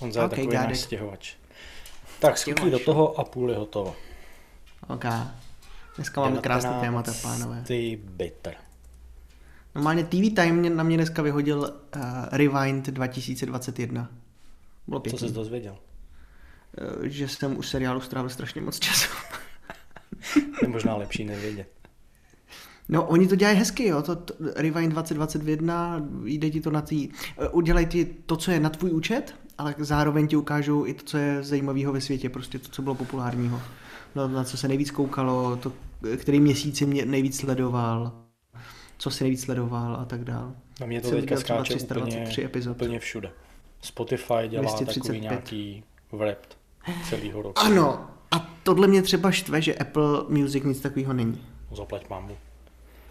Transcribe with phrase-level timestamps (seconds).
[0.00, 1.34] Honza je okay, takový náš stěhovač.
[2.20, 3.96] Tak skutí do toho a půl je hotovo.
[4.88, 5.04] Ok.
[5.96, 7.62] Dneska máme krásné témata, pánové.
[7.66, 8.54] Ty bitter.
[9.74, 14.08] Normálně TV Time na mě dneska vyhodil uh, Rewind 2021.
[14.86, 15.78] Bylo Co jsi dozvěděl?
[16.98, 19.10] Uh, že jsem u seriálu strávil strašně moc času.
[20.62, 21.68] je možná lepší nevědět.
[22.88, 27.08] No, oni to dělají hezky, jo, to, to Rewind 2021, jde ti to na tý,
[27.38, 31.04] eh, udělají ti to, co je na tvůj účet, ale zároveň ti ukážou i to,
[31.04, 33.60] co je zajímavého ve světě, prostě to, co bylo populárního,
[34.14, 35.72] no, na co se nejvíc koukalo, to,
[36.16, 38.12] který měsíc mě nejvíc sledoval,
[38.98, 40.52] co si nejvíc sledoval a tak dál.
[40.80, 42.76] Na mě to Jsem teďka skáče úplně, epizod.
[42.76, 43.30] úplně všude.
[43.80, 45.02] Spotify dělá 235.
[45.02, 46.56] takový nějaký wrapped
[47.08, 47.58] celýho roku.
[47.58, 51.44] Ano, a tohle mě třeba štve, že Apple Music nic takového není.
[51.76, 52.36] Zaplať mámu.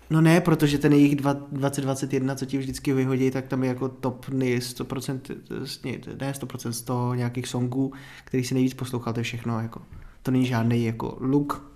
[0.10, 4.26] No ne, protože ten jejich 2021, co ti vždycky vyhodí, tak tam je jako top
[4.26, 5.20] 100%,
[6.20, 7.94] ne 100%, 100 nějakých songů,
[8.26, 9.60] který si nejvíc poslouchal, to je všechno.
[9.60, 9.82] Jako.
[10.24, 11.76] To není žádný jako look.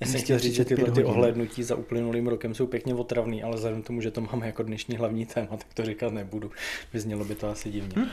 [0.00, 3.56] Já jsem chtěl říct, že tyhle ty ohlednutí za uplynulým rokem jsou pěkně otravný, ale
[3.56, 6.50] vzhledem tomu, že to máme jako dnešní hlavní téma, tak to říkat nebudu.
[6.92, 8.06] Vyznělo by to asi divně.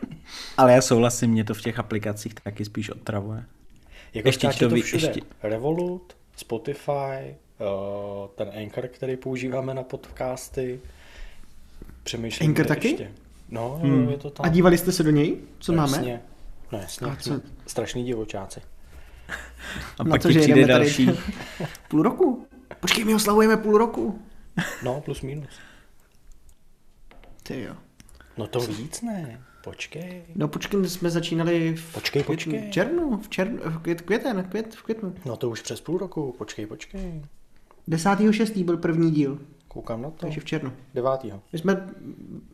[0.56, 3.44] ale já souhlasím, mě to v těch aplikacích taky spíš otravuje.
[4.14, 5.06] Jako ještě to, to všude.
[5.06, 5.20] Ještě...
[5.42, 7.36] Revolut, Spotify,
[8.34, 10.80] ten Anchor, který používáme na podcasty.
[12.02, 12.88] Přemýšlím, Anchor taky?
[12.88, 13.10] Ještě.
[13.48, 14.08] No, hmm.
[14.08, 14.46] je to tam.
[14.46, 15.36] A dívali jste se do něj?
[15.58, 15.96] Co no, máme?
[15.96, 16.22] Jasně.
[16.72, 17.40] No jasně, A co?
[17.66, 18.60] strašný divočáci.
[19.98, 21.06] A pak to, že přijde další.
[21.06, 21.18] Tady
[21.88, 22.46] půl roku.
[22.80, 24.22] Počkej, my oslavujeme půl roku.
[24.82, 25.50] No, plus minus.
[27.42, 27.76] Ty jo.
[28.36, 29.40] No to víc ne.
[29.64, 30.22] Počkej.
[30.34, 32.68] No počkej, jsme začínali v počkej, počkej.
[32.68, 35.14] v červnu, v červnu, v květ, květen, květ, v květnu.
[35.24, 37.22] No to už přes půl roku, počkej, počkej.
[37.90, 38.64] 10.6.
[38.64, 39.38] byl první díl.
[39.68, 40.16] Koukám na to.
[40.16, 40.72] Takže v červnu.
[40.94, 41.10] 9.
[41.52, 41.88] My jsme,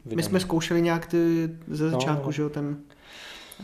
[0.05, 2.33] my jsme zkoušeli nějak ty ze no, začátku, no.
[2.33, 2.77] že jo, ten,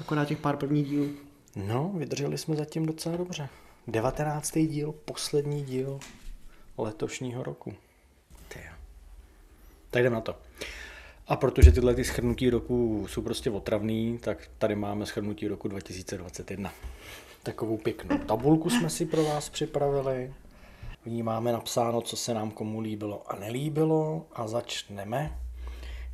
[0.00, 1.08] akorát těch pár prvních dílů.
[1.56, 3.48] No, vydrželi jsme zatím docela dobře.
[3.86, 4.58] 19.
[4.58, 6.00] díl, poslední díl
[6.78, 7.74] letošního roku.
[8.48, 8.72] Tyjo.
[9.90, 10.36] Tak jdeme na to.
[11.28, 16.72] A protože tyhle ty schrnutí roku jsou prostě otravný, tak tady máme schrnutí roku 2021.
[17.42, 20.32] Takovou pěknou tabulku jsme si pro vás připravili.
[21.04, 25.38] V ní máme napsáno, co se nám komu líbilo a nelíbilo a začneme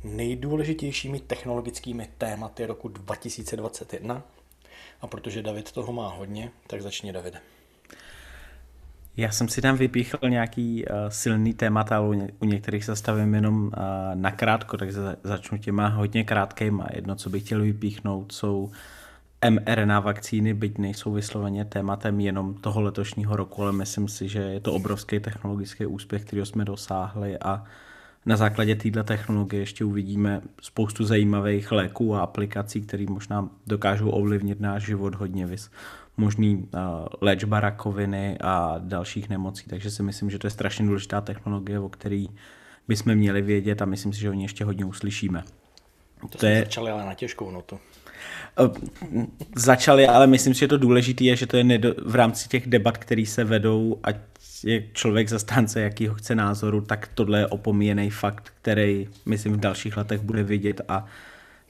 [0.03, 4.23] nejdůležitějšími technologickými tématy roku 2021.
[5.01, 7.39] A protože David toho má hodně, tak začni Davide.
[9.17, 12.95] Já jsem si tam vypíchl nějaký uh, silný témat, ale u, ně, u některých se
[12.95, 13.71] stavím jenom uh,
[14.13, 16.87] nakrátko, takže začnu těma hodně krátkýma.
[16.93, 18.71] Jedno, co bych chtěl vypíchnout, jsou
[19.49, 24.59] mRNA vakcíny, byť nejsou vysloveně tématem jenom toho letošního roku, ale myslím si, že je
[24.59, 27.63] to obrovský technologický úspěch, který jsme dosáhli a
[28.25, 34.59] na základě této technologie ještě uvidíme spoustu zajímavých léků a aplikací, které možná dokážou ovlivnit
[34.59, 35.71] náš život hodně vys.
[36.17, 36.79] Možný uh,
[37.21, 41.89] léčba rakoviny a dalších nemocí, takže si myslím, že to je strašně důležitá technologie, o
[41.89, 42.27] který
[42.87, 45.43] bychom měli vědět a myslím si, že o ní ještě hodně uslyšíme.
[46.31, 46.59] To, to je...
[46.59, 47.79] začali ale na těžkou notu.
[48.59, 48.69] Eh,
[49.55, 52.67] začali, ale myslím si, že to důležité je, že to je nedo, v rámci těch
[52.67, 54.15] debat, které se vedou, ať
[54.63, 59.97] je člověk zastánce jakýho chce názoru, tak tohle je opomíjený fakt, který myslím v dalších
[59.97, 61.05] letech bude vidět a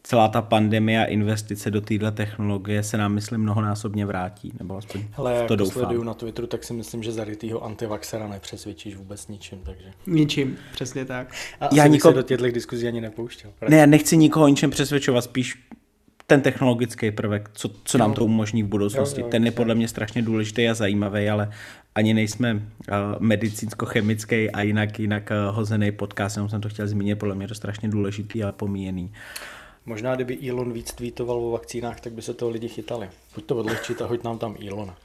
[0.03, 5.02] celá ta pandemie a investice do téhle technologie se nám, myslím, mnohonásobně vrátí, nebo aspoň
[5.12, 5.74] Hele, to doufám.
[5.74, 9.91] sleduju na Twitteru, tak si myslím, že zarytýho antivaxera nepřesvědčíš vůbec ničím, takže...
[10.08, 11.34] Ničím, přesně tak.
[11.59, 12.11] A já nikoho...
[12.11, 13.52] se do těchto diskuzí ani nepouštěl.
[13.59, 13.76] Pravda?
[13.76, 15.58] Ne, já nechci nikoho ničem přesvědčovat, spíš
[16.29, 19.23] ten technologický prvek, co, co nám to umožní v budoucnosti.
[19.23, 21.49] Ten je podle mě strašně důležitý a zajímavý, ale
[21.96, 22.61] ani nejsme uh,
[23.20, 27.47] medicínsko-chemický a jinak, jinak uh, hozený podcast, jenom jsem to chtěl zmínit, podle mě je
[27.47, 29.11] to strašně důležitý a pomíjený.
[29.85, 33.08] Možná, kdyby Elon víc tweetoval o vakcínách, tak by se toho lidi chytali.
[33.34, 34.96] Pojď to odlehčit a hoď nám tam Elona.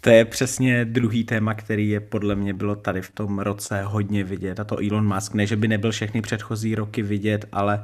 [0.00, 4.24] To je přesně druhý téma, který je podle mě bylo tady v tom roce hodně
[4.24, 4.60] vidět.
[4.60, 7.82] A to Elon Musk, ne, že by nebyl všechny předchozí roky vidět, ale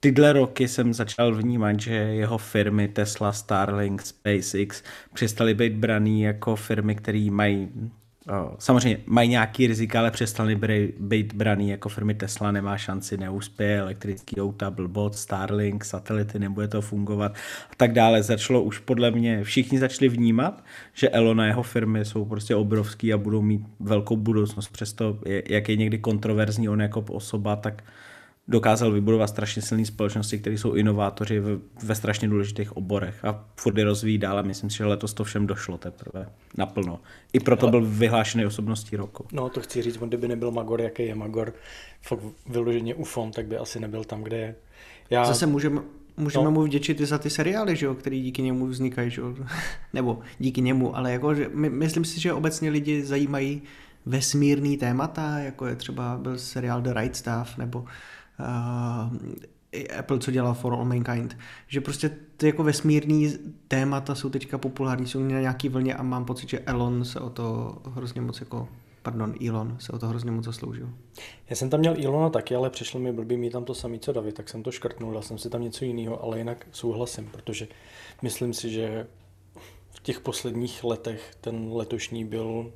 [0.00, 4.82] tyhle roky jsem začal vnímat, že jeho firmy Tesla, Starlink, SpaceX
[5.14, 7.68] přestaly být braný jako firmy, které mají
[8.58, 10.60] Samozřejmě mají nějaký rizika, ale přestali
[10.98, 16.80] být braný jako firmy Tesla, nemá šanci, neúspěje, elektrický auta, blbot, Starlink, satelity, nebude to
[16.80, 17.32] fungovat
[17.70, 18.22] a tak dále.
[18.22, 23.12] Začalo už podle mě, všichni začali vnímat, že Elon a jeho firmy jsou prostě obrovský
[23.12, 24.68] a budou mít velkou budoucnost.
[24.68, 25.18] Přesto,
[25.48, 27.82] jak je někdy kontroverzní on jako osoba, tak
[28.50, 31.52] dokázal vybudovat strašně silné společnosti, které jsou inovátoři ve,
[31.82, 35.24] ve strašně důležitých oborech a furt je rozvíjí dál a myslím si, že letos to
[35.24, 37.00] všem došlo teprve naplno.
[37.32, 37.70] I proto Ale...
[37.70, 39.26] byl vyhlášený osobností roku.
[39.32, 41.52] No to chci říct, on kdyby nebyl Magor, jaký je Magor,
[42.02, 44.54] fakt vyloženě UFON, tak by asi nebyl tam, kde je.
[45.10, 45.24] Já...
[45.24, 45.80] Zase můžeme,
[46.16, 46.50] můžeme no.
[46.50, 49.34] mu vděčit i za ty seriály, že jo, který díky němu vznikají, že jo?
[49.92, 53.62] nebo díky němu, ale jako, že my, myslím si, že obecně lidi zajímají
[54.06, 57.84] vesmírný témata, jako je třeba byl seriál The Right Stuff, nebo
[58.40, 63.34] uh, Apple, co dělal For All Mankind, že prostě ty jako vesmírný
[63.68, 67.30] témata jsou teďka populární, jsou na nějaký vlně a mám pocit, že Elon se o
[67.30, 68.68] to hrozně moc jako
[69.02, 70.90] pardon, Elon se o to hrozně moc zasloužil.
[71.50, 74.12] Já jsem tam měl Elona taky, ale přišlo mi blbý mít tam to samý, co
[74.12, 77.68] David, tak jsem to škrtnul, dal jsem si tam něco jiného, ale jinak souhlasím, protože
[78.22, 79.06] myslím si, že
[79.90, 82.72] v těch posledních letech ten letošní byl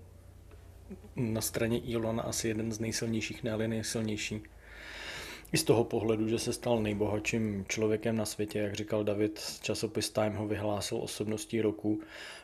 [1.16, 4.42] na straně Elona asi jeden z nejsilnějších, ne nejsilnější.
[5.54, 10.10] I z toho pohledu, že se stal nejbohatším člověkem na světě, jak říkal David, časopis
[10.10, 12.00] Time ho vyhlásil osobností roku.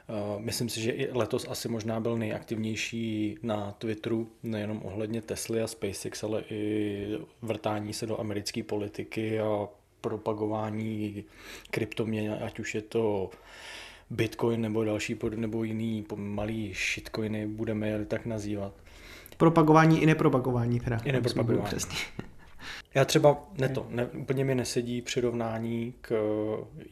[0.09, 5.63] Eh, myslím si, že i letos asi možná byl nejaktivnější na Twitteru, nejenom ohledně Tesly
[5.63, 9.69] a SpaceX, ale i vrtání se do americké politiky a
[10.01, 11.25] propagování
[11.71, 13.31] kryptoměn, ať už je to
[14.11, 18.73] Bitcoin nebo další nebo jiný malý shitcoiny, budeme je tak nazývat.
[19.37, 20.99] Propagování i nepropagování teda.
[21.05, 21.65] I nepropagování.
[21.65, 21.97] Přesně.
[22.95, 26.13] Já třeba ne to, ne, úplně mi nesedí přirovnání k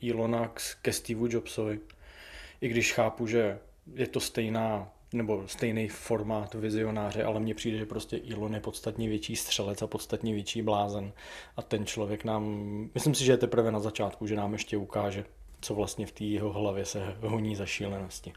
[0.03, 1.81] eh, Elona ke Steve Jobsovi.
[2.61, 3.59] I když chápu, že
[3.95, 9.09] je to stejná nebo stejný formát vizionáře, ale mně přijde, že prostě Elon je podstatně
[9.09, 11.13] větší střelec a podstatně větší blázen.
[11.57, 12.45] A ten člověk nám,
[12.95, 15.25] myslím si, že je teprve na začátku, že nám ještě ukáže,
[15.61, 18.33] co vlastně v té jeho hlavě se honí za šílenosti.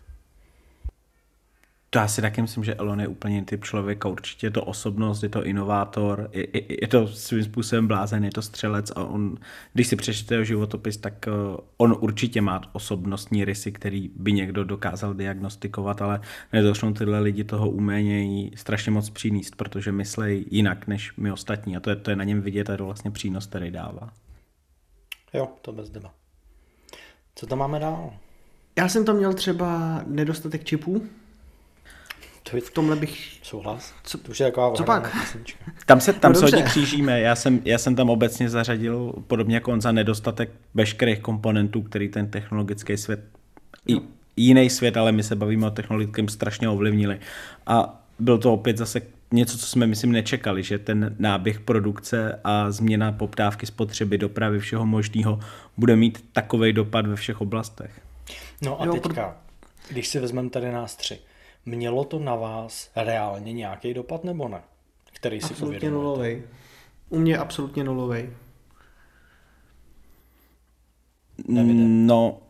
[1.93, 5.23] To já si taky myslím, že Elon je úplně typ člověka, určitě je to osobnost,
[5.23, 9.38] je to inovátor, je, je, je to svým způsobem blázen, je to střelec a on,
[9.73, 14.63] když si přečtete jeho životopis, tak uh, on určitě má osobnostní rysy, který by někdo
[14.63, 16.21] dokázal diagnostikovat, ale
[16.53, 21.79] nedošnou tyhle lidi toho umění strašně moc přinést, protože myslejí jinak než my ostatní a
[21.79, 24.13] to je, to je na něm vidět a to vlastně přínos, který dává.
[25.33, 26.13] Jo, to bez deba.
[27.35, 28.13] Co tam máme dál?
[28.77, 31.07] Já jsem tam měl třeba nedostatek čipů,
[32.43, 33.39] to v tomhle bych...
[33.43, 33.93] Souhlas.
[34.03, 35.17] Co, to už je taková co pak?
[35.85, 37.21] Tam se, tam no, se hodně křížíme.
[37.21, 42.09] Já jsem, já jsem tam obecně zařadil, podobně jako on, za nedostatek veškerých komponentů, který
[42.09, 43.19] ten technologický svět,
[43.89, 43.97] no.
[43.97, 44.01] i
[44.35, 47.19] jiný svět, ale my se bavíme o technologickém, strašně ovlivnili.
[47.67, 49.01] A byl to opět zase
[49.31, 54.85] něco, co jsme, myslím, nečekali, že ten náběh produkce a změna poptávky spotřeby, dopravy, všeho
[54.85, 55.39] možného
[55.77, 58.01] bude mít takový dopad ve všech oblastech.
[58.61, 59.38] No a jo, teďka,
[59.89, 61.19] když si vezmeme tady nás tři,
[61.65, 64.61] Mělo to na vás reálně nějaký dopad nebo ne?
[65.13, 66.41] Který si Absolutně nulový.
[67.09, 68.29] U mě absolutně nulový.
[71.47, 72.41] No,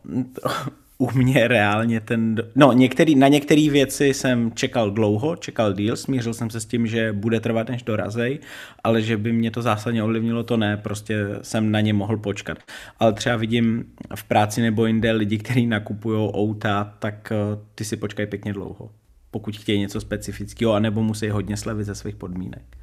[0.98, 2.36] u mě reálně ten...
[2.54, 6.86] No, některý, na některé věci jsem čekal dlouho, čekal díl, smířil jsem se s tím,
[6.86, 8.38] že bude trvat než dorazej,
[8.84, 12.58] ale že by mě to zásadně ovlivnilo, to ne, prostě jsem na ně mohl počkat.
[12.98, 13.84] Ale třeba vidím
[14.14, 18.90] v práci nebo jinde lidi, kteří nakupují auta, tak eh, ty si počkají pěkně dlouho
[19.32, 22.76] pokud chtějí něco specifického, anebo musí hodně slevit ze svých podmínek.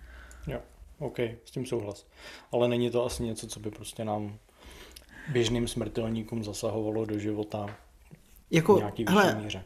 [0.48, 0.60] Jo,
[1.00, 2.08] OK, s tím souhlas.
[2.52, 4.38] Ale není to asi něco, co by prostě nám
[5.32, 7.68] běžným smrtelníkům zasahovalo do života
[8.52, 9.64] jako, v nějaký hele, míře.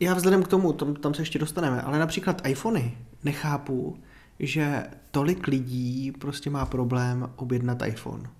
[0.00, 3.98] Já vzhledem k tomu, tam, tam se ještě dostaneme, ale například iPhony nechápu,
[4.38, 8.30] že tolik lidí prostě má problém objednat iPhone.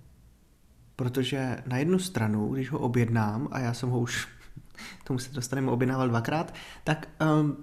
[0.96, 4.28] Protože na jednu stranu, když ho objednám, a já jsem ho už
[5.04, 7.08] tomu se dostaneme, objednával dvakrát, tak
[7.40, 7.56] um,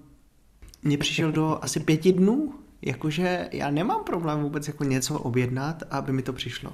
[0.83, 6.11] mě přišel do asi pěti dnů, jakože já nemám problém vůbec jako něco objednat, aby
[6.11, 6.71] mi to přišlo.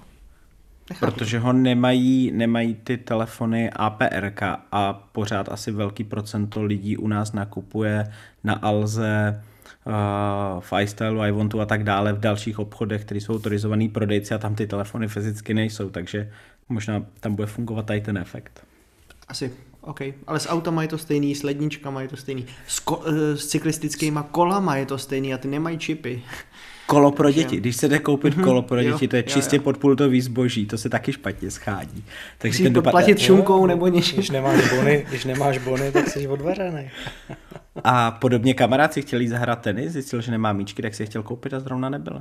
[0.89, 1.12] Nechápu.
[1.12, 4.32] Protože ho nemají, nemají ty telefony APR
[4.72, 8.12] a pořád asi velký procento lidí u nás nakupuje
[8.44, 9.44] na Alze,
[9.86, 14.38] uh, v iStylu, iWantu a tak dále v dalších obchodech, které jsou autorizovaný prodejci a
[14.38, 16.32] tam ty telefony fyzicky nejsou, takže
[16.70, 18.65] možná tam bude fungovat tady ten efekt.
[19.27, 19.51] Asi,
[19.86, 20.01] OK.
[20.27, 23.48] Ale s autama je to stejný, s ledničkama je to stejný, s, ko- eh, s
[23.48, 26.24] cyklistickými kolama je to stejný a ty nemají čipy.
[26.88, 27.58] Kolo pro děti.
[27.58, 28.44] Když se jde koupit mhm.
[28.44, 32.04] kolo pro děti, to je čistě podpultový zboží, to se taky špatně schádí.
[32.38, 32.92] Takže Musíš ten dopad...
[32.92, 34.15] platit šunkou nebo něčím.
[34.15, 36.89] Když nemáš bony, když nemáš bony, tak jsi odvařený.
[37.84, 41.08] A podobně kamarád si chtěl jít zahrát tenis, zjistil, že nemá míčky, tak si je
[41.08, 42.20] chtěl koupit a zrovna nebyly.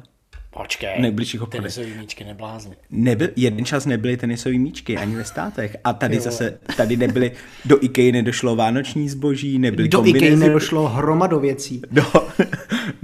[0.51, 1.75] Počkej, nejbližších obchodech.
[1.75, 2.77] tenisový míčky neblázni.
[2.91, 5.77] Nebyl, jeden čas nebyly tenisové míčky ani ve státech.
[5.85, 7.33] A tady zase, tady nebyly,
[7.65, 11.83] do IKEA nedošlo vánoční zboží, nebyly Do IKEA nedošlo hromado věcí.
[11.91, 12.05] No,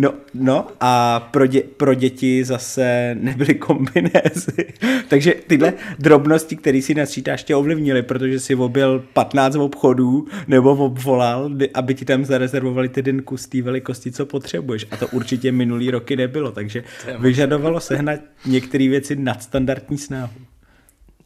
[0.00, 4.72] no, no a pro, dě, pro děti zase nebyly kombinézy.
[5.08, 11.50] Takže tyhle drobnosti, které si nasčítáš, tě ovlivnily, protože si objel 15 obchodů nebo obvolal,
[11.74, 14.86] aby ti tam zarezervovali ty den kus té velikosti, co potřebuješ.
[14.90, 16.84] A to určitě minulý roky nebylo, takže
[17.18, 20.32] vyžadovalo sehnat některé věci nadstandardní snahu.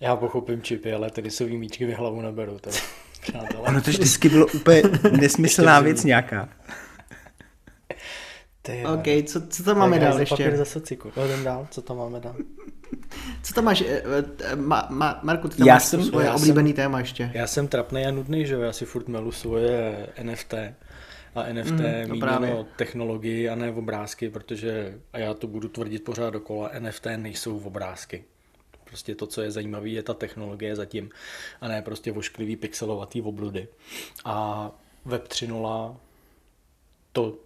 [0.01, 2.59] Já pochopím čipy, ale tenisový míčky mi hlavu neberu.
[2.61, 2.77] Teda.
[3.59, 4.83] Ono to vždycky bylo úplně
[5.21, 6.49] nesmyslná věc nějaká.
[8.67, 10.57] Ty, OK, co, co tam máme dál Papír ještě?
[10.57, 11.13] za sociku.
[11.25, 12.37] Jdem dál, co tam máme dál?
[13.43, 13.81] Co tam máš?
[13.87, 14.03] eh,
[14.45, 17.31] eh, Ma, ma, Marku, ty tam Já máš jsem- svoje já oblíbený téma ještě.
[17.35, 20.55] Já jsem trapný a nudný, že jo, já si furt melu svoje NFT.
[21.35, 22.65] A NFT Mm, to míněno právě.
[22.77, 28.25] technologii a ne obrázky, protože, a já to budu tvrdit pořád dokola, NFT nejsou obrázky.
[28.85, 31.11] Prostě to, co je zajímavé, je ta technologie zatím,
[31.61, 33.69] a ne prostě vošklivý pixelovatý obludy.
[34.25, 34.71] A
[35.05, 35.97] Web 3.0,
[37.13, 37.37] to,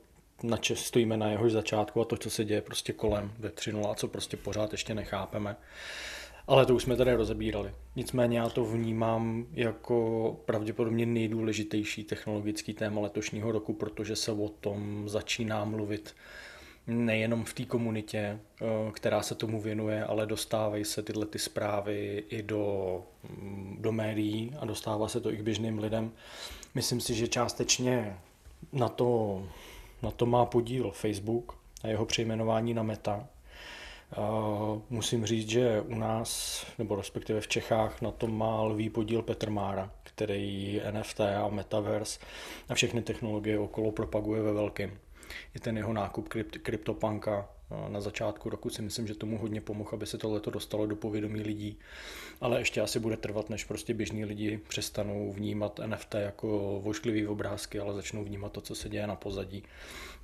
[0.42, 3.90] na če stojíme na jehož začátku a to, co se děje prostě kolem Web 3.0
[3.90, 5.56] a co prostě pořád ještě nechápeme.
[6.46, 7.74] Ale to už jsme tady rozebírali.
[7.96, 15.08] Nicméně já to vnímám jako pravděpodobně nejdůležitější technologický téma letošního roku, protože se o tom
[15.08, 16.14] začíná mluvit
[16.86, 22.24] nejenom v té komunitě, eh, která se tomu věnuje, ale dostávají se tyhle ty zprávy
[22.28, 26.12] i do, mm, do médií a dostává se to i k běžným lidem.
[26.74, 28.18] Myslím si, že částečně
[28.72, 29.42] na to,
[30.02, 33.26] na to má podíl Facebook a jeho přejmenování na Meta,
[34.90, 39.50] musím říct, že u nás, nebo respektive v Čechách, na tom má lvý podíl Petr
[39.50, 42.20] Mára, který NFT a Metaverse
[42.68, 44.98] a všechny technologie okolo propaguje ve velkém.
[45.56, 47.48] I ten jeho nákup krypt, CryptoPunka
[47.88, 51.42] na začátku roku si myslím, že tomu hodně pomohl, aby se tohleto dostalo do povědomí
[51.42, 51.78] lidí.
[52.40, 57.78] Ale ještě asi bude trvat, než prostě běžní lidi přestanou vnímat NFT jako vošklivý obrázky,
[57.80, 59.62] ale začnou vnímat to, co se děje na pozadí.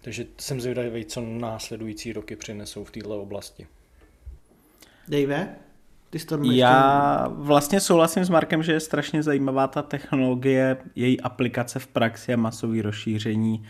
[0.03, 3.67] Takže jsem zvědavý, co následující roky přinesou v této oblasti.
[5.09, 5.57] Dave,
[6.11, 10.77] ty jsi to ještě- Já vlastně souhlasím s Markem, že je strašně zajímavá ta technologie,
[10.95, 13.67] její aplikace v praxi a masové rozšíření.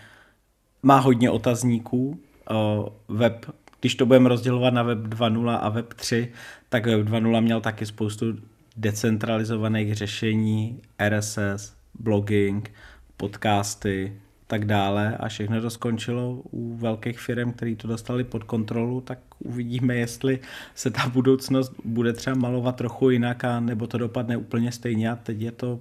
[0.82, 2.20] Má hodně otazníků.
[2.50, 3.46] O, Web,
[3.84, 6.32] když to budeme rozdělovat na Web 2.0 a Web 3,
[6.68, 8.26] tak Web 2.0 měl taky spoustu
[8.76, 12.72] decentralizovaných řešení, RSS, blogging,
[13.16, 19.00] podcasty, tak dále a všechno to skončilo u velkých firm, který to dostali pod kontrolu,
[19.00, 20.38] tak uvidíme, jestli
[20.74, 25.16] se ta budoucnost bude třeba malovat trochu jinak a nebo to dopadne úplně stejně a
[25.16, 25.80] teď je to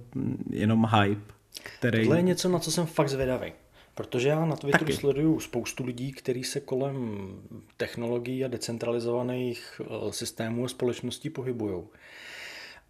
[0.50, 1.32] jenom hype,
[1.62, 2.00] který...
[2.00, 3.52] Tohle je něco, na co jsem fakt zvědavý.
[3.94, 4.96] Protože já na Twitteru Taky.
[4.96, 7.28] sleduju spoustu lidí, kteří se kolem
[7.76, 11.82] technologií a decentralizovaných eh, systémů a společností pohybují.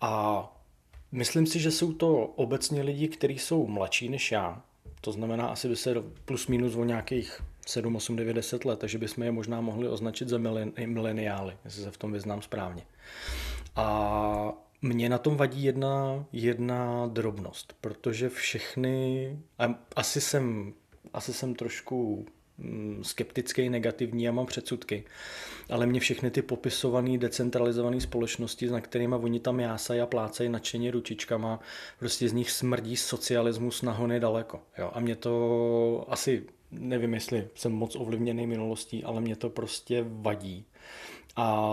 [0.00, 0.42] A
[1.12, 4.62] myslím si, že jsou to obecně lidi, kteří jsou mladší než já.
[5.00, 5.94] To znamená, asi by se
[6.24, 10.28] plus minus o nějakých 7, 8, 9, 10 let, takže bychom je možná mohli označit
[10.28, 12.82] za milen- mileniály, jestli se v tom vyznám správně.
[13.76, 20.72] A mě na tom vadí jedna, jedna drobnost, protože všechny, a asi jsem,
[21.12, 22.26] asi jsem trošku
[22.58, 25.04] mm, skeptický, negativní a mám předsudky,
[25.70, 30.90] ale mě všechny ty popisované decentralizované společnosti, na kterými oni tam jásají a plácají nadšeně
[30.90, 31.60] ručičkama,
[31.98, 34.60] prostě z nich smrdí socialismus na hony daleko.
[34.78, 34.90] Jo?
[34.94, 40.64] A mě to asi, nevím, jestli jsem moc ovlivněný minulostí, ale mě to prostě vadí.
[41.36, 41.66] A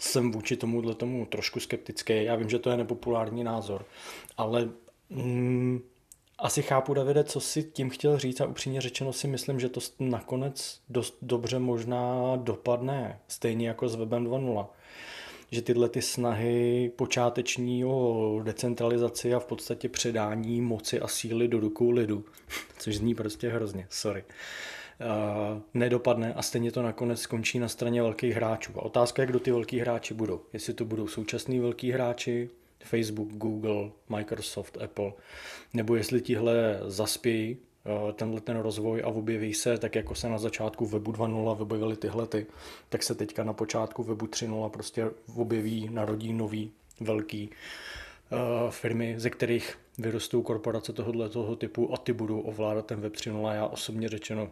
[0.00, 2.24] jsem vůči tomuhle tomu trošku skeptický.
[2.24, 3.84] Já vím, že to je nepopulární názor,
[4.36, 4.68] ale
[5.10, 5.80] mm,
[6.38, 9.80] asi chápu, Davide, co si tím chtěl říct a upřímně řečeno si myslím, že to
[9.98, 14.66] nakonec dost dobře možná dopadne, stejně jako s Webem 2.0
[15.50, 21.60] že tyhle ty snahy počáteční o decentralizaci a v podstatě předání moci a síly do
[21.60, 22.24] rukou lidu,
[22.78, 24.24] což zní prostě hrozně, sorry,
[25.00, 28.72] uh, nedopadne a stejně to nakonec skončí na straně velkých hráčů.
[28.76, 30.40] A otázka je, kdo ty velký hráči budou.
[30.52, 32.50] Jestli to budou současní velký hráči,
[32.84, 35.12] Facebook, Google, Microsoft, Apple,
[35.74, 40.38] nebo jestli tihle zaspějí eh, tenhle ten rozvoj a objeví se, tak jako se na
[40.38, 42.46] začátku webu 2.0 objevily tyhle ty,
[42.88, 49.30] tak se teďka na počátku webu 3.0 prostě objeví, narodí nový velký uh, firmy, ze
[49.30, 53.54] kterých vyrostou korporace tohohle toho typu a ty budou ovládat ten web 3.0.
[53.54, 54.50] Já osobně řečeno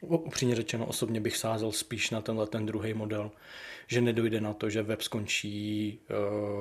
[0.00, 3.30] Upřímně řečeno, osobně bych sázel spíš na tenhle ten druhý model,
[3.86, 5.98] že nedojde na to, že web skončí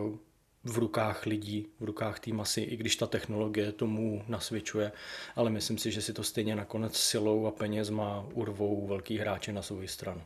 [0.08, 0.18] uh,
[0.64, 4.92] v rukách lidí, v rukách té masy, i když ta technologie tomu nasvědčuje,
[5.36, 9.62] ale myslím si, že si to stejně nakonec silou a penězma urvou velký hráče na
[9.62, 10.22] svou stranu.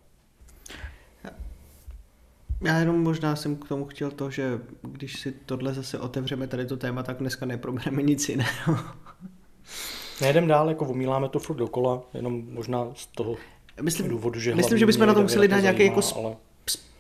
[2.64, 6.66] Já jenom možná jsem k tomu chtěl to, že když si tohle zase otevřeme tady
[6.66, 8.78] to téma, tak dneska neprobereme nic jiného.
[10.22, 13.38] Nejdem dál, jako omíláme to furt dokola, jenom možná z toho
[13.82, 16.36] myslím, důvodu, že Myslím, že bychom na to museli dát nějaký jako ale...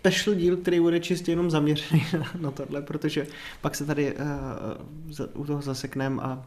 [0.01, 2.05] special díl, který bude čistě jenom zaměřený
[2.39, 3.27] na tohle, protože
[3.61, 6.45] pak se tady uh, u toho zasekneme a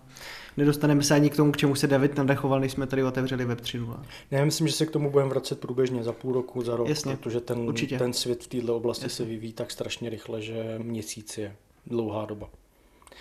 [0.56, 3.60] nedostaneme se ani k tomu, k čemu se David nadachoval, než jsme tady otevřeli Web
[3.60, 3.98] 3.0.
[4.30, 7.16] Já myslím, že se k tomu budeme vracet průběžně za půl roku, za rok, Jasně,
[7.16, 7.98] protože ten, určitě.
[7.98, 9.16] ten svět v této oblasti Jasně.
[9.16, 11.56] se vyvíjí tak strašně rychle, že měsíc je
[11.86, 12.48] dlouhá doba.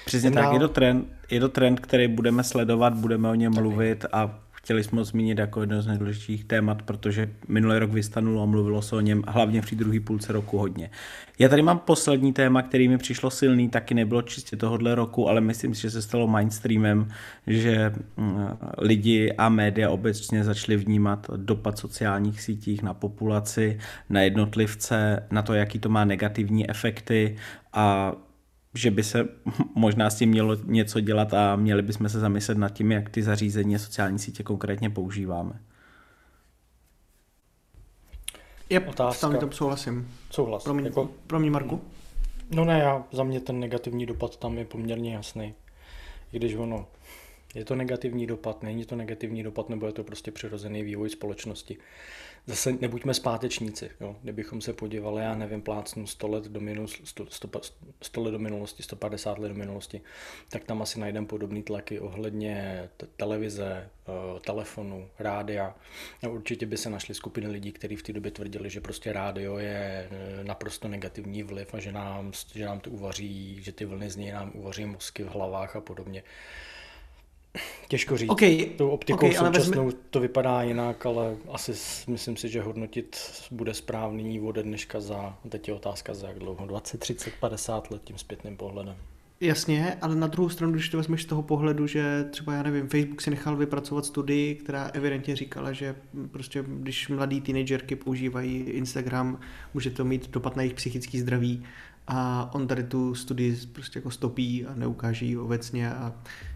[0.05, 4.05] Přesně tak, je to, trend, je to trend, který budeme sledovat, budeme o něm mluvit
[4.11, 8.45] a chtěli jsme ho zmínit jako jedno z nejdůležitějších témat, protože minulý rok vystanulo a
[8.45, 10.89] mluvilo se o něm hlavně té druhé půlce roku hodně.
[11.39, 15.41] Já tady mám poslední téma, který mi přišlo silný, taky nebylo čistě tohohle roku, ale
[15.41, 17.07] myslím si, že se stalo mainstreamem,
[17.47, 23.79] že mm, lidi a média obecně začali vnímat dopad sociálních sítích na populaci,
[24.09, 27.35] na jednotlivce, na to, jaký to má negativní efekty
[27.73, 28.13] a
[28.73, 29.27] že by se
[29.75, 33.23] možná s tím mělo něco dělat a měli bychom se zamyslet nad tím, jak ty
[33.23, 35.59] zařízení a sociální sítě konkrétně používáme.
[38.69, 39.29] Yep, Otázka.
[39.29, 40.11] tam tom souhlasím.
[40.31, 40.63] Souhlas.
[40.63, 41.81] Pro mě, Jako, pro mě Marku?
[42.51, 45.53] no ne, já, za mě ten negativní dopad tam je poměrně jasný.
[46.31, 46.87] I když ono,
[47.55, 51.77] je to negativní dopad, není to negativní dopad, nebo je to prostě přirozený vývoj společnosti.
[52.45, 54.15] Zase nebuďme zpátečníci, jo?
[54.21, 57.49] kdybychom se podívali, já nevím, plácnu 100 let do, minus, 100, 100,
[58.01, 60.01] 100 let do minulosti, 150 let do minulosti,
[60.49, 65.75] tak tam asi najdeme podobné tlaky ohledně televize, eh, telefonu, rádia.
[66.23, 69.57] A určitě by se našly skupiny lidí, kteří v té době tvrdili, že prostě rádio
[69.57, 74.09] je eh, naprosto negativní vliv a že nám, že nám to uvaří, že ty vlny
[74.09, 76.23] z něj nám uvaří mozky v hlavách a podobně.
[77.87, 78.29] Těžko říct.
[78.29, 81.71] Okay, Tou optikou okay, ale současnou vezme- to vypadá jinak, ale asi
[82.07, 83.17] myslím si, že hodnotit
[83.51, 88.01] bude správný ode dneška za, teď je otázka za jak dlouho, 20, 30, 50 let
[88.03, 88.95] tím zpětným pohledem.
[89.39, 92.87] Jasně, ale na druhou stranu, když to vezmeš z toho pohledu, že třeba, já nevím,
[92.87, 95.95] Facebook si nechal vypracovat studii, která evidentně říkala, že
[96.31, 99.39] prostě když mladí teenagerky používají Instagram,
[99.73, 101.63] může to mít dopad na jejich psychický zdraví
[102.07, 106.13] a on tady tu studii prostě jako stopí a neukáže ji obecně a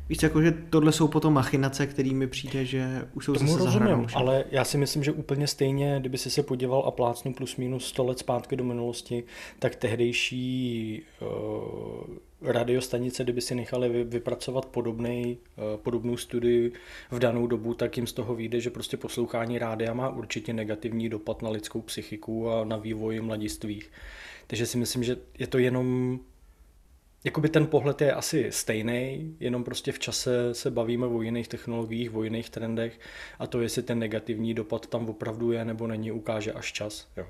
[0.09, 4.07] víš, jako, že tohle jsou potom machinace, kterými přijde, že už jsou Tomu zase rozumím,
[4.13, 7.85] ale já si myslím, že úplně stejně, kdyby si se podíval a plácnu plus minus
[7.85, 9.23] 100 let zpátky do minulosti,
[9.59, 16.71] tak tehdejší uh, radiostanice, kdyby si nechali vy, vypracovat podobnej, uh, podobnou studii
[17.11, 21.09] v danou dobu, tak jim z toho vyjde, že prostě poslouchání rádia má určitě negativní
[21.09, 23.91] dopad na lidskou psychiku a na vývoj mladistvých.
[24.47, 26.19] Takže si myslím, že je to jenom
[27.23, 32.15] Jakoby ten pohled je asi stejný, jenom prostě v čase se bavíme o jiných technologiích,
[32.15, 32.99] o jiných trendech
[33.39, 37.07] a to, jestli ten negativní dopad tam opravdu je nebo není, ukáže až čas.
[37.17, 37.25] Jo.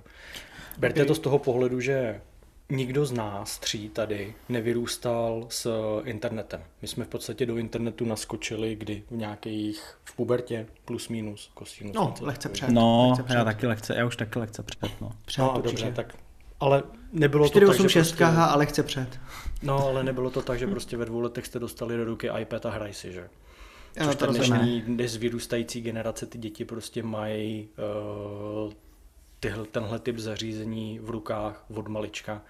[0.77, 2.21] Berte to z toho pohledu, že
[2.69, 5.71] nikdo z nás tří tady nevyrůstal s
[6.05, 6.63] internetem.
[6.81, 11.95] My jsme v podstatě do internetu naskočili kdy v nějakých, v pubertě, plus minus, kosinus.
[11.95, 12.69] No, lehce před.
[12.69, 13.35] No, lehce před.
[13.35, 15.11] já taky lehce, já už taky lehce před, no.
[15.25, 15.67] Před, No, určitě.
[15.67, 16.15] dobře, tak
[16.59, 19.19] ale nebylo to tak, že 486 prostě, a lehce před.
[19.63, 22.65] No, ale nebylo to tak, že prostě ve dvou letech jste dostali do ruky iPad
[22.65, 23.29] a hraj si, že?
[24.03, 27.69] Což ta dnešní, dnes vyrůstající generace, ty děti prostě mají
[28.65, 28.73] uh,
[29.39, 32.41] tyhle, tenhle typ zařízení v rukách od malička.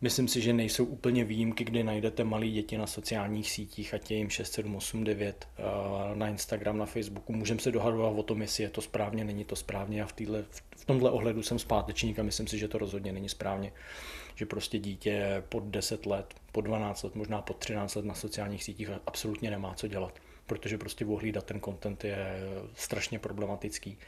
[0.00, 4.16] Myslím si, že nejsou úplně výjimky, kdy najdete malé děti na sociálních sítích, ať je
[4.16, 7.32] jim 6, 7, 8, 9, uh, na Instagram, na Facebooku.
[7.32, 10.00] Můžeme se dohadovat o tom, jestli je to správně, není to správně.
[10.00, 10.44] Já v, týhle,
[10.76, 13.72] v tomhle ohledu jsem zpátečník a myslím si, že to rozhodně není správně.
[14.34, 18.64] Že prostě dítě pod 10 let, pod 12 let, možná pod 13 let na sociálních
[18.64, 22.40] sítích absolutně nemá co dělat protože prostě ohlídat ten content je
[22.74, 23.98] strašně problematický.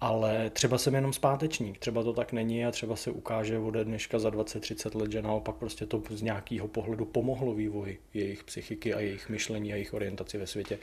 [0.00, 4.18] Ale třeba jsem jenom zpátečník, třeba to tak není a třeba se ukáže ode dneška
[4.18, 9.00] za 20-30 let, že naopak prostě to z nějakého pohledu pomohlo vývoji jejich psychiky a
[9.00, 10.78] jejich myšlení a jejich orientaci ve světě.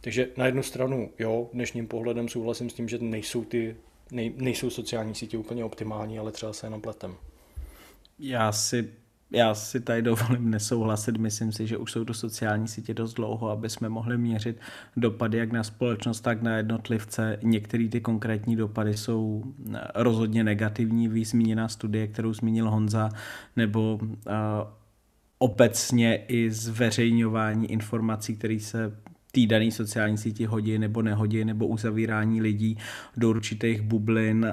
[0.00, 3.76] Takže na jednu stranu, jo, dnešním pohledem souhlasím s tím, že nejsou ty
[4.12, 7.16] nej, nejsou sociální sítě úplně optimální, ale třeba se jenom pletem.
[8.18, 8.92] Já si,
[9.30, 11.16] já si tady dovolím nesouhlasit.
[11.16, 14.60] Myslím si, že už jsou to sociální sítě dost dlouho, aby jsme mohli měřit
[14.96, 17.38] dopady jak na společnost, tak na jednotlivce.
[17.42, 21.08] Některé ty konkrétní dopady jsou eh, rozhodně negativní.
[21.08, 23.08] Ví zmíněná studie, kterou zmínil Honza,
[23.56, 24.08] nebo uh,
[25.38, 28.92] obecně i zveřejňování informací, které se
[29.32, 32.78] té dané sociální síti hodí nebo nehodí, nebo uzavírání lidí
[33.16, 34.46] do určitých bublin,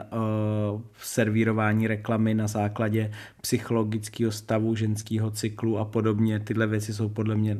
[0.73, 3.11] uh, servírování reklamy na základě
[3.41, 6.39] psychologického stavu, ženského cyklu a podobně.
[6.39, 7.57] Tyhle věci jsou podle mě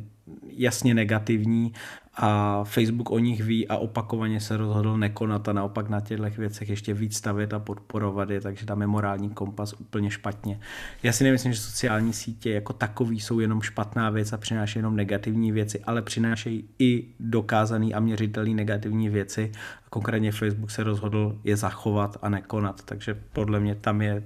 [0.56, 1.72] jasně negativní
[2.16, 6.68] a Facebook o nich ví a opakovaně se rozhodl nekonat a naopak na těchto věcech
[6.68, 10.60] ještě víc stavět a podporovat je, takže tam je morální kompas úplně špatně.
[11.02, 14.96] Já si nemyslím, že sociální sítě jako takový jsou jenom špatná věc a přinášejí jenom
[14.96, 19.52] negativní věci, ale přinášejí i dokázaný a měřitelný negativní věci.
[19.90, 24.22] Konkrétně Facebook se rozhodl je zachovat a nekonat, takže podle mě tam je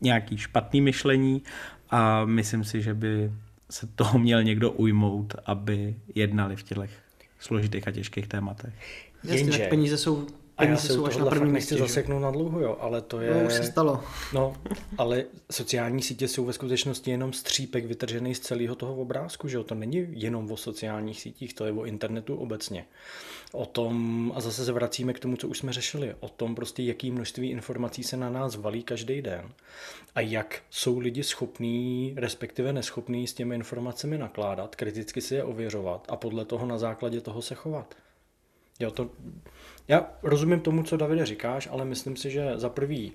[0.00, 1.42] nějaký špatný myšlení
[1.90, 3.32] a myslím si, že by
[3.70, 6.90] se toho měl někdo ujmout, aby jednali v těch
[7.40, 8.74] složitých a těžkých tématech.
[9.24, 10.26] Jasně, Jenže, tak peníze jsou
[10.58, 13.34] a já se jsou až na první místě zaseknu na dlouho, jo, ale to je...
[13.34, 14.04] No, už se stalo.
[14.34, 14.56] No,
[14.98, 19.64] ale sociální sítě jsou ve skutečnosti jenom střípek vytržený z celého toho obrázku, že jo,
[19.64, 22.84] to není jenom o sociálních sítích, to je o internetu obecně.
[23.52, 26.82] O tom, a zase se vracíme k tomu, co už jsme řešili, o tom prostě,
[26.82, 29.52] jaký množství informací se na nás valí každý den
[30.14, 36.06] a jak jsou lidi schopní, respektive neschopní s těmi informacemi nakládat, kriticky si je ověřovat
[36.08, 37.94] a podle toho na základě toho se chovat.
[38.80, 39.10] Jo, to,
[39.88, 43.12] já rozumím tomu, co Davide říkáš, ale myslím si, že za prvý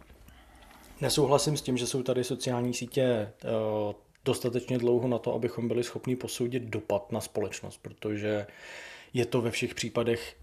[1.02, 3.94] nesouhlasím s tím, že jsou tady sociální sítě uh,
[4.26, 8.48] dostatečně dlouho na to, abychom byli schopni posoudit dopad na společnost, protože
[9.14, 10.36] je to ve všech případech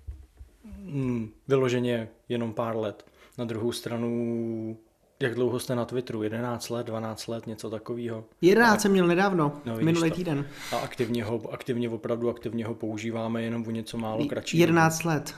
[0.65, 3.07] mm, vyloženě jenom pár let.
[3.39, 4.79] Na druhou stranu,
[5.21, 6.23] jak dlouho jste na Twitteru?
[6.23, 8.25] 11 let, 12 let, něco takového?
[8.41, 10.49] 11 jsem měl nedávno, no, minulý týden.
[10.73, 14.59] A aktivně ho, aktivně opravdu aktivně ho používáme jenom o něco málo kratší.
[14.59, 15.35] 11 let.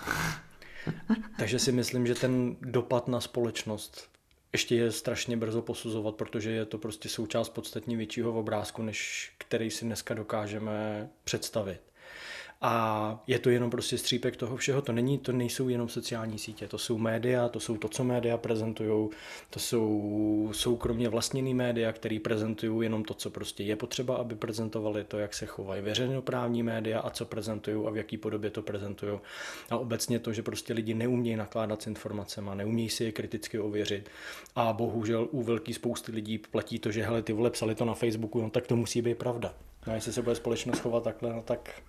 [1.38, 4.12] Takže si myslím, že ten dopad na společnost
[4.52, 9.70] ještě je strašně brzo posuzovat, protože je to prostě součást podstatně většího obrázku, než který
[9.70, 11.80] si dneska dokážeme představit.
[12.64, 14.82] A je to jenom prostě střípek toho všeho.
[14.82, 18.36] To není, to nejsou jenom sociální sítě, to jsou média, to jsou to, co média
[18.36, 19.10] prezentují,
[19.50, 25.04] to jsou soukromně vlastněný média, který prezentují jenom to, co prostě je potřeba, aby prezentovali
[25.04, 29.18] to, jak se chovají veřejnoprávní média a co prezentují a v jaký podobě to prezentují.
[29.70, 34.10] A obecně to, že prostě lidi neumějí nakládat s informacemi, neumějí si je kriticky ověřit.
[34.56, 37.94] A bohužel u velké spousty lidí platí to, že hele, ty vole psali to na
[37.94, 39.54] Facebooku, no tak to musí být pravda.
[39.86, 41.82] No, jestli se bude společnost chovat takhle, no tak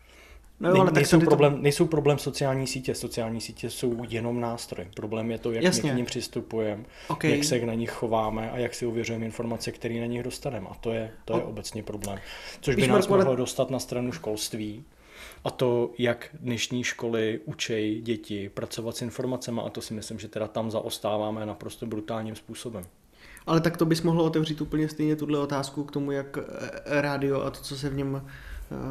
[0.63, 1.61] No jo, ale nejsou, tak problém, to...
[1.61, 4.87] nejsou problém sociální sítě, sociální sítě jsou jenom nástroj.
[4.95, 5.89] Problém je to, jak Jasně.
[5.89, 7.31] my k ním přistupujeme, okay.
[7.31, 10.67] jak se na nich chováme a jak si uvěřujeme informace, které na nich dostaneme.
[10.71, 12.19] A to je, to je obecně problém.
[12.61, 14.83] Což by nás mohlo dostat na stranu školství,
[15.43, 20.27] a to, jak dnešní školy učejí děti pracovat s informacemi a to si myslím, že
[20.27, 22.85] teda tam zaostáváme naprosto brutálním způsobem.
[23.45, 27.41] Ale tak to bys mohlo otevřít úplně stejně tuhle otázku k tomu, jak eh, rádio
[27.41, 28.21] a to, co se v něm Eh,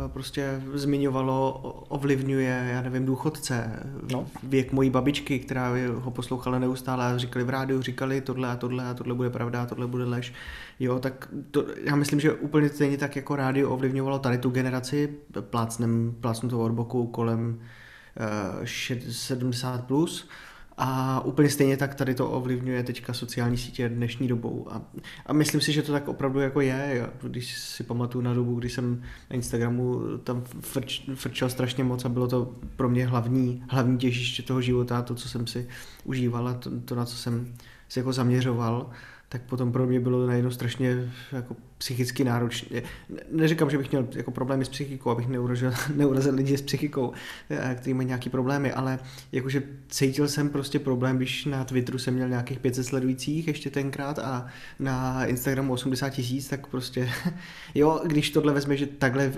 [0.09, 1.53] prostě zmiňovalo,
[1.89, 4.27] ovlivňuje, já nevím, důchodce, no.
[4.43, 8.85] věk mojí babičky, která ho poslouchala neustále a říkali v rádiu, říkali tohle a tohle
[8.85, 10.33] a tohle bude pravda a tohle bude lež.
[10.81, 15.15] Jo, tak to, já myslím, že úplně stejně tak jako rádio ovlivňovalo tady tu generaci,
[15.41, 17.59] plácnem, plácnu to od boku kolem
[18.61, 20.29] uh, eh, 70 plus,
[20.79, 24.67] a úplně stejně tak tady to ovlivňuje teďka sociální sítě dnešní dobou.
[24.71, 24.83] A,
[25.27, 27.11] a myslím si, že to tak opravdu jako je.
[27.23, 32.09] Když si pamatuju na dobu, kdy jsem na Instagramu tam frč, frčel strašně moc a
[32.09, 35.69] bylo to pro mě hlavní, hlavní těžiště toho života, to, co jsem si
[36.05, 37.55] užíval to, to na co jsem
[37.89, 38.91] se jako zaměřoval,
[39.33, 42.83] tak potom pro mě bylo najednou strašně jako psychicky náročné.
[43.31, 47.13] Neříkám, že bych měl jako problémy s psychikou, abych neurazil, neurazil lidi s psychikou,
[47.51, 48.99] eh, kteří mají nějaký problémy, ale
[49.33, 54.19] jakože cítil jsem prostě problém, když na Twitteru jsem měl nějakých 500 sledujících ještě tenkrát
[54.19, 54.47] a
[54.79, 57.11] na Instagramu 80 tisíc, tak prostě
[57.75, 59.33] jo, když tohle vezme, že takhle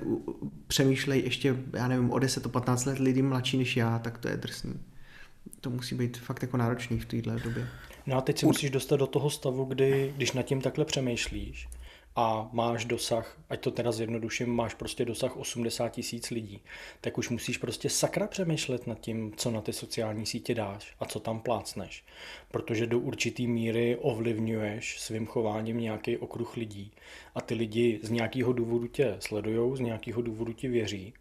[0.67, 4.29] přemýšlej ještě, já nevím, o 10, o 15 let lidi mladší než já, tak to
[4.29, 4.75] je drsný.
[5.61, 7.69] To musí být fakt jako náročný v téhle době.
[8.07, 11.69] No a teď se musíš dostat do toho stavu, kdy, když nad tím takhle přemýšlíš
[12.17, 16.61] a máš dosah, ať to teda zjednoduším, máš prostě dosah 80 tisíc lidí,
[17.01, 21.05] tak už musíš prostě sakra přemýšlet nad tím, co na ty sociální sítě dáš a
[21.05, 22.05] co tam plácneš.
[22.51, 26.93] Protože do určitý míry ovlivňuješ svým chováním nějaký okruh lidí
[27.35, 31.15] a ty lidi z nějakého důvodu tě sledujou, z nějakého důvodu ti věří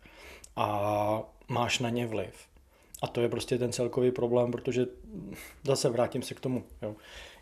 [0.56, 2.53] a máš na ně vliv.
[3.04, 4.86] A to je prostě ten celkový problém, protože
[5.64, 6.64] zase vrátím se k tomu.
[6.82, 6.96] Jo.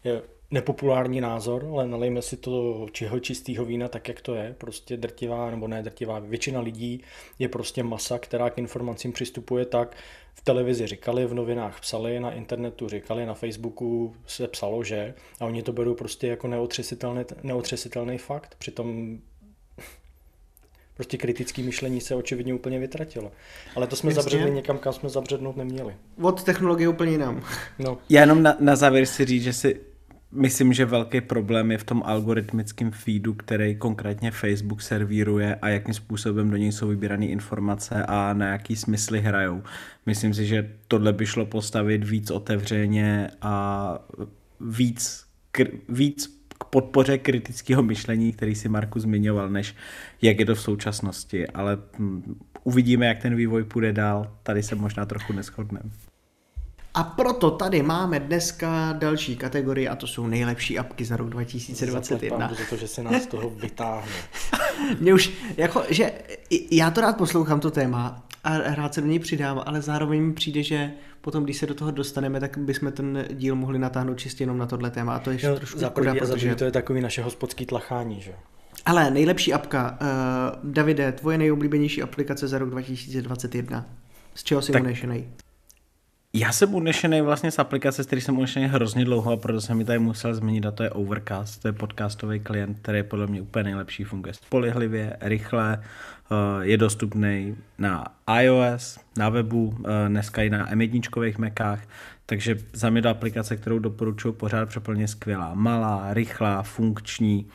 [0.04, 0.22] Je
[0.52, 4.56] nepopulární názor, ale nalejme si to čeho čistého vína tak, jak to je.
[4.58, 7.04] Prostě drtivá, nebo ne drtivá, většina lidí
[7.40, 9.96] je prostě masa, která k informacím přistupuje tak,
[10.34, 15.46] v televizi říkali, v novinách psali, na internetu říkali, na Facebooku se psalo, že a
[15.46, 18.56] oni to berou prostě jako neotřesitelný, neotřesitelný fakt.
[18.60, 19.20] Přitom
[20.96, 23.32] Prostě kritické myšlení se očividně úplně vytratilo.
[23.76, 24.22] Ale to jsme Jasně.
[24.22, 25.96] zabředli někam, kam jsme zabřednout neměli.
[26.22, 27.44] Od technologie úplně jinam.
[27.80, 29.80] No, Já jenom na, na závěr si říct, že si
[30.32, 35.94] myslím, že velký problém je v tom algoritmickém feedu, který konkrétně Facebook servíruje a jakým
[35.94, 39.64] způsobem do něj jsou vybírané informace a na jaký smysly hrajou.
[40.06, 44.00] Myslím si, že tohle by šlo postavit víc otevřeně a
[44.60, 49.76] víc, kr- víc k podpoře kritického myšlení, který si Marku zmiňoval, než
[50.22, 51.48] jak je to v současnosti.
[51.48, 54.38] Ale hm, uvidíme, jak ten vývoj půjde dál.
[54.44, 55.90] Tady se možná trochu neschodneme.
[56.94, 62.38] A proto tady máme dneska další kategorii a to jsou nejlepší apky za rok 2021.
[62.38, 64.12] zaplať za to, že se nás z toho vytáhne.
[65.00, 66.12] Mě už, jako, že
[66.72, 70.34] já to rád poslouchám, to téma, a rád se do něj přidám, ale zároveň mi
[70.34, 74.44] přijde, že potom, když se do toho dostaneme, tak bychom ten díl mohli natáhnout čistě
[74.44, 76.56] jenom na tohle téma a to je Jo, trošku za škoda, první a za protože...
[76.56, 78.34] to je takový naše hospodský tlachání, že?
[78.86, 83.86] Ale nejlepší apka, uh, Davide, tvoje nejoblíbenější aplikace za rok 2021.
[84.36, 85.51] Z čeho jsi Tak-?
[86.34, 89.78] Já jsem unešený vlastně z aplikace, z který jsem unešený hrozně dlouho a proto jsem
[89.78, 93.28] mi tady musel změnit a to je Overcast, to je podcastový klient, který je podle
[93.28, 98.06] mě úplně nejlepší, funguje spolehlivě, rychle, eh, je dostupný na
[98.42, 101.80] iOS, na webu, eh, dneska i na M1 Macách,
[102.26, 105.54] takže za mě to aplikace, kterou doporučuji pořád přeplně skvělá.
[105.54, 107.46] Malá, rychlá, funkční,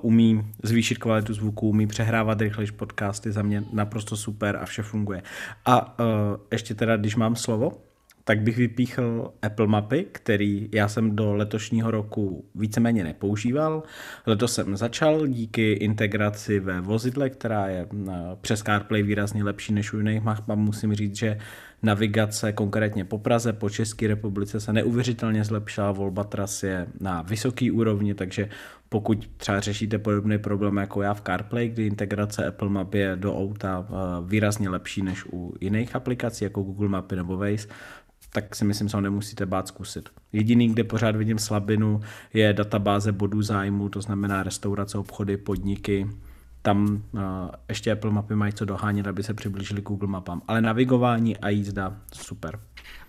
[0.00, 5.22] umí zvýšit kvalitu zvuku, umí přehrávat rychlejš podcasty, za mě naprosto super a vše funguje.
[5.64, 6.06] A uh,
[6.52, 7.72] ještě teda, když mám slovo,
[8.24, 13.82] tak bych vypíchl Apple mapy, který já jsem do letošního roku víceméně nepoužíval.
[14.26, 19.92] Letos jsem začal díky integraci ve vozidle, která je eh, přes CarPlay výrazně lepší než
[19.92, 20.48] u jiných map.
[20.54, 21.38] Musím říct, že
[21.84, 27.70] navigace konkrétně po Praze, po České republice se neuvěřitelně zlepšila, volba tras je na vysoký
[27.70, 28.48] úrovni, takže
[28.88, 33.38] pokud třeba řešíte podobný problém jako já v CarPlay, kdy integrace Apple Map je do
[33.38, 33.94] auta eh,
[34.26, 37.68] výrazně lepší než u jiných aplikací jako Google Mapy nebo Waze,
[38.32, 40.08] tak si myslím, že ho nemusíte bát zkusit.
[40.32, 42.00] Jediný, kde pořád vidím slabinu,
[42.32, 46.08] je databáze bodů zájmu, to znamená restaurace, obchody, podniky.
[46.64, 47.20] Tam uh,
[47.68, 50.42] ještě Apple mapy mají co dohánět, aby se přiblížili Google mapám.
[50.48, 52.60] Ale navigování a jízda super.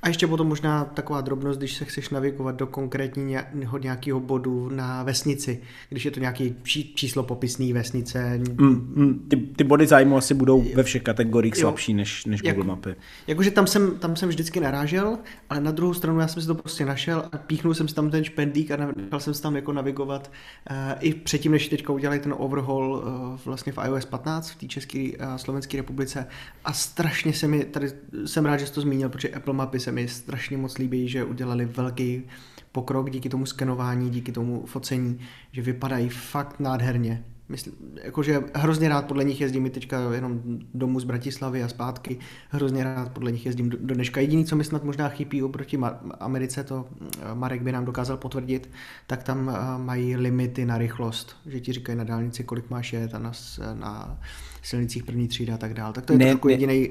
[0.06, 5.04] A ještě potom možná taková drobnost, když se chceš navigovat do konkrétního nějakého bodu na
[5.04, 8.38] vesnici, když je to nějaký či- číslo popisný vesnice.
[8.38, 11.62] Mm, mm, ty, ty body zájmu asi budou ve všech kategoriích Jo.
[11.62, 12.96] slabší než, než Jak- Google mapy.
[13.28, 15.18] Jakože tam jsem, tam jsem vždycky narážel,
[15.50, 18.10] ale na druhou stranu já jsem si to prostě našel a píchnul jsem si tam
[18.12, 20.32] ten špendlík a nechal jsem si tam jako navigovat
[20.72, 24.66] uh, i předtím, než teďka udělali ten overhaul uh, vlastně v iOS 15 v té
[24.68, 26.28] České a Slovenské republice
[26.66, 27.88] a strašně se mi, tady
[28.26, 31.24] jsem rád, že jsi to zmínil, protože Apple mapy se mi strašně moc líbí, že
[31.24, 32.24] udělali velký
[32.72, 35.20] pokrok díky tomu skenování, díky tomu focení,
[35.52, 37.24] že vypadají fakt nádherně.
[37.50, 40.42] Myslím, jakože hrozně rád podle nich jezdím i teďka jenom
[40.74, 42.18] domů z Bratislavy a zpátky.
[42.50, 44.22] Hrozně rád podle nich jezdím do, do dneška.
[44.22, 48.18] Jediný, co mi snad možná chybí oproti Ma- Americe, to eh, Marek by nám dokázal
[48.18, 48.70] potvrdit,
[49.08, 53.14] tak tam eh, mají limity na rychlost, že ti říkají na dálnici, kolik máš jet
[53.16, 53.32] a na,
[53.74, 54.20] na
[54.62, 55.94] silnicích první třída a tak dál.
[55.94, 56.90] Tak to je Ne- trošku jediný.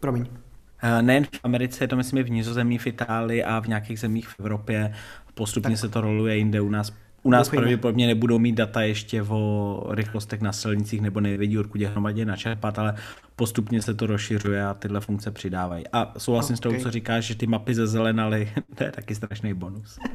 [0.00, 0.26] Promiň.
[0.82, 4.00] Eh, Nejen v Americe, je to myslím i v Nizozemí, v Itálii a v nějakých
[4.00, 4.92] zemích v Evropě.
[5.34, 5.78] Postupně tak.
[5.78, 6.92] se to roluje jinde u nás.
[7.22, 7.60] U nás Doufejme.
[7.62, 12.78] pravděpodobně nebudou mít data ještě o rychlostech na silnicích nebo nevědí, odkud je hromadě načerpat,
[12.78, 12.94] ale
[13.36, 15.84] postupně se to rozšiřuje a tyhle funkce přidávají.
[15.92, 19.98] A souhlasím s tou, co říkáš, že ty mapy zezelenaly, to je taky strašný bonus.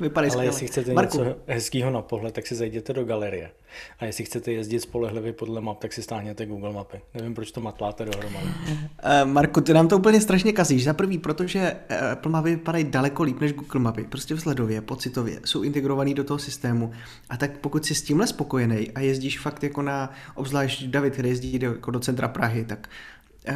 [0.00, 3.50] Vypadají Ale jestli chcete Marku, něco hezkého na pohled, tak si zajděte do galerie.
[3.98, 7.00] A jestli chcete jezdit spolehlivě podle map, tak si stáhněte Google mapy.
[7.14, 8.48] Nevím, proč to matláte dohromady.
[9.02, 10.84] Eh, Marku, ty nám to úplně strašně kazíš.
[10.84, 14.04] Za prvý, protože eh, Apple mapy vypadají daleko líp než Google mapy.
[14.04, 16.92] Prostě vzhledově, pocitově, jsou integrovaný do toho systému.
[17.30, 21.28] A tak pokud jsi s tímhle spokojený a jezdíš fakt jako na, obzvlášť David, který
[21.28, 22.88] jezdí do, jako do centra Prahy, tak
[23.48, 23.54] uh,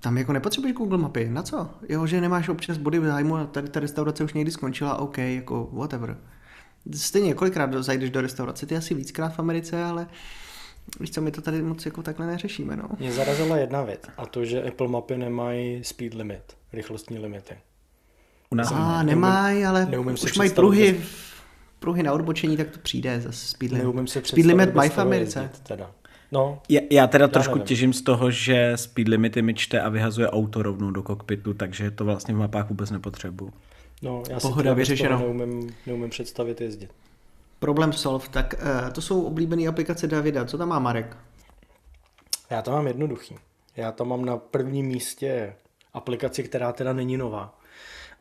[0.00, 1.28] tam jako nepotřebuješ Google mapy.
[1.28, 1.70] Na co?
[1.88, 5.18] Jo, že nemáš občas body v zájmu a tady ta restaurace už někdy skončila, OK,
[5.18, 6.16] jako whatever.
[6.94, 10.06] Stejně kolikrát zajdeš do restaurace, ty asi víckrát v Americe, ale
[11.00, 12.84] víš co, my to tady moc jako takhle neřešíme, no.
[12.98, 17.54] Mě zarazila jedna věc, a to, že Apple mapy nemají speed limit, rychlostní limity.
[18.50, 21.08] U nás A neumím- nemají, ale neumím už mají pruhy, bez-
[21.78, 23.84] pruhy na odbočení, tak to přijde zase speed limit.
[23.84, 25.40] Neumím si speed limit mají v Americe.
[25.40, 25.90] jezdit, Teda.
[26.36, 27.66] No, Já, já teda trošku nevím.
[27.66, 31.90] těžím z toho, že speed limity mi čte a vyhazuje auto rovnou do kokpitu, takže
[31.90, 33.52] to vlastně v mapách vůbec nepotřebuju.
[34.02, 35.18] no já si Pohoda, toho vyřešeno.
[35.18, 36.90] Neumím, neumím představit jezdit.
[37.58, 40.44] Problem solve, tak uh, to jsou oblíbené aplikace Davida.
[40.44, 41.16] Co tam má Marek?
[42.50, 43.36] Já to mám jednoduchý.
[43.76, 45.54] Já to mám na prvním místě
[45.94, 47.58] aplikaci, která teda není nová,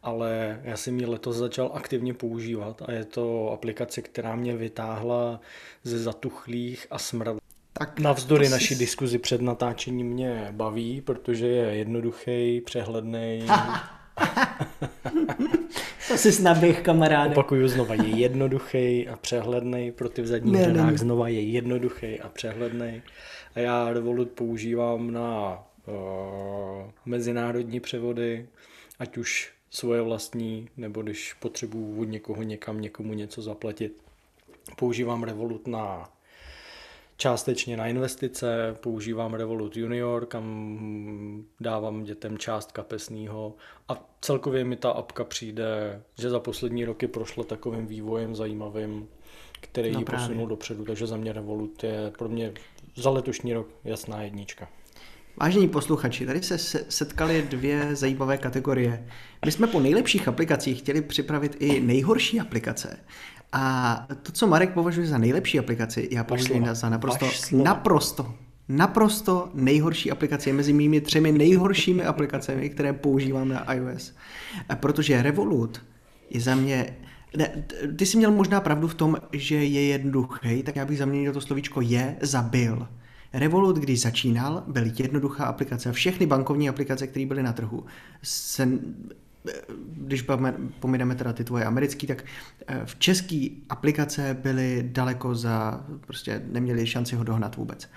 [0.03, 5.39] ale já jsem ji letos začal aktivně používat a je to aplikace, která mě vytáhla
[5.83, 7.37] ze zatuchlých a smrad
[7.79, 8.79] Tak Navzdory naší si...
[8.79, 13.47] diskuzi před natáčením mě baví, protože je jednoduchý, přehledný.
[16.07, 17.31] to si snabých kamaráde.
[17.31, 22.29] Opakuju znova, je jednoduchý a přehledný, pro ty v zadních řadách znova je jednoduchý a
[22.29, 23.01] přehledný.
[23.55, 25.93] A já Revolut používám na uh,
[27.05, 28.47] mezinárodní převody,
[28.99, 33.97] ať už svoje vlastní, nebo když potřebuju od někoho někam někomu něco zaplatit.
[34.75, 36.09] Používám Revolut na
[37.25, 43.55] částečně na investice, používám Revolut Junior, kam dávám dětem část kapesního
[43.89, 49.07] a celkově mi ta apka přijde, že za poslední roky prošla takovým vývojem zajímavým,
[49.61, 52.53] který no ji posunul dopředu, takže za mě Revolut je pro mě
[52.95, 54.67] za letošní rok jasná jednička.
[55.37, 56.57] Vážení posluchači, tady se
[56.89, 59.07] setkali dvě zajímavé kategorie.
[59.45, 62.99] My jsme po nejlepších aplikacích chtěli připravit i nejhorší aplikace.
[63.57, 67.25] A to, co Marek považuje za nejlepší aplikaci, já považuji za naprosto,
[67.63, 68.33] naprosto,
[68.69, 74.15] naprosto nejhorší aplikaci mezi mými třemi nejhoršími aplikacemi, které používám na iOS.
[74.75, 75.81] Protože Revolut
[76.29, 76.95] je za mě
[77.37, 77.65] ne,
[77.95, 81.41] ty jsi měl možná pravdu v tom, že je jednoduchý, tak já bych zaměnil to
[81.41, 82.87] slovíčko je za byl.
[83.33, 85.91] Revolut, když začínal, byl jednoduchá aplikace.
[85.91, 87.85] Všechny bankovní aplikace, které byly na trhu,
[88.23, 88.69] se
[89.91, 90.25] když
[90.79, 92.23] pomineme teda ty tvoje americký, tak
[92.67, 97.89] eh, v české aplikace byly daleko za, prostě neměli šanci ho dohnat vůbec.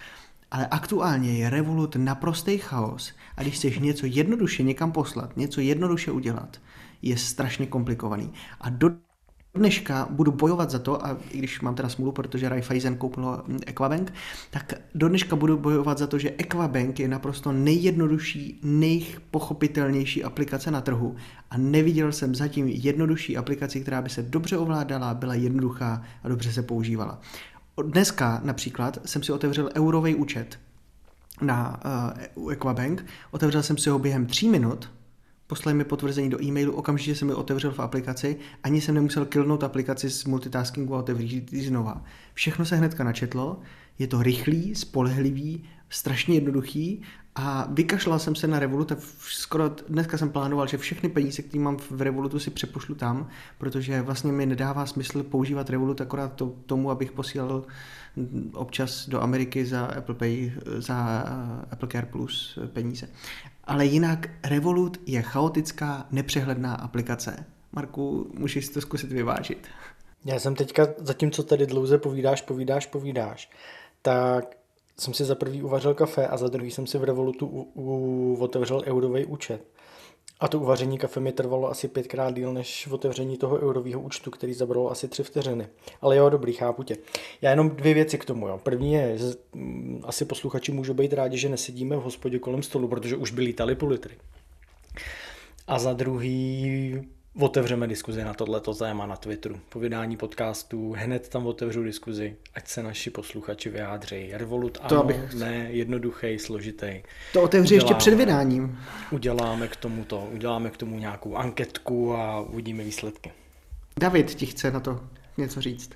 [0.51, 6.11] Ale aktuálně je Revolut naprostý chaos a když chceš něco jednoduše někam poslat, něco jednoduše
[6.11, 6.61] udělat,
[7.03, 8.33] je strašně komplikovaný.
[8.61, 8.91] A do
[9.59, 13.59] dneška budu bojovat za to, a i když mám teda smůlu, protože Raiffeisen koupil hm,
[13.67, 14.13] Equabank,
[14.51, 20.81] tak do dneška budu bojovat za to, že Equabank je naprosto nejjednodušší, nejpochopitelnější aplikace na
[20.81, 21.17] trhu
[21.51, 26.53] a neviděl jsem zatím jednodušší aplikaci, která by se dobře ovládala, byla jednoduchá a dobře
[26.53, 27.21] se používala.
[27.83, 30.59] Dneska například jsem si otevřel eurový účet
[31.41, 31.81] na
[32.37, 34.91] uh, Equabank, otevřel jsem si ho během tří minut,
[35.49, 39.65] poslali mi potvrzení do e-mailu, okamžitě jsem mi otevřel v aplikaci, ani jsem nemusel killnout
[39.65, 42.05] aplikaci z multitaskingu a otevřít ji znova.
[42.35, 43.61] Všechno se hnedka načetlo,
[43.99, 47.03] je to rychlý, spolehlivý, strašně jednoduchý
[47.35, 51.63] a vykašlal jsem se na Revolut a skoro dneska jsem plánoval, že všechny peníze, které
[51.65, 56.55] mám v Revolutu, si přepošlu tam, protože vlastně mi nedává smysl používat Revolut akorát to,
[56.67, 57.65] tomu, abych posílal
[58.53, 61.25] občas do Ameriky za Apple Pay, za
[61.71, 63.09] Apple Care Plus peníze.
[63.69, 67.47] Ale jinak Revolut je chaotická, nepřehledná aplikace.
[67.73, 69.67] Marku, můžeš si to zkusit vyvážit.
[70.25, 73.51] Já jsem teďka, zatímco tady dlouze povídáš, povídáš, povídáš,
[74.03, 74.57] tak
[74.99, 78.37] jsem si za prvý uvařil kafe a za druhý jsem si v Revolutu u, u,
[78.41, 79.65] otevřel eurový účet.
[80.41, 84.55] A to uvaření kafe mi trvalo asi pětkrát díl než otevření toho eurového účtu, který
[84.55, 85.67] zabralo asi tři vteřiny.
[86.01, 86.97] Ale jo, dobrý, chápu tě.
[87.43, 88.49] Já jenom dvě věci k tomu.
[88.49, 88.61] Jo.
[88.63, 89.25] První je, že
[89.55, 93.43] mm, asi posluchači můžou být rádi, že nesedíme v hospodě kolem stolu, protože už by
[93.43, 94.15] lítali půl litry.
[95.67, 99.61] A za druhý, otevřeme diskuzi na tohleto téma na Twitteru.
[99.69, 104.31] Po vydání podcastu hned tam otevřu diskuzi, ať se naši posluchači vyjádří.
[104.33, 105.35] Revolut ano, to abych...
[105.35, 107.03] ne, jednoduchý, složitý.
[107.33, 108.79] To otevři uděláme, ještě před vydáním.
[109.11, 113.33] Uděláme k tomu to, uděláme k tomu nějakou anketku a uvidíme výsledky.
[114.01, 115.01] David ti chce na to
[115.37, 115.91] něco říct.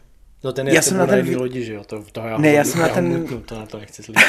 [0.45, 1.37] No ten je já jsem na ten vý...
[1.37, 1.85] lodi, že jo?
[1.85, 3.09] To, to já, ne, já jsem na ten...
[3.09, 4.27] Mutnu, to, na to nechci slyšet.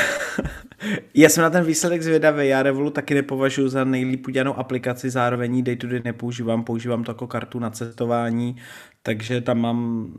[1.14, 2.48] já jsem na ten výsledek zvědavý.
[2.48, 7.12] Já Revolut taky nepovažuji za nejlíp udělanou aplikaci, zároveň day to day nepoužívám, používám to
[7.12, 8.56] jako kartu na cestování,
[9.04, 10.12] takže tam mám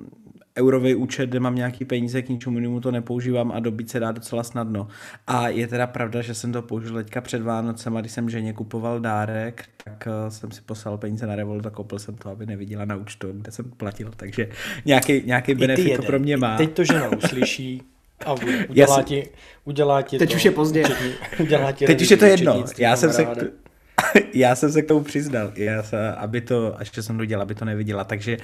[0.59, 4.13] eurový účet, kde mám nějaký peníze, k ničemu jinému to nepoužívám a dobít se dá
[4.13, 4.89] docela snadno.
[5.27, 8.53] A je teda pravda, že jsem to použil teďka před Vánocem a když jsem ženě
[8.53, 12.47] kupoval dárek, tak uh, jsem si poslal peníze na Revolut a koupil jsem to, aby
[12.47, 14.49] neviděla na účtu, kde jsem platil, takže
[14.85, 16.57] nějaký, nějaký benefit to pro mě má.
[16.57, 17.83] Teď to žena uslyší,
[18.27, 18.33] a
[18.69, 19.29] udělá ti,
[19.65, 20.85] udělá ti Teď to, už je pozdě.
[21.41, 22.65] Udělá ti Teď už je to jedno.
[22.79, 23.27] Já jsem se,
[24.35, 27.55] já jsem se k tomu přiznal, já se, aby to, až jsem to dělal, aby
[27.55, 28.37] to neviděla, takže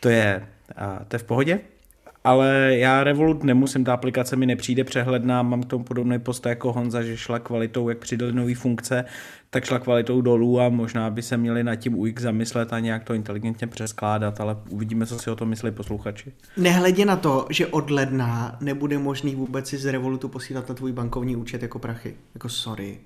[0.00, 1.60] to je, a to je v pohodě.
[2.24, 6.72] Ale já Revolut nemusím, ta aplikace mi nepřijde přehledná, mám k tomu podobný post jako
[6.72, 9.04] Honza, že šla kvalitou, jak přidali nové funkce,
[9.50, 13.04] tak šla kvalitou dolů a možná by se měli nad tím UX zamyslet a nějak
[13.04, 16.32] to inteligentně přeskládat, ale uvidíme, co si o tom myslí posluchači.
[16.56, 20.92] Nehledě na to, že od ledna nebude možný vůbec si z Revolutu posílat na tvůj
[20.92, 22.14] bankovní účet jako prachy.
[22.34, 22.98] Jako sorry,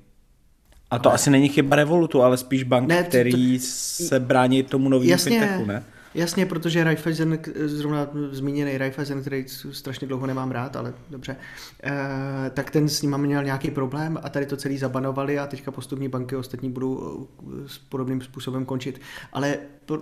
[0.91, 1.15] a to ale...
[1.15, 3.65] asi není chyba Revolutu, ale spíš bank, ne, to, který to...
[3.67, 5.85] se brání tomu novému fintechu, ne?
[6.17, 11.37] Jasně, protože Raiffeisen, zrovna zmíněný Raiffeisen, který strašně dlouho nemám rád, ale dobře,
[11.83, 15.71] eh, tak ten s ním měl nějaký problém a tady to celý zabanovali a teďka
[15.71, 19.01] postupní banky ostatní budou eh, s podobným způsobem končit.
[19.33, 19.59] Ale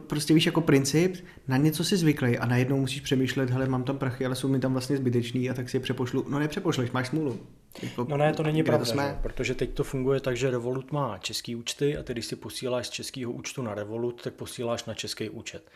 [0.06, 1.16] prostě víš jako princip,
[1.48, 4.60] na něco si zvyklý a najednou musíš přemýšlet, hele, mám tam prachy, ale jsou mi
[4.60, 6.26] tam vlastně zbytečný a tak si je přepošlu.
[6.28, 7.40] No nepřepošleš, máš smůlu.
[7.82, 9.18] Jako, no ne, to není pravda, to jsme...
[9.22, 12.86] protože teď to funguje tak, že Revolut má český účty a ty, když si posíláš
[12.86, 15.70] z českého účtu na Revolut, tak posíláš na český účet.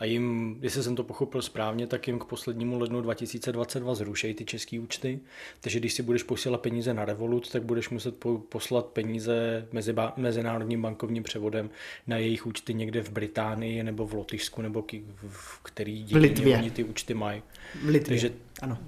[0.00, 4.44] A jim, jestli jsem to pochopil správně, tak jim k poslednímu lednu 2022 zrušejí ty
[4.44, 5.20] české účty.
[5.60, 8.14] Takže když si budeš posílat peníze na Revolut, tak budeš muset
[8.48, 11.70] poslat peníze mezi ba- mezinárodním bankovním převodem
[12.06, 16.70] na jejich účty někde v Británii nebo v Lotyšsku nebo k- v který díky oni
[16.70, 17.42] ty účty mají.
[17.82, 18.32] V Litvě, Takže
[18.62, 18.78] ano.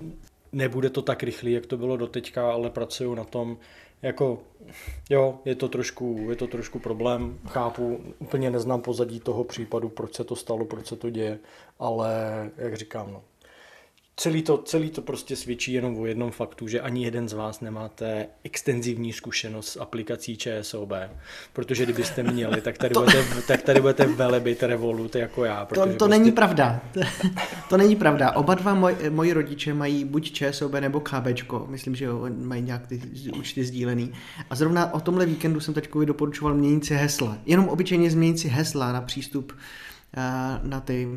[0.52, 3.58] Nebude to tak rychlý, jak to bylo doteďka, ale pracují na tom,
[4.02, 4.38] jako,
[5.10, 10.14] jo, je to, trošku, je to trošku problém, chápu, úplně neznám pozadí toho případu, proč
[10.14, 11.38] se to stalo, proč se to děje,
[11.78, 12.10] ale
[12.56, 13.22] jak říkám, no,
[14.16, 17.60] celý to, celý to prostě svědčí jenom o jednom faktu, že ani jeden z vás
[17.60, 20.92] nemáte extenzivní zkušenost s aplikací ČSOB,
[21.52, 23.00] protože kdybyste měli, tak tady, to...
[23.00, 25.64] budete, tak tady budete velebit Revolut jako já.
[25.64, 26.08] To, to prostě...
[26.08, 26.80] není pravda.
[27.68, 28.32] to není pravda.
[28.32, 31.66] Oba dva moj, moji rodiče mají buď ČSOB nebo KBčko.
[31.70, 33.02] Myslím, že jo, mají nějak ty
[33.38, 34.12] účty sdílený.
[34.50, 37.38] A zrovna o tomhle víkendu jsem tačkovi doporučoval měnit si hesla.
[37.46, 41.08] Jenom obyčejně změnit si hesla na přístup uh, na ty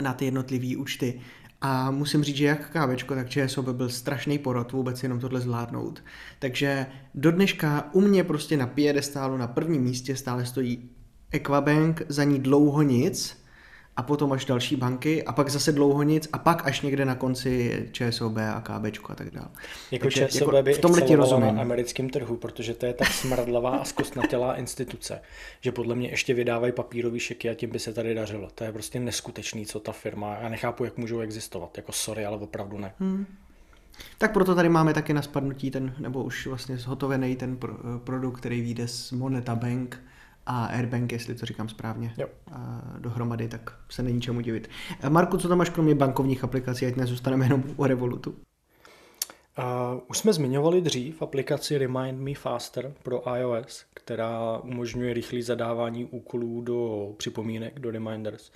[0.00, 1.20] na ty jednotlivé účty.
[1.66, 6.02] A musím říct, že jak kávečko, tak ČSOB byl strašný porod vůbec jenom tohle zvládnout.
[6.38, 10.90] Takže do dneška u mě prostě na piedestálu na prvním místě stále stojí
[11.30, 13.43] Equabank, za ní dlouho nic,
[13.96, 17.14] a potom až další banky a pak zase dlouho nic a pak až někde na
[17.14, 19.48] konci ČSOB a KB a tak dále.
[19.90, 21.54] Jako Takže, ČSOB jako by v tomhle ti rozumím.
[21.54, 25.20] na americkém trhu, protože to je tak smradlavá a zkostnatělá instituce,
[25.60, 28.48] že podle mě ještě vydávají papírový šeky a tím by se tady dařilo.
[28.54, 32.36] To je prostě neskutečný, co ta firma, já nechápu, jak můžou existovat, jako sorry, ale
[32.36, 32.92] opravdu ne.
[33.00, 33.26] Hmm.
[34.18, 37.74] Tak proto tady máme taky na spadnutí ten, nebo už vlastně zhotovený ten pro,
[38.04, 40.00] produkt, který vyjde z Moneta Bank,
[40.46, 42.26] a Airbank, jestli to říkám správně, jo.
[42.98, 44.70] dohromady, tak se není čemu divit.
[45.08, 48.34] Marku, co tam máš kromě bankovních aplikací, ať nezůstaneme jenom u Revolutu?
[49.58, 56.04] Uh, už jsme zmiňovali dřív aplikaci Remind Me Faster pro iOS, která umožňuje rychlé zadávání
[56.04, 58.52] úkolů do připomínek, do reminders.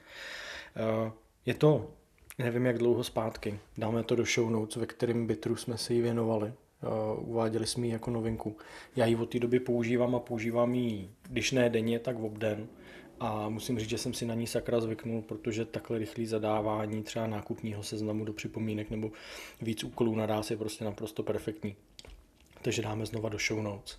[1.04, 1.12] Uh,
[1.46, 1.90] je to,
[2.38, 6.00] nevím jak dlouho zpátky, dáme to do show notes, ve kterém bitru jsme se jí
[6.00, 6.52] věnovali.
[6.82, 8.56] Uh, uváděli jsme ji jako novinku.
[8.96, 12.66] Já ji od té doby používám a používám ji, když ne denně, tak v obden.
[13.20, 17.26] A musím říct, že jsem si na ní sakra zvyknul, protože takhle rychlé zadávání třeba
[17.26, 19.10] nákupního seznamu do připomínek nebo
[19.62, 21.76] víc úkolů naraz je prostě naprosto perfektní.
[22.62, 23.98] Takže dáme znova do show notes.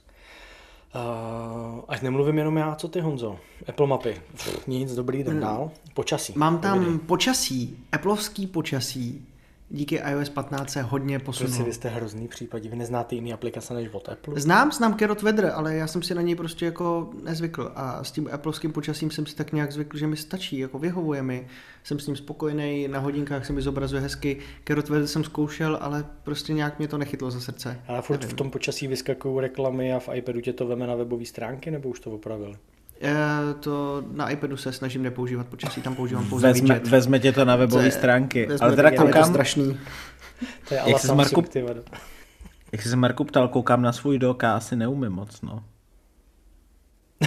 [0.95, 3.39] Uh, ať nemluvím jenom já, co ty Honzo?
[3.67, 4.21] Apple mapy.
[4.31, 5.71] Pff, nic, dobrý, jdem dál.
[5.93, 6.33] Počasí.
[6.35, 9.27] Mám tam počasí, Appleovský počasí
[9.69, 11.49] díky iOS 15 se hodně posunulo.
[11.49, 14.39] Prostě vy jste hrozný případ, vy neznáte jiný aplikace než od Apple?
[14.39, 18.11] Znám, znám Carrot Weather, ale já jsem si na něj prostě jako nezvykl a s
[18.11, 21.47] tím Appleovským počasím jsem si tak nějak zvykl, že mi stačí, jako vyhovuje mi,
[21.83, 24.37] jsem s ním spokojený, na hodinkách se mi zobrazuje hezky.
[24.67, 27.81] Carrot Weather jsem zkoušel, ale prostě nějak mě to nechytlo za srdce.
[27.87, 28.35] Ale furt Nevím.
[28.35, 31.89] v tom počasí vyskakují reklamy a v iPadu tě to veme na webové stránky, nebo
[31.89, 32.55] už to opravili?
[33.01, 36.87] Já to na iPadu se snažím nepoužívat počasí, tam používám pouze vezme, výčet.
[36.87, 38.45] Vezme tě to na webové stránky.
[38.45, 39.79] Vezme, ale teda koukám, je to strašný.
[40.67, 41.43] To je jak, se Marku,
[42.71, 45.63] jak se Marku ptal, koukám na svůj dok a asi neumím moc, no.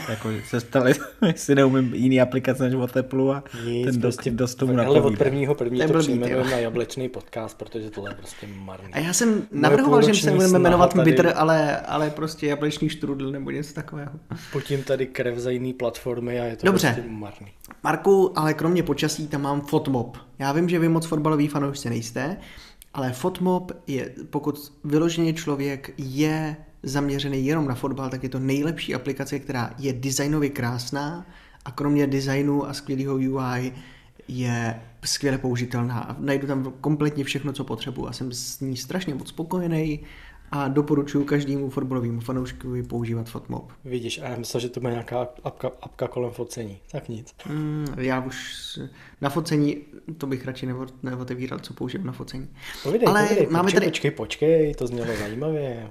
[0.09, 0.93] Jako se stali,
[1.27, 5.19] jestli neumím jiný aplikace než od Apple a Nic, ten prostě, dost tomu Ale od
[5.19, 8.93] prvního první to přejmenujeme na jablečný podcast, protože tohle je prostě marný.
[8.93, 11.11] A já jsem navrhoval, že se budeme jmenovat tady...
[11.11, 14.13] Bitter, ale, ale prostě jablečný štrudl nebo něco takového.
[14.53, 16.93] Potím tady krev za jiný platformy a je to Dobře.
[16.93, 17.49] prostě marný.
[17.83, 20.19] Marku, ale kromě počasí tam mám Fotmob.
[20.39, 22.37] Já vím, že vy moc fotbalový fanoušci nejste,
[22.95, 28.95] ale Fotmob je, pokud vyloženě člověk je zaměřený jenom na fotbal, tak je to nejlepší
[28.95, 31.27] aplikace, která je designově krásná
[31.65, 33.73] a kromě designu a skvělého UI
[34.29, 36.17] je skvěle použitelná.
[36.19, 40.01] Najdu tam kompletně všechno, co potřebuji a jsem s ní strašně moc spokojený
[40.53, 43.73] a doporučuji každému fotbalovému fanouškovi používat Fotmob.
[43.85, 46.79] Vidíš, a já myslel, že to bude nějaká apka, apka kolem focení.
[46.91, 47.35] Tak nic.
[47.49, 48.39] Mm, já už
[49.21, 49.77] na focení,
[50.19, 50.69] to bych radši
[51.03, 52.49] neotevíral, co používám na focení.
[52.83, 53.91] Povídej, Ale povídej, máme počkej, tady...
[53.91, 55.91] počkej, počkej, to znělo zajímavě.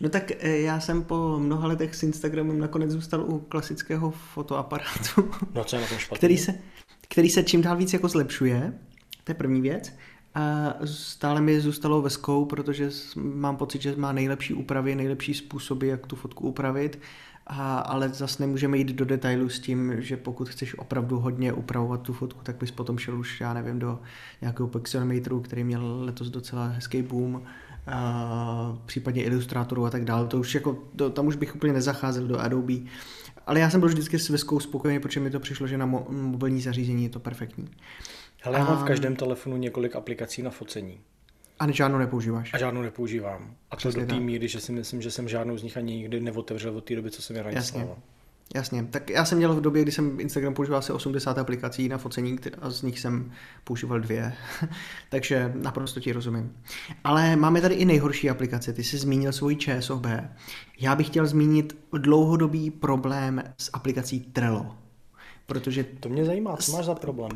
[0.00, 5.30] No tak eh, já jsem po mnoha letech s Instagramem nakonec zůstal u klasického fotoaparátu.
[5.54, 6.18] No co je na tom špatný?
[6.18, 6.54] Který se,
[7.08, 8.72] který se čím dál víc jako zlepšuje.
[9.24, 9.92] To je první věc.
[10.34, 15.88] A stále mi zůstalo ve skou, protože mám pocit, že má nejlepší úpravy, nejlepší způsoby,
[15.88, 16.98] jak tu fotku upravit.
[17.46, 22.02] a, ale zase nemůžeme jít do detailu s tím, že pokud chceš opravdu hodně upravovat
[22.02, 23.98] tu fotku, tak bys potom šel už, já nevím, do
[24.40, 27.42] nějakého Pixelmateru, který měl letos docela hezký boom,
[28.86, 30.26] případně ilustrátorů a tak dále.
[30.26, 32.74] To už jako, to, tam už bych úplně nezacházel do Adobe.
[33.46, 36.10] Ale já jsem byl vždycky s Veskou spokojený, protože mi to přišlo, že na mo-
[36.10, 37.68] mobilní zařízení je to perfektní.
[38.42, 41.00] Hele, já mám v každém telefonu několik aplikací na focení.
[41.58, 42.54] A žádnou nepoužíváš?
[42.54, 43.54] A žádnou nepoužívám.
[43.70, 45.96] A to Přesně do té míry, že si myslím, že jsem žádnou z nich ani
[45.96, 47.88] nikdy neotevřel od té doby, co jsem je Jasně.
[48.54, 51.98] Jasně, tak já jsem měl v době, kdy jsem Instagram používal asi 80 aplikací na
[51.98, 53.32] focení a z nich jsem
[53.64, 54.32] používal dvě,
[55.08, 56.56] takže naprosto ti rozumím.
[57.04, 60.06] Ale máme tady i nejhorší aplikace, ty jsi zmínil svůj ČSOB.
[60.80, 64.76] Já bych chtěl zmínit dlouhodobý problém s aplikací Trello.
[65.46, 65.84] Protože...
[65.84, 67.30] To mě zajímá, co máš za problém?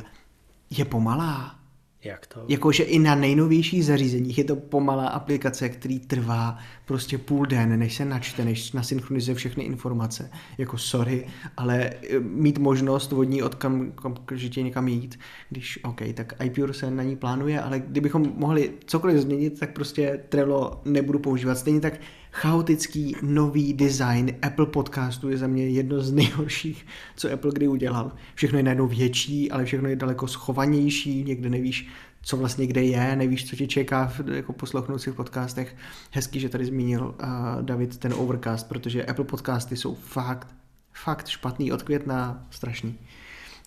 [0.69, 1.64] Je pomalá.
[2.05, 2.45] Jak to?
[2.47, 7.95] Jakože i na nejnovějších zařízeních je to pomalá aplikace, který trvá prostě půl den, než
[7.95, 10.29] se načte, než nasynchronizuje všechny informace.
[10.57, 11.27] Jako sorry,
[11.57, 17.03] ale eh, mít možnost od ní okamžitě někam jít, když OK, tak iPure se na
[17.03, 21.57] ní plánuje, ale kdybychom mohli cokoliv změnit, tak prostě Trello nebudu používat.
[21.57, 21.99] Stejně tak
[22.35, 28.11] chaotický nový design Apple podcastu je za mě jedno z nejhorších, co Apple kdy udělal.
[28.35, 31.87] Všechno je najednou větší, ale všechno je daleko schovanější, někde nevíš,
[32.21, 35.75] co vlastně kde je, nevíš, co tě čeká v jako poslouchnoucích podcastech.
[36.11, 40.47] Hezký, že tady zmínil uh, David ten Overcast, protože Apple podcasty jsou fakt,
[40.93, 42.97] fakt špatný od května, strašný.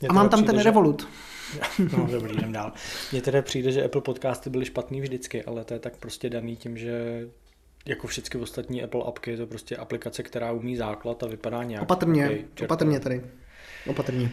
[0.01, 0.65] Mě A mám tam přijde, ten že...
[0.65, 1.09] Revolut.
[1.97, 2.73] No dobrý, jdem dál.
[3.13, 6.57] Mně teda přijde, že Apple podcasty byly špatný vždycky, ale to je tak prostě daný
[6.57, 7.27] tím, že
[7.87, 11.83] jako všechny ostatní Apple apky, je to prostě aplikace, která umí základ a vypadá nějak.
[11.83, 13.23] Opatrně, okay, opatrně tady.
[13.87, 14.31] Opatrně.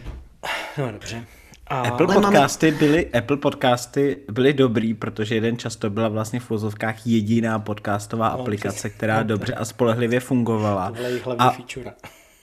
[0.78, 1.24] No dobře.
[1.66, 1.80] A...
[1.80, 2.78] Apple podcasty, máme...
[2.78, 8.40] byly, Apple podcasty byly dobrý, protože jeden často byla vlastně v vozovkách jediná podcastová no,
[8.40, 10.88] aplikace, která no, dobře a spolehlivě fungovala.
[10.88, 11.50] To byla jejich hlavní a...
[11.50, 11.92] feature.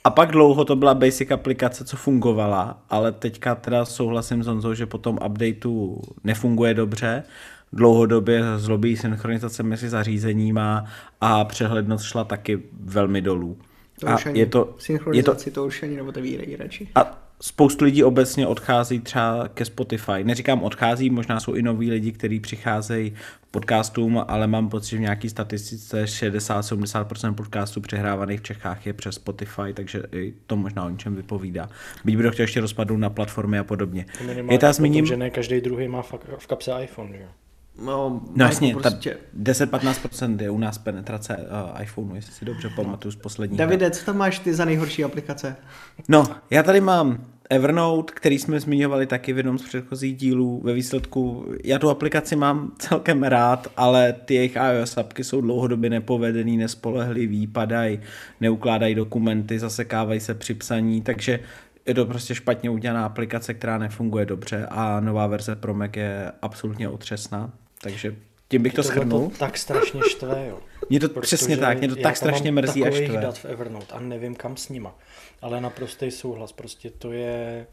[0.04, 4.74] A pak dlouho to byla basic aplikace, co fungovala, ale teďka teda souhlasím s Honzou,
[4.74, 7.22] že po tom updateu nefunguje dobře
[7.74, 10.84] dlouhodobě zlobí synchronizace mezi zařízeníma
[11.20, 13.58] a přehlednost šla taky velmi dolů.
[14.00, 16.88] To a je to, synchronizaci je to, to už ani neotevírají radši.
[16.94, 20.24] A spoustu lidí obecně odchází třeba ke Spotify.
[20.24, 24.96] Neříkám odchází, možná jsou i noví lidi, kteří přicházejí k podcastům, ale mám pocit, že
[24.96, 30.84] v nějaký statistice 60-70% podcastů přehrávaných v Čechách je přes Spotify, takže i to možná
[30.84, 31.68] o něčem vypovídá.
[32.04, 34.06] Byť bych chtěl ještě rozpadnout na platformy a podobně.
[34.50, 35.06] je ta zmíním...
[35.06, 36.02] že ne každý druhý má
[36.38, 37.28] v kapse iPhone, že?
[37.82, 39.16] No, no jasně, prostě...
[39.42, 43.56] 10-15% je u nás penetrace uh, iPhoneu, jestli si dobře pamatuju z poslední.
[43.56, 45.56] Davide, co tam máš ty za nejhorší aplikace?
[46.08, 47.18] No, já tady mám
[47.50, 50.60] Evernote, který jsme zmiňovali taky v jednom z předchozích dílů.
[50.64, 55.90] Ve výsledku, já tu aplikaci mám celkem rád, ale ty jejich iOS apky jsou dlouhodobě
[55.90, 58.00] nepovedený, nespolehlivý, padají,
[58.40, 61.40] neukládají dokumenty, zasekávají se při psaní, takže
[61.86, 66.32] je to prostě špatně udělaná aplikace, která nefunguje dobře a nová verze pro Mac je
[66.42, 67.52] absolutně otřesná.
[67.84, 68.16] Takže
[68.48, 69.30] tím bych to, to schrnul.
[69.30, 70.58] To tak strašně štve, jo.
[70.90, 73.20] Mě to Protože přesně tak, mě to tak strašně mrzí a štve.
[73.20, 74.98] dat v Evernote a nevím kam s nima.
[75.42, 77.66] Ale naprostý souhlas, prostě to je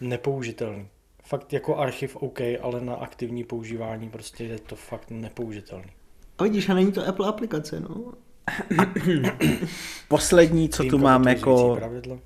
[0.00, 0.88] nepoužitelný.
[1.22, 5.90] Fakt jako archiv OK, ale na aktivní používání prostě je to fakt nepoužitelný.
[6.38, 8.12] A vidíš, a není to Apple aplikace, no.
[10.08, 11.76] Poslední, co tu mám jako...
[11.76, 12.20] Pravidlo.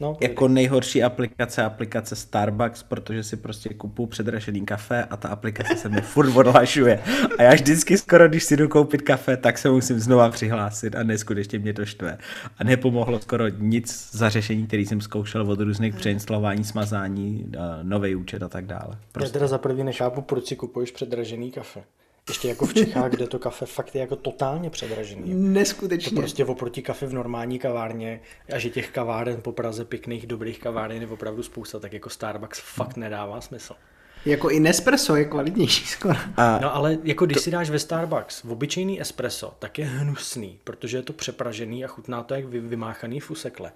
[0.00, 5.76] No, jako nejhorší aplikace aplikace Starbucks, protože si prostě kupu předražený kafe a ta aplikace
[5.76, 7.02] se mi furt odhlašuje.
[7.38, 11.02] A já vždycky skoro, když si jdu koupit kafe, tak se musím znova přihlásit a
[11.02, 12.18] neskutečně mě to štve.
[12.58, 18.42] A nepomohlo skoro nic za řešení, který jsem zkoušel od různých přeinstalování, smazání, nový účet
[18.42, 18.98] a tak dále.
[19.12, 19.28] Prostě.
[19.28, 21.82] Já teda za první nechápu, proč si kupuješ předražený kafe.
[22.28, 25.34] Ještě jako v Čechách, kde to kafe fakt je jako totálně předražený.
[25.34, 26.10] Neskutečně.
[26.10, 28.20] To prostě oproti kafe v normální kavárně
[28.52, 32.60] a že těch kaváren po Praze pěkných, dobrých kaváren je opravdu spousta, tak jako Starbucks
[32.60, 33.74] fakt nedává smysl.
[34.26, 36.18] Jako i Nespresso je kvalitnější skoro.
[36.36, 37.42] A no ale jako když to...
[37.42, 41.88] si dáš ve Starbucks v obyčejný espresso, tak je hnusný, protože je to přepražený a
[41.88, 43.72] chutná to jak vymáchaný fusekle.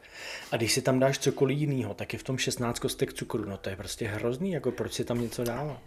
[0.52, 3.56] A když si tam dáš cokoliv jiného, tak je v tom 16 kostek cukru, no
[3.56, 5.80] to je prostě hrozný, jako proč si tam něco dávat.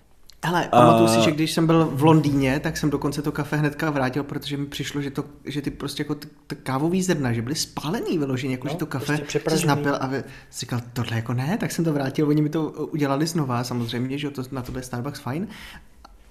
[0.46, 3.58] Hele, pamatuju uh, si, že když jsem byl v Londýně, tak jsem dokonce to kafe
[3.58, 7.34] hnedka vrátil, protože mi přišlo, že, to, že ty prostě jako t, t kávový zrna,
[7.34, 10.24] že byly spálený vyloženě, jako no, že to kafe prostě se napil a vy,
[10.60, 14.30] říkal, tohle jako ne, tak jsem to vrátil, oni mi to udělali znova, samozřejmě, že
[14.30, 15.48] to, na to bude Starbucks fajn,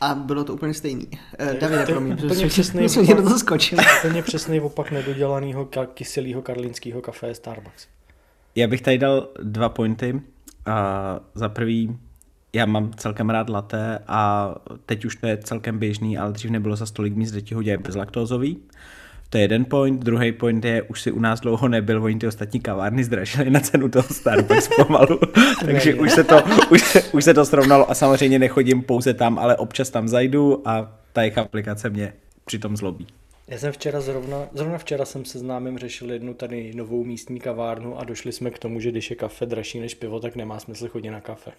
[0.00, 1.06] a bylo to úplně stejný.
[1.40, 3.78] Uh, Davide, promiň, úplně přesný jsem opak, to skočil.
[3.98, 7.86] Úplně přesný opak nedodělaného kyselého karlínského kafe je Starbucks.
[8.54, 10.20] Já bych tady dal dva pointy.
[10.66, 11.98] A za prvý,
[12.54, 14.54] já mám celkem rád latte a
[14.86, 17.62] teď už to je celkem běžný, ale dřív nebylo za stolik míst, kde ti ho
[17.62, 18.58] dělají bezlaktózový.
[19.30, 22.26] To je jeden point, druhý point je, už si u nás dlouho nebyl, oni ty
[22.26, 25.20] ostatní kavárny zdražili na cenu toho Starbucks pomalu,
[25.64, 29.38] takže už se, to, už, se, už se to srovnalo a samozřejmě nechodím pouze tam,
[29.38, 32.12] ale občas tam zajdu a ta jejich aplikace mě
[32.44, 33.06] přitom zlobí.
[33.48, 37.98] Já jsem včera zrovna, zrovna včera jsem se známým řešil jednu tady novou místní kavárnu
[37.98, 40.88] a došli jsme k tomu, že když je kafe dražší než pivo, tak nemá smysl
[40.88, 41.50] chodit na kafe.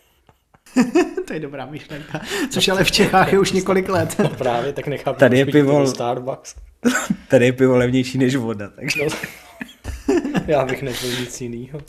[1.28, 4.16] to je dobrá myšlenka, což ale v Čechách je už několik let.
[4.20, 6.56] no právě, tak nechápu, tady je pivo, Starbucks.
[7.28, 9.02] Tady je pivo levnější než voda, takže...
[9.04, 11.82] No, já bych nepil nic jiného.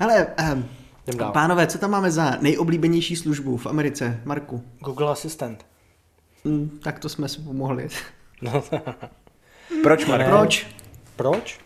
[0.00, 0.68] Ale, um,
[1.32, 4.62] pánové, co tam máme za nejoblíbenější službu v Americe, Marku?
[4.80, 5.66] Google Assistant.
[6.44, 7.88] Mm, tak to jsme si pomohli.
[8.42, 8.64] No,
[9.82, 10.28] Proč, Marek?
[10.28, 10.66] Proč?
[11.16, 11.60] Proč?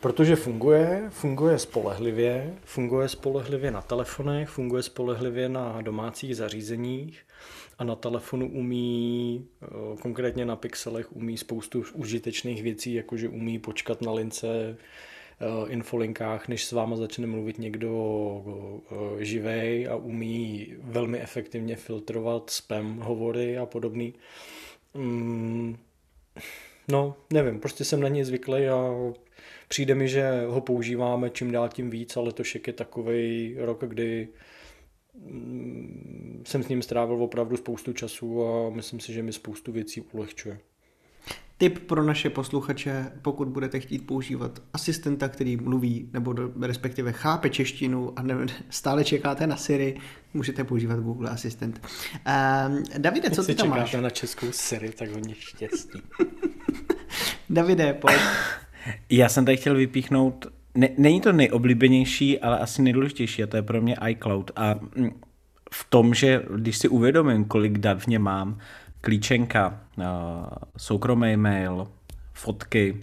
[0.00, 7.22] Protože funguje, funguje spolehlivě, funguje spolehlivě na telefonech, funguje spolehlivě na domácích zařízeních
[7.78, 9.66] a na telefonu umí, eh,
[10.02, 14.76] konkrétně na pixelech, umí spoustu užitečných věcí, jakože umí počkat na lince
[15.40, 17.92] eh, infolinkách, než s váma začne mluvit někdo
[19.20, 24.14] eh, živej a umí velmi efektivně filtrovat spam hovory a podobný.
[24.94, 25.76] Mm,
[26.88, 28.94] no, nevím, prostě jsem na něj zvyklý a
[29.70, 34.28] přijde mi, že ho používáme čím dál tím víc, ale letošek je takový rok, kdy
[35.14, 40.00] mm, jsem s ním strávil opravdu spoustu času a myslím si, že mi spoustu věcí
[40.00, 40.58] ulehčuje.
[41.58, 48.18] Tip pro naše posluchače, pokud budete chtít používat asistenta, který mluví nebo respektive chápe češtinu
[48.18, 49.96] a ne, stále čekáte na Siri,
[50.34, 51.80] můžete používat Google Asistent.
[52.66, 53.92] Um, Davide, co ty tam máš?
[53.92, 56.02] na českou Siri, tak hodně štěstí.
[57.50, 58.20] Davide, pojď.
[59.10, 63.62] Já jsem tady chtěl vypíchnout, ne, není to nejoblíbenější, ale asi nejdůležitější a to je
[63.62, 64.50] pro mě iCloud.
[64.56, 65.10] A mm,
[65.72, 68.58] v tom, že když si uvědomím, kolik dat v něm mám,
[69.00, 69.80] klíčenka,
[70.76, 71.88] soukromý mail,
[72.32, 72.96] fotky,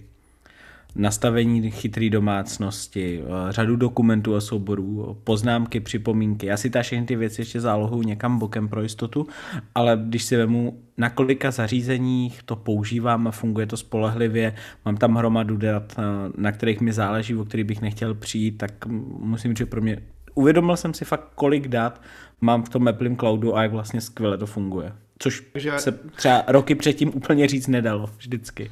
[0.98, 6.46] nastavení chytré domácnosti, řadu dokumentů a souborů, poznámky, připomínky.
[6.46, 9.26] Já si ta všechny ty věci ještě zálohu někam bokem pro jistotu,
[9.74, 15.14] ale když si vemu, na kolika zařízeních to používám a funguje to spolehlivě, mám tam
[15.14, 15.96] hromadu dat,
[16.36, 18.86] na kterých mi záleží, o kterých bych nechtěl přijít, tak
[19.18, 20.02] musím říct, že pro mě
[20.34, 22.02] uvědomil jsem si fakt, kolik dat
[22.40, 24.92] mám v tom Apple Cloudu a jak vlastně skvěle to funguje.
[25.18, 25.42] Což
[25.76, 28.70] se třeba roky předtím úplně říct nedalo, vždycky.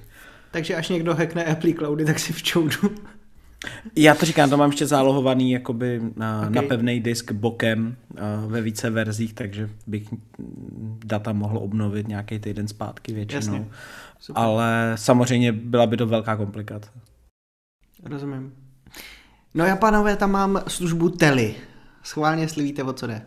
[0.51, 2.95] Takže až někdo hackne Apple Cloudy, tak si v čoudu.
[3.97, 6.53] Já to říkám, to mám ještě zálohovaný jakoby na, okay.
[6.53, 7.97] na pevný disk bokem
[8.47, 10.09] ve více verzích, takže bych
[11.05, 13.67] data mohl obnovit nějaký týden zpátky většinou.
[14.35, 16.91] Ale samozřejmě byla by to velká komplikace.
[18.05, 18.55] Rozumím.
[19.55, 21.51] No já, pánové, tam mám službu Tele.
[22.03, 23.23] Schválně, jestli víte, o co jde.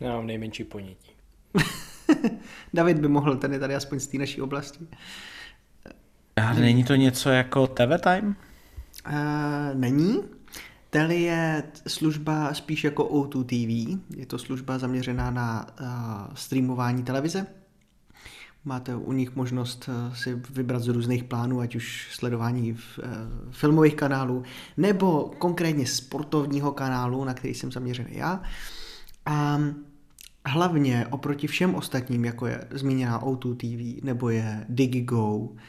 [0.00, 1.12] Já mám nejmenší ponětí.
[2.74, 4.86] David by mohl, ten je tady aspoň z té naší oblasti.
[6.36, 8.36] Ale není to něco jako TV Time?
[9.06, 9.14] Uh,
[9.74, 10.18] není.
[10.90, 14.00] Tele je služba spíš jako O2 TV.
[14.16, 15.86] Je to služba zaměřená na uh,
[16.34, 17.46] streamování televize.
[18.64, 23.04] Máte u nich možnost uh, si vybrat z různých plánů, ať už sledování v, uh,
[23.50, 24.42] filmových kanálů,
[24.76, 28.42] nebo konkrétně sportovního kanálu, na který jsem zaměřený já.
[29.56, 29.84] Um,
[30.46, 35.60] hlavně oproti všem ostatním, jako je zmíněná O2 TV, nebo je DigiGo, eh,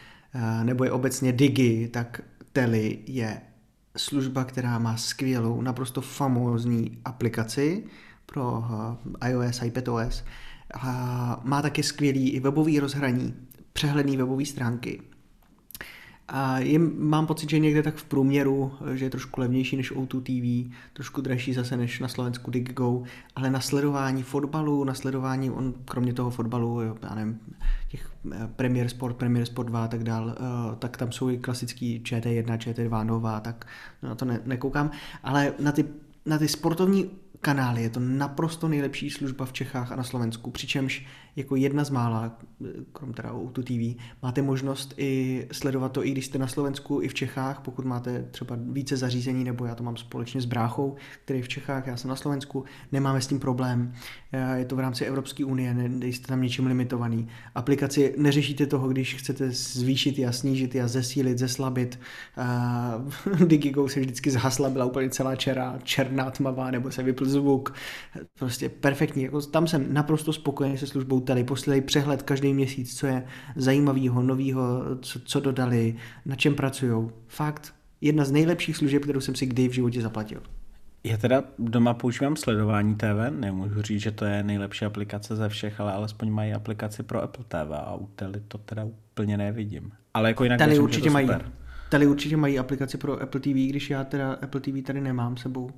[0.64, 2.22] nebo je obecně Digi, tak
[2.54, 3.42] Teli je
[3.98, 7.84] služba, která má skvělou, naprosto famózní aplikaci
[8.26, 8.64] pro
[9.22, 10.24] eh, iOS, iPadOS.
[11.44, 13.34] Má také skvělý i webový rozhraní,
[13.74, 15.02] přehledný webové stránky,
[16.36, 20.22] a je, mám pocit, že někde tak v průměru, že je trošku levnější než O2
[20.22, 23.04] TV, trošku dražší zase než na Slovensku DigGo,
[23.36, 27.40] ale na sledování fotbalu, na sledování, on kromě toho fotbalu, jo, já nevím,
[27.88, 31.38] těch eh, Premier Sport, Premier Sport 2 a tak dál, uh, tak tam jsou i
[31.38, 33.66] klasický ČT1, ČT2 nová, tak
[34.04, 34.92] na to ne, nekoukám,
[35.24, 35.86] ale na ty,
[36.26, 37.10] na ty sportovní
[37.44, 37.84] kanály.
[37.84, 41.06] Je to naprosto nejlepší služba v Čechách a na Slovensku, přičemž
[41.36, 42.38] jako jedna z mála,
[42.92, 47.08] krom teda o TV, máte možnost i sledovat to, i když jste na Slovensku, i
[47.08, 51.40] v Čechách, pokud máte třeba více zařízení, nebo já to mám společně s bráchou, který
[51.40, 53.94] je v Čechách, já jsem na Slovensku, nemáme s tím problém.
[54.32, 57.28] Eh, je to v rámci Evropské unie, nejste tam něčím limitovaný.
[57.56, 62.00] Aplikaci neřešíte toho, když chcete zvýšit a snížit a zesílit, zeslabit.
[62.38, 67.74] Uh, DigiGo se vždycky zhasla, byla úplně celá čera, černá, tmavá, nebo se vypl zvuk.
[68.40, 69.24] Prostě perfektní.
[69.24, 71.44] Jako tam jsem naprosto spokojený se službou tady.
[71.44, 73.24] Posílají přehled každý měsíc, co je
[73.56, 75.96] zajímavého, nového, co, co dodali,
[76.26, 77.10] na čem pracují.
[77.28, 80.42] Fakt, jedna z nejlepších služeb, kterou jsem si kdy v životě zaplatil.
[81.04, 85.80] Já teda doma používám sledování TV, nemůžu říct, že to je nejlepší aplikace ze všech,
[85.80, 89.92] ale alespoň mají aplikaci pro Apple TV a u Tele to teda úplně nevidím.
[90.14, 91.28] ale jako jinak Tady určitě mají.
[91.28, 91.52] super.
[91.90, 95.72] Tady určitě mají aplikaci pro Apple TV, když já teda Apple TV tady nemám sebou.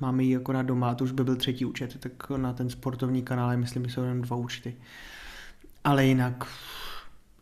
[0.00, 3.56] Máme ji akorát doma, to už by byl třetí účet, tak na ten sportovní kanál,
[3.56, 4.74] myslím, že jsou jen dva účty.
[5.84, 6.44] Ale jinak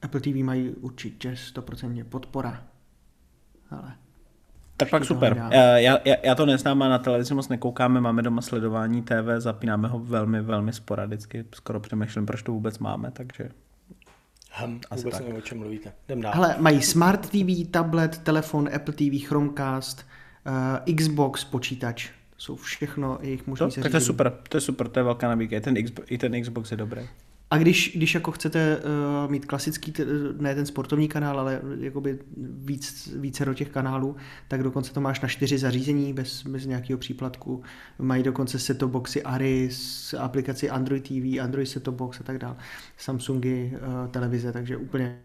[0.02, 2.62] Apple TV mají určitě 100% podpora.
[3.70, 3.92] Ale
[4.76, 5.38] Tak pak super.
[5.38, 5.56] hledá.
[5.78, 9.88] Já, já, já to neznám a na televizi moc nekoukáme, máme doma sledování TV, zapínáme
[9.88, 13.50] ho velmi, velmi sporadicky, skoro přemýšlím, proč to vůbec máme, takže
[14.66, 15.22] Hm, Asi vůbec tak.
[15.22, 15.92] nevím, o čem mluvíte.
[16.06, 16.32] Jdem dál.
[16.34, 20.06] Hele, mají Smart TV, tablet, telefon, Apple TV, Chromecast,
[20.88, 22.10] uh, Xbox, počítač.
[22.38, 25.56] Jsou všechno jejich možné tak to je super, to je super, to je velká nabídka,
[25.56, 27.00] i ten, Xbox, i ten Xbox je dobrý.
[27.50, 28.76] A když, když jako chcete
[29.24, 29.92] uh, mít klasický,
[30.38, 34.16] ne ten sportovní kanál, ale jakoby víc, více do těch kanálů,
[34.48, 37.62] tak dokonce to máš na čtyři zařízení bez, bez nějakého příplatku.
[37.98, 42.56] Mají dokonce set boxy Aris, aplikaci Android TV, Android set box a tak dále.
[42.96, 45.18] Samsungy, uh, televize, takže úplně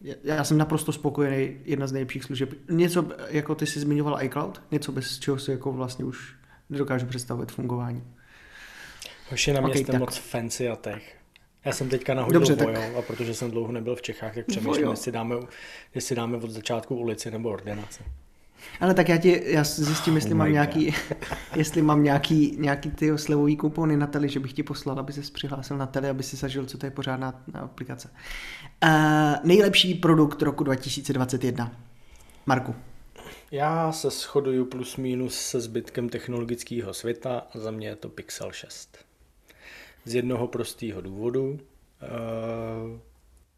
[0.00, 2.50] já- já jsem naprosto spokojený, jedna z nejlepších služeb.
[2.70, 6.35] Něco, jako ty jsi zmiňoval iCloud, něco bez čeho si jako vlastně už
[6.70, 8.02] nedokážu představit fungování.
[9.30, 10.00] Hoši, na mě Ok, jste tak.
[10.00, 11.16] moc fancy a tech.
[11.64, 14.34] Já jsem teďka nahodil Dobře, Dobře, tak- Vojo a protože jsem dlouho nebyl v Čechách,
[14.34, 14.90] tak přemýšlím, Vojo.
[14.90, 15.36] jestli dáme,
[15.94, 18.04] jestli dáme od začátku ulici nebo ordinaci.
[18.80, 20.94] Ale tak já ti, já zjistím, jestli Oh mám nějaký,
[21.56, 25.20] jestli mám nějaký, nějaký ty slevový kupony na tele, že bych ti poslal, aby se
[25.20, 28.10] přihlásil na tele, aby si zažil, co to je pořádná aplikace.
[28.84, 28.90] Uh,
[29.44, 31.72] nejlepší produkt roku 2021.
[32.46, 32.74] Marku.
[33.50, 38.52] Já se shoduju plus minus se zbytkem technologického světa a za mě je to Pixel
[38.52, 38.98] 6.
[40.04, 41.58] Z jednoho prostého důvodu.
[42.02, 42.06] eh,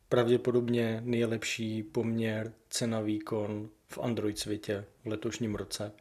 [0.09, 5.93] Pravděpodobně nejlepší poměr cena-výkon v Android světě v letošním roce.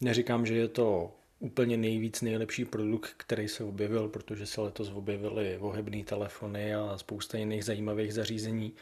[0.00, 5.58] Neříkám, že je to úplně nejvíc nejlepší produkt, který se objevil, protože se letos objevily
[5.58, 8.72] ohebné telefony a spousta jiných zajímavých zařízení,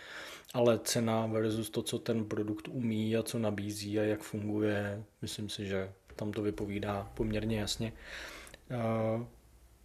[0.54, 5.48] ale cena versus to, co ten produkt umí a co nabízí a jak funguje, myslím
[5.48, 7.92] si, že tam to vypovídá poměrně jasně.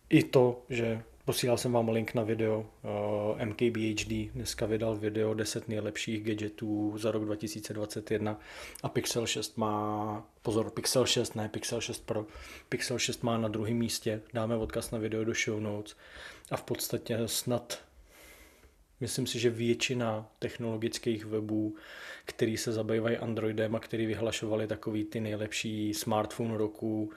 [0.09, 5.67] I to, že posílal jsem vám link na video uh, MKBHD, dneska vydal video 10
[5.67, 8.39] nejlepších gadgetů za rok 2021
[8.83, 12.25] a Pixel 6 má, pozor, Pixel 6, ne Pixel 6 Pro,
[12.69, 15.95] Pixel 6 má na druhém místě, dáme odkaz na video do show notes.
[16.51, 17.79] A v podstatě snad
[18.99, 21.75] Myslím si, že většina technologických webů,
[22.25, 27.15] který se zabývají Androidem a který vyhlašovali takový ty nejlepší smartphone roku, eh,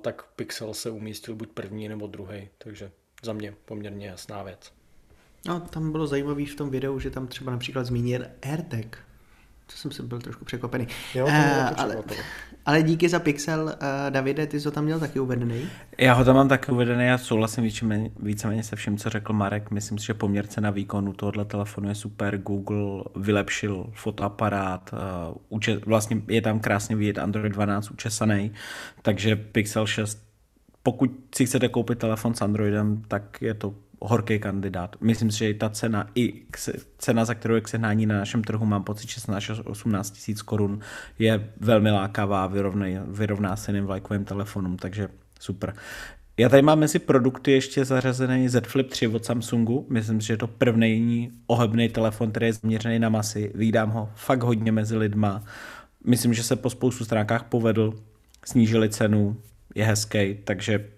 [0.00, 2.90] tak Pixel se umístil buď první nebo druhý, takže
[3.22, 4.72] za mě poměrně jasná věc.
[5.46, 8.98] No, tam bylo zajímavé v tom videu, že tam třeba například zmínil AirTag.
[9.72, 10.88] To jsem si byl trošku překvapený.
[11.14, 11.96] Jo, to Eh, taky ale,
[12.66, 15.68] ale díky za Pixel, uh, Davide, ty jsi to tam měl taky uvedený.
[15.98, 19.70] Já ho tam mám taky uvedený, já souhlasím víceméně, víceméně se vším, co řekl Marek.
[19.70, 22.38] Myslím si, že poměr cena výkonu tohohle telefonu je super.
[22.38, 28.52] Google vylepšil fotoaparát, uh, uče, vlastně je tam krásně vidět Android 12 učesaný,
[29.02, 30.22] takže Pixel 6,
[30.82, 34.96] pokud si chcete koupit telefon s Androidem, tak je to horký kandidát.
[35.00, 36.42] Myslím si, že i ta cena, i
[36.98, 40.42] cena, za kterou je k sehnání na našem trhu, mám pocit 16 až 18 tisíc
[40.42, 40.80] korun,
[41.18, 45.08] je velmi lákavá, vyrovná, vyrovná se jiným vlajkovým telefonům, takže
[45.40, 45.74] super.
[46.36, 49.86] Já tady mám mezi produkty ještě zařazený Z Flip 3 od Samsungu.
[49.90, 53.52] Myslím si, že je to první ohebný telefon, který je zaměřený na masy.
[53.54, 55.44] Vídám ho fakt hodně mezi lidma.
[56.06, 57.94] Myslím, že se po spoustu stránkách povedl.
[58.44, 59.36] Snížili cenu,
[59.74, 60.88] je hezký, takže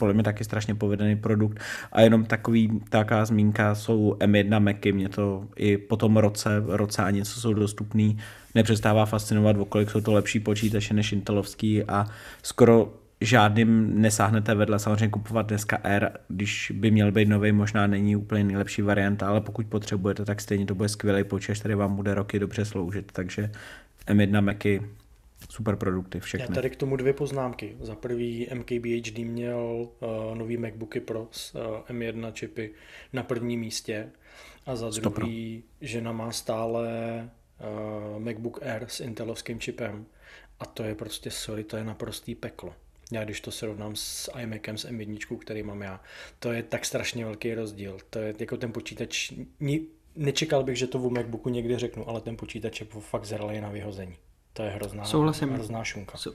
[0.00, 1.60] podle mě taky strašně povedený produkt.
[1.92, 7.02] A jenom takový, taková zmínka jsou M1 Macy, mě to i po tom roce, roce
[7.02, 8.18] a něco jsou dostupný,
[8.54, 12.06] nepřestává fascinovat, okolik jsou to lepší počítače než Intelovský a
[12.42, 14.78] skoro žádným nesáhnete vedle.
[14.78, 19.40] Samozřejmě kupovat dneska R, když by měl být nový, možná není úplně nejlepší varianta, ale
[19.40, 23.12] pokud potřebujete, tak stejně to bude skvělý počítač, který vám bude roky dobře sloužit.
[23.12, 23.50] Takže
[24.06, 24.80] M1 Macy,
[25.50, 26.46] super produkty, všechny.
[26.48, 27.76] Já tady k tomu dvě poznámky.
[27.80, 31.60] Za prvý MKBHD měl uh, nový MacBooky Pro s uh,
[31.96, 32.70] M1 čipy
[33.12, 34.10] na prvním místě
[34.66, 35.10] a za Stopro.
[35.10, 36.88] druhý žena má stále
[38.14, 40.06] uh, MacBook Air s intelovským čipem
[40.60, 42.74] a to je prostě, sorry, to je naprostý peklo.
[43.12, 46.00] Já když to srovnám s iMacem, s M1, který mám já,
[46.38, 47.98] to je tak strašně velký rozdíl.
[48.10, 49.86] To je jako ten počítač, ni,
[50.16, 53.70] nečekal bych, že to o MacBooku někdy řeknu, ale ten počítač je fakt zralý na
[53.70, 54.16] vyhození.
[54.52, 55.48] To je hrozná, Souhlasím.
[55.50, 56.18] hrozná šunka.
[56.18, 56.32] Sou-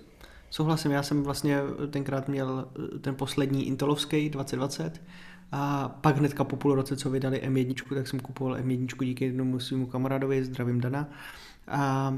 [0.50, 1.60] Souhlasím, já jsem vlastně
[1.90, 5.02] tenkrát měl eh, ten poslední Intelovský 2020
[5.52, 9.60] a pak hnedka po půl roce, co vydali M1, tak jsem kupoval M1 díky jednomu
[9.60, 11.10] svému kamarádovi, zdravím Dana.
[11.68, 12.14] A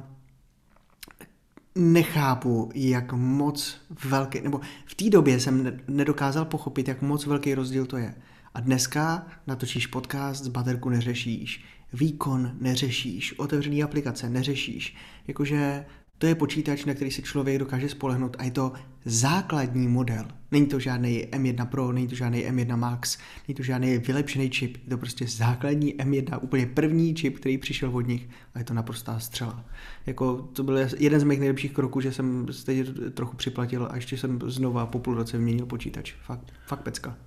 [1.75, 7.53] nechápu, jak moc velký, nebo v té době jsem ne- nedokázal pochopit, jak moc velký
[7.53, 8.15] rozdíl to je.
[8.53, 14.95] A dneska natočíš podcast, z baterku neřešíš, výkon neřešíš, otevřený aplikace neřešíš,
[15.27, 15.85] jakože
[16.17, 18.73] to je počítač, na který se člověk dokáže spolehnout a je to
[19.05, 20.25] základní model.
[20.51, 23.17] Není to žádný M1 Pro, není to žádný M1 Max,
[23.47, 27.95] není to žádný vylepšený čip, je to prostě základní M1, úplně první čip, který přišel
[27.95, 29.65] od nich a je to naprostá střela.
[30.05, 34.17] Jako, to byl jeden z mých nejlepších kroků, že jsem stejně trochu připlatil a ještě
[34.17, 36.13] jsem znova po půl roce vyměnil počítač.
[36.25, 37.17] Fakt, fakt pecka.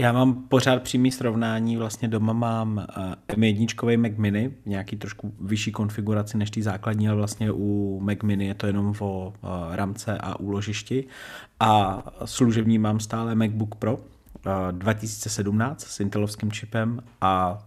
[0.00, 2.86] Já mám pořád přímý srovnání, vlastně doma mám
[3.28, 8.18] eh, M1 Mac Mini, nějaký trošku vyšší konfiguraci než ty základní, ale vlastně u Mac
[8.22, 11.04] Mini je to jenom o eh, ramce a úložišti.
[11.60, 13.98] A služební mám stále MacBook Pro
[14.70, 17.58] 2017 eh, s Intelovským čipem a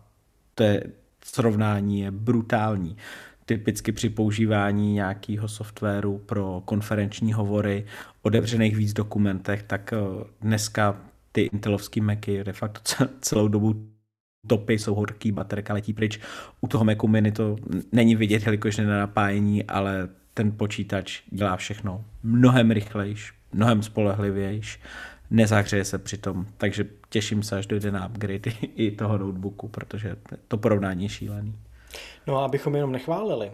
[0.56, 0.84] to je
[1.26, 2.98] srovnání je brutální
[3.46, 7.86] typicky při používání nějakého softwaru pro konferenční hovory,
[8.22, 9.94] otevřených víc dokumentech, tak
[10.42, 10.96] dneska
[11.34, 13.94] ty intelovský Macy de facto celou dobu
[14.48, 16.20] topy, jsou horký, baterka letí pryč.
[16.62, 17.56] U toho Macu Mini to
[17.92, 24.80] není vidět, jelikož je na napájení, ale ten počítač dělá všechno mnohem rychlejš, mnohem spolehlivějš,
[25.30, 30.16] nezahřeje se přitom, takže těším se, až dojde na upgrade i toho notebooku, protože
[30.48, 31.56] to porovnání je šílený.
[32.28, 33.52] No a abychom jenom nechválili,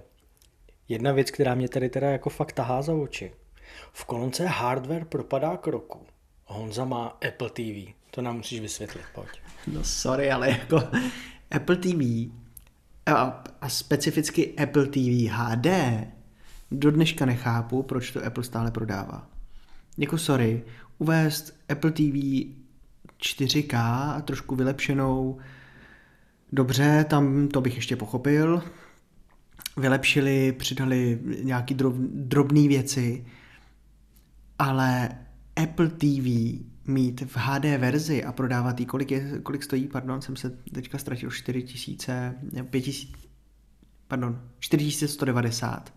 [0.87, 3.31] jedna věc, která mě tady teda jako fakt tahá za oči.
[3.93, 6.05] V kolonce hardware propadá k roku
[6.49, 7.93] Honza má Apple TV.
[8.11, 9.29] To nám musíš vysvětlit, pojď.
[9.67, 10.83] No sorry, ale jako
[11.51, 12.29] Apple TV
[13.05, 15.67] a, a specificky Apple TV HD
[16.71, 19.27] do dneška nechápu, proč to Apple stále prodává.
[19.97, 20.63] Jako sorry,
[20.97, 22.13] uvést Apple TV
[23.19, 25.37] 4K, trošku vylepšenou,
[26.51, 28.63] dobře, tam to bych ještě pochopil.
[29.77, 33.25] Vylepšili, přidali nějaký drob, drobné věci,
[34.59, 35.09] ale
[35.63, 36.27] Apple TV
[36.87, 40.97] mít v HD verzi a prodávat jí, kolik, je, kolik stojí, pardon, jsem se teďka
[40.97, 42.35] ztratil 4000,
[42.69, 43.13] 5000,
[44.07, 45.93] pardon, 4190.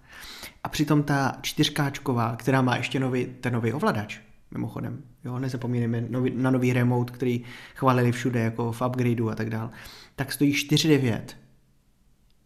[0.64, 6.30] A přitom ta čtyřkáčková, která má ještě nový, ten nový ovladač, mimochodem, jo, nezapomínáme nový,
[6.34, 7.44] na nový remote, který
[7.74, 9.70] chválili všude, jako v upgradeu a tak dál,
[10.16, 11.36] tak stojí 49.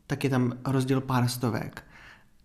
[0.07, 1.86] Tak je tam rozdíl pár stovek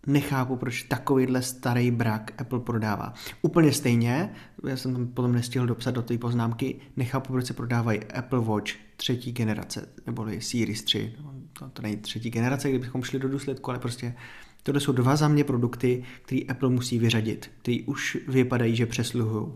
[0.06, 3.14] nechápu, proč takovýhle starý brak Apple prodává.
[3.42, 4.32] Úplně stejně,
[4.68, 8.72] já jsem tam potom nestihl dopsat do té poznámky, nechápu, proč se prodávají Apple Watch
[8.96, 11.14] třetí generace, neboli Series 3.
[11.58, 14.14] To, to není třetí generace, kdybychom šli do důsledku, ale prostě
[14.62, 19.46] tohle jsou dva za mě produkty, které Apple musí vyřadit, které už vypadají, že přesluhují.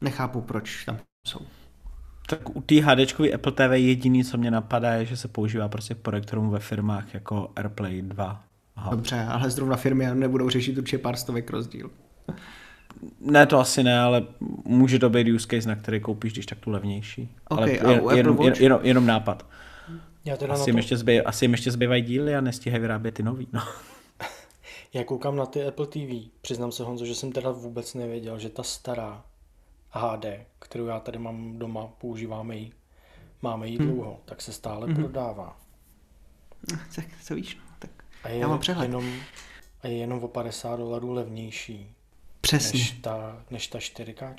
[0.00, 1.40] Nechápu, proč tam jsou.
[2.26, 5.94] Tak u té HD Apple TV jediný, co mě napadá, je, že se používá prostě
[5.94, 8.47] projektorům ve firmách jako AirPlay 2
[8.78, 8.90] Aha.
[8.90, 11.90] Dobře, ale zrovna firmy nebudou řešit určitě pár stovek rozdíl.
[13.20, 14.26] Ne, to asi ne, ale
[14.64, 17.28] může to být use case, na který koupíš, když tak tu levnější.
[17.48, 19.46] Okay, ale jen, jenom, jen, jenom, jenom nápad.
[20.24, 23.22] Já teda asi, jim ještě zbýv, asi jim ještě zbývají díly a nestíhají vyrábět ty
[23.22, 23.48] nový.
[23.52, 23.60] No.
[24.94, 26.30] Já koukám na ty Apple TV.
[26.40, 29.24] Přiznám se, Honzo, že jsem teda vůbec nevěděl, že ta stará
[29.90, 30.26] HD,
[30.58, 32.72] kterou já tady mám doma, používáme ji,
[33.42, 33.86] máme ji hmm.
[33.86, 34.96] dlouho, tak se stále hmm.
[34.96, 35.56] prodává.
[36.94, 37.67] Tak co víš, no.
[38.24, 38.84] A je, Já mám přehled.
[38.84, 39.12] Jenom,
[39.82, 41.94] a je jenom o 50 dolarů levnější.
[42.40, 42.78] Přesně.
[42.78, 44.34] Než ta, než ta 4K.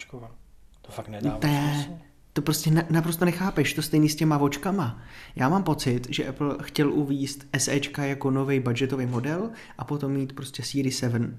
[0.81, 1.99] To fakt nedává to je,
[2.33, 5.01] To prostě na, naprosto nechápeš, to stejný s těma vočkama.
[5.35, 10.33] Já mám pocit, že Apple chtěl uvíst SEčka jako nový budgetový model a potom mít
[10.33, 11.37] prostě Series 7.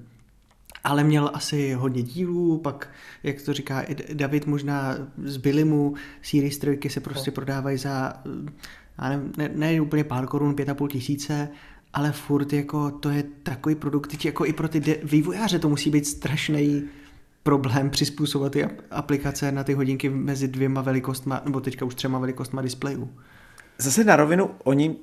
[0.85, 2.89] Ale měl asi hodně dílů, pak,
[3.23, 7.35] jak to říká David, možná z Billimu Series 3 se prostě no.
[7.35, 8.23] prodávají za
[9.03, 11.49] já nevím, ne, ne úplně pár korun, pět a půl tisíce
[11.93, 15.91] ale furt jako to je takový produkt, jako i pro ty de- vývojáře to musí
[15.91, 16.83] být strašný
[17.43, 22.63] problém přizpůsobovat ty aplikace na ty hodinky mezi dvěma velikostma, nebo teďka už třema velikostma
[22.63, 23.11] displejů.
[23.79, 24.97] Zase na rovinu, oni,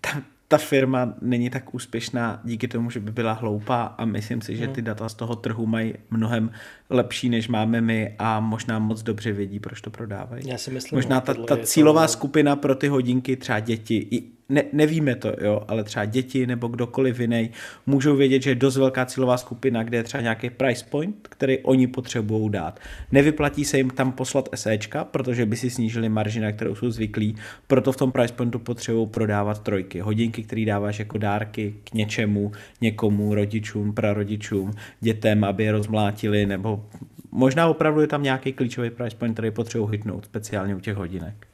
[0.00, 4.56] ta, ta firma není tak úspěšná díky tomu, že by byla hloupá a myslím si,
[4.56, 4.74] že hmm.
[4.74, 6.50] ty data z toho trhu mají mnohem
[6.90, 10.48] lepší, než máme my a možná moc dobře vědí, proč to prodávají.
[10.48, 12.12] Já si myslím, možná ta, ta cílová to...
[12.12, 14.08] skupina pro ty hodinky, třeba děti,
[14.48, 17.50] ne, nevíme to, jo, ale třeba děti nebo kdokoliv jiný
[17.86, 21.58] můžou vědět, že je dost velká cílová skupina, kde je třeba nějaký price point, který
[21.58, 22.80] oni potřebují dát.
[23.12, 27.36] Nevyplatí se jim tam poslat SEčka, protože by si snížili marži, na kterou jsou zvyklí,
[27.66, 30.00] proto v tom price pointu potřebují prodávat trojky.
[30.00, 34.70] Hodinky, které dáváš jako dárky k něčemu, někomu, rodičům, prarodičům,
[35.00, 36.86] dětem, aby je rozmlátili, nebo
[37.30, 41.51] možná opravdu je tam nějaký klíčový price point, který potřebují hitnout, speciálně u těch hodinek.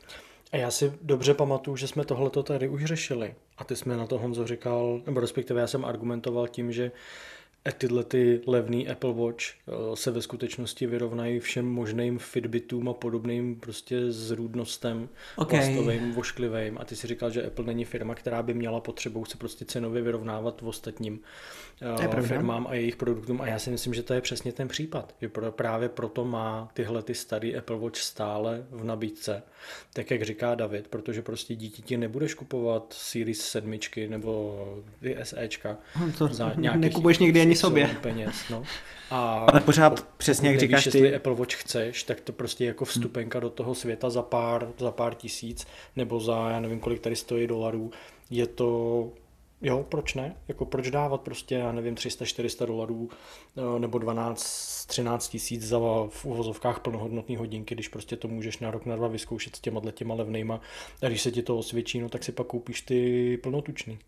[0.53, 3.35] A já si dobře pamatuju, že jsme tohleto tady už řešili.
[3.59, 6.93] A ty jsme na to Honzo říkal, nebo respektive já jsem argumentoval tím, že
[7.65, 12.93] A tyhle ty levný Apple Watch eh, se ve skutečnosti vyrovnají všem možným Fitbitům a
[12.93, 15.59] podobným prostě zrůdnostem Okay.
[15.59, 16.79] plastovým, vošklivým.
[16.79, 20.03] A ty si říkal, že Apple není firma, která by měla potřebu se prostě cenově
[20.03, 21.21] vyrovnávat v ostatním
[21.81, 23.41] je eh, firmám a jejich produktům.
[23.41, 25.15] A já si myslím, že to je přesně ten případ.
[25.21, 29.43] Že právě proto má tyhle ty starý Apple Watch stále v nabídce.
[29.93, 34.65] Tak jak říká David, protože prostě díky ti nebudeš kupovat Series 7 nebo
[35.01, 37.97] ty SEčka Hm, to za nějakých nekupuješ někdy ani sobě.
[38.01, 38.37] peněz.
[38.51, 38.63] No.
[39.11, 42.33] A Ale pořád pokud přesně jak nevíš, říkáš jestli ty, Apple Watch chceš, tak to
[42.33, 45.67] prostě jako vstupenka do toho světa za pár, za pár tisíc
[45.97, 47.91] nebo za, já nevím, kolik tady stojí dolarů,
[48.31, 49.11] je to
[49.63, 50.37] Jo, proč ne?
[50.49, 53.09] Jako proč dávat prostě, já nevím, 300-400 dolarů
[53.77, 55.79] eh, nebo 12-13 tisíc za
[56.09, 59.81] v uvozovkách plnohodnotný hodinky, když prostě to můžeš na rok, na dva vyzkoušet s těma
[59.93, 60.61] těma levnejma
[61.03, 63.99] a když se ti to osvědčí, no tak si pak koupíš ty plnotučný.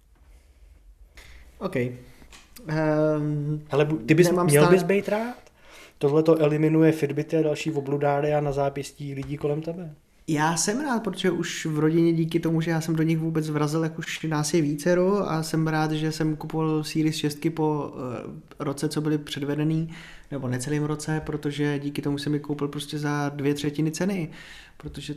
[1.58, 1.76] OK.
[1.76, 5.36] Um, Hele, ty bys, Nemám měl stále- bys být rád?
[5.98, 9.94] Tohle to eliminuje Fitbity a další obludáry a na zápěstí lidí kolem tebe.
[10.32, 13.50] Já jsem rád, protože už v rodině díky tomu, že já jsem do nich vůbec
[13.50, 17.92] vrazil, jak už nás je vícero a jsem rád, že jsem kupoval Series 6 po
[17.94, 18.00] uh,
[18.58, 19.88] roce, co byly předvedený,
[20.30, 24.30] nebo necelým roce, protože díky tomu jsem je koupil prostě za dvě třetiny ceny,
[24.76, 25.14] protože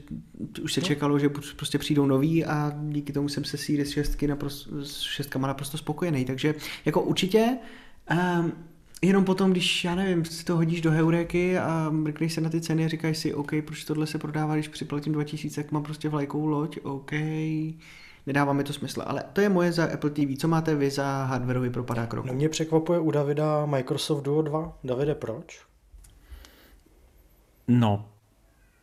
[0.64, 4.86] už se čekalo, že prostě přijdou noví a díky tomu jsem se Series 6 naprosto,
[4.86, 6.56] s šestkama naprosto spokojený, takže
[6.86, 7.58] jako určitě
[8.12, 8.52] um,
[9.04, 12.62] Jenom potom, když, já nevím, si to hodíš do heuréky a mrkneš se na ty
[12.62, 16.10] ceny a říkáš si, OK, proč tohle se prodává, když připlatím 2000, jak mám prostě
[16.10, 17.12] vlajkovou loď, OK,
[18.28, 19.04] nedává mi to smysl.
[19.06, 20.38] Ale to je moje za Apple TV.
[20.38, 22.28] Co máte vy za hardwareový propadák roku?
[22.28, 24.78] No mě překvapuje u Davida Microsoft Duo 2.
[24.84, 25.62] Davide, proč?
[27.68, 28.06] no,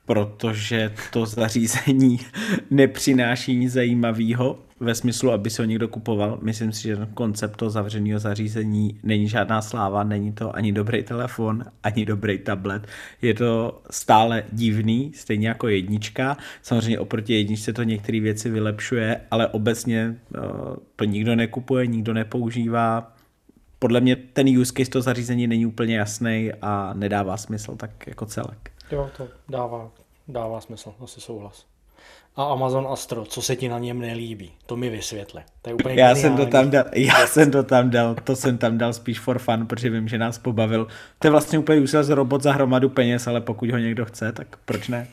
[0.07, 2.21] protože to zařízení
[2.71, 6.39] nepřináší nic zajímavého ve smyslu, aby se ho někdo kupoval.
[6.43, 11.03] Myslím si, že ten koncept toho zavřeného zařízení není žádná sláva, není to ani dobrý
[11.03, 12.87] telefon, ani dobrý tablet.
[13.23, 16.37] Je to stále divný, stejně jako jednička.
[16.63, 20.41] Samozřejmě oproti jedničce to některé věci vylepšuje, ale obecně eh,
[20.97, 23.13] to nikdo nekupuje, nikdo nepoužívá.
[23.79, 28.27] Podle mě ten use case toho zařízení není úplně jasný a nedává smysl tak jako
[28.27, 28.71] celek.
[28.93, 29.91] Jo, to dává,
[30.29, 31.70] dává smysl, asi souhlas.
[32.37, 34.53] A Amazon Astro, co se ti na něm nelíbí?
[34.67, 35.43] To mi vysvětli.
[35.63, 36.51] To je úplně Já jsem to geniální.
[36.51, 39.91] tam dal, já jsem to tam dal, to jsem tam dal spíš for fun, protože
[39.91, 40.87] vím, že nás pobavil.
[41.19, 44.57] To je vlastně úplně useless robot za hromadu peněz, ale pokud ho někdo chce, tak
[44.65, 45.09] proč ne?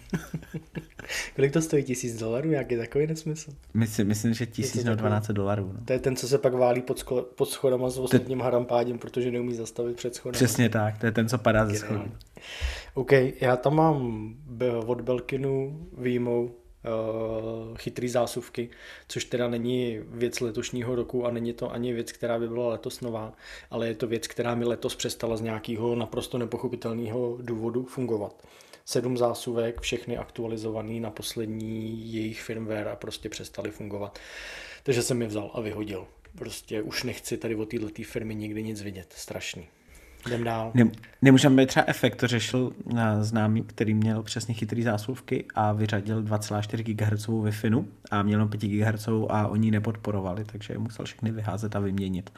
[1.36, 1.84] Kolik to stojí?
[1.84, 2.51] Tisíc dolarů?
[2.51, 3.51] Jaký takový nesmysl?
[3.74, 5.72] Myslím, myslím že tisíc nebo 12 dolarů.
[5.74, 5.80] No.
[5.86, 9.32] To je ten, co se pak válí pod, sko- pod schodama s ostatním harampádem, protože
[9.32, 10.34] neumí zastavit před schodem.
[10.34, 12.03] Přesně tak, to je ten, co padá ze schodů.
[12.93, 13.11] OK,
[13.41, 14.30] já tam mám
[14.86, 16.51] od Belkinu výjimou
[17.75, 18.69] chytrý zásuvky,
[19.07, 23.01] což teda není věc letošního roku a není to ani věc, která by byla letos
[23.01, 23.34] nová,
[23.71, 28.47] ale je to věc, která mi letos přestala z nějakého naprosto nepochopitelného důvodu fungovat.
[28.86, 34.19] Sedm zásuvek, všechny aktualizovaný na poslední jejich firmware a prostě přestali fungovat.
[34.84, 36.07] Takže jsem je vzal a vyhodil.
[36.38, 39.13] Prostě už nechci tady od této firmy nikdy nic vidět.
[39.17, 39.67] Strašný.
[40.28, 40.71] Jdem dál.
[40.73, 40.89] Ne,
[41.21, 46.23] nemůžeme být třeba efekt, to řešil na známý, který měl přesně chytrý zásuvky a vyřadil
[46.23, 51.32] 2,4 GHz Wi-Fi a měl jenom 5 GHz a oni nepodporovali, takže je musel všechny
[51.32, 52.30] vyházet a vyměnit.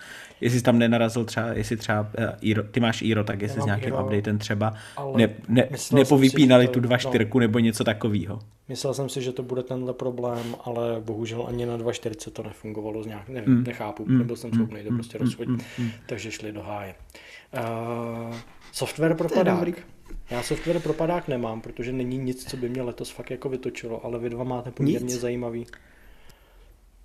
[0.42, 3.88] Jestli tam nenarazil třeba, jestli třeba uh, Iro, ty máš Iro, tak jestli s nějakým
[3.88, 4.74] Iro, updatem třeba
[5.16, 8.40] ne, ne, nepovypínali si, tu to- 2.4 nebo něco takového.
[8.70, 13.04] Myslel jsem si, že to bude tenhle problém, ale bohužel ani na 2.40 to nefungovalo
[13.04, 13.64] z nějak, nevím, mm.
[13.64, 14.18] nechápu, mm.
[14.18, 15.90] nebyl jsem schopný to prostě rozhodit, mm.
[16.06, 16.96] takže šli do háje.
[17.54, 18.36] Uh,
[18.72, 19.68] software propadák.
[20.30, 24.20] Já software propadák nemám, protože není nic, co by mě letos fakt jako vytočilo, ale
[24.20, 25.22] vy dva máte poměrně Nic?
[25.22, 25.66] zajímavý.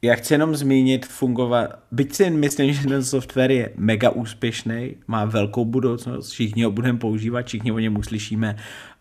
[0.02, 5.24] Já chci jenom zmínit fungovat, byť si myslím, že ten software je mega úspěšný, má
[5.24, 8.56] velkou budoucnost, všichni ho budeme používat, všichni o něm uslyšíme,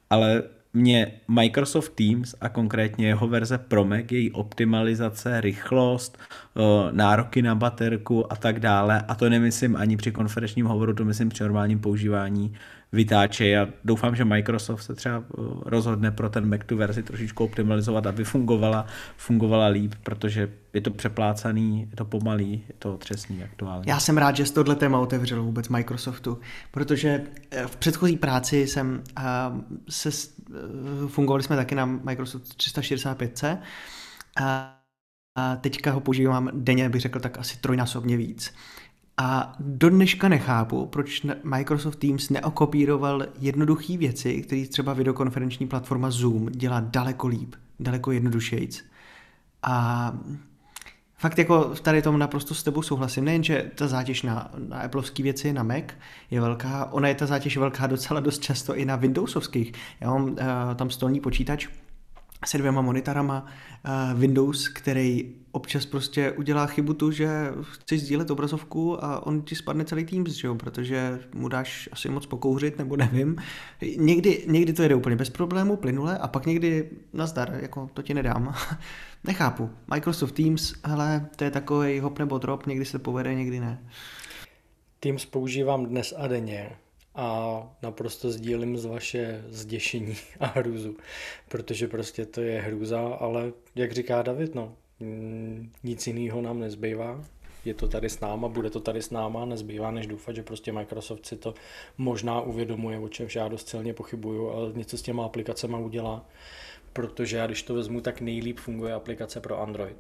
[0.10, 6.62] ale mě Microsoft Teams a konkrétně jeho verze Pro Mac, její optimalizace, rychlost, eh,
[6.92, 11.30] nároky na baterku a tak dále, a to nemyslím ani při konferenčním hovoru, to myslím
[11.30, 12.54] při normálním používání,
[12.94, 17.44] vytáče a doufám, že Microsoft se třeba eh, rozhodne pro ten Mac tu verzi trošičku
[17.44, 18.86] optimalizovat, aby fungovala,
[19.18, 23.84] fungovala líp, protože je to přeplácaný, je to pomalý, je to otřesný aktuálně.
[23.88, 26.40] Já jsem rád, že jsi tohle téma otevřel vůbec Microsoftu,
[26.72, 27.22] protože
[27.52, 29.04] eh, v předchozí práci jsem
[29.90, 30.10] se,
[31.08, 34.80] fungovali jsme taky na Microsoft 365 a,
[35.36, 38.54] a teďka ho používám denně, bych řekl tak asi trojnásobně víc.
[39.18, 46.46] A do dneška nechápu, proč Microsoft Teams neokopíroval jednoduché věci, které třeba videokonferenční platforma Zoom
[46.52, 48.84] dělá daleko líp, daleko jednodušejc.
[49.64, 50.14] A
[51.24, 55.24] Fakt jako tady tom naprosto s tebou souhlasím, nejen, že ta zátěž na, na Appleovské
[55.24, 55.84] věci, na Mac
[56.32, 59.74] je velká, ona je ta zátěž velká docela dost často i na Windowsovských.
[60.00, 60.38] Já mám uh,
[60.76, 61.68] tam stolní počítač,
[62.46, 69.04] se dvěma monitorama uh, Windows, který občas prostě udělá chybu tu, že chceš sdílet obrazovku
[69.04, 70.56] a on ti spadne celý Teams, že jo?
[70.56, 73.36] protože mu dáš asi moc pokouřit, nebo nevím.
[73.98, 78.14] Někdy, někdy to jede úplně bez problému, plynule, a pak někdy nazdar, jako to ti
[78.14, 78.56] nedám.
[79.28, 79.70] Nechápu.
[79.94, 83.90] Microsoft Teams, hele, to je takový hop nebo drop, někdy se povede, někdy ne.
[85.00, 86.72] Teams používám dnes a denně
[87.16, 90.98] a naprosto sdílím z vaše zděšení a hrůzu,
[91.50, 97.24] protože prostě to je hrůza, ale jak říká David, no, mm, nic jiného nám nezbývá,
[97.66, 100.72] je to tady s náma, bude to tady s náma, nezbývá než doufat, že prostě
[100.72, 101.54] Microsoft si to
[101.98, 106.26] možná uvědomuje, o čemž já dost celně pochybuju, ale něco s těma aplikacemi udělá,
[106.94, 109.98] protože já když to vezmu, tak nejlíp funguje aplikace pro Android.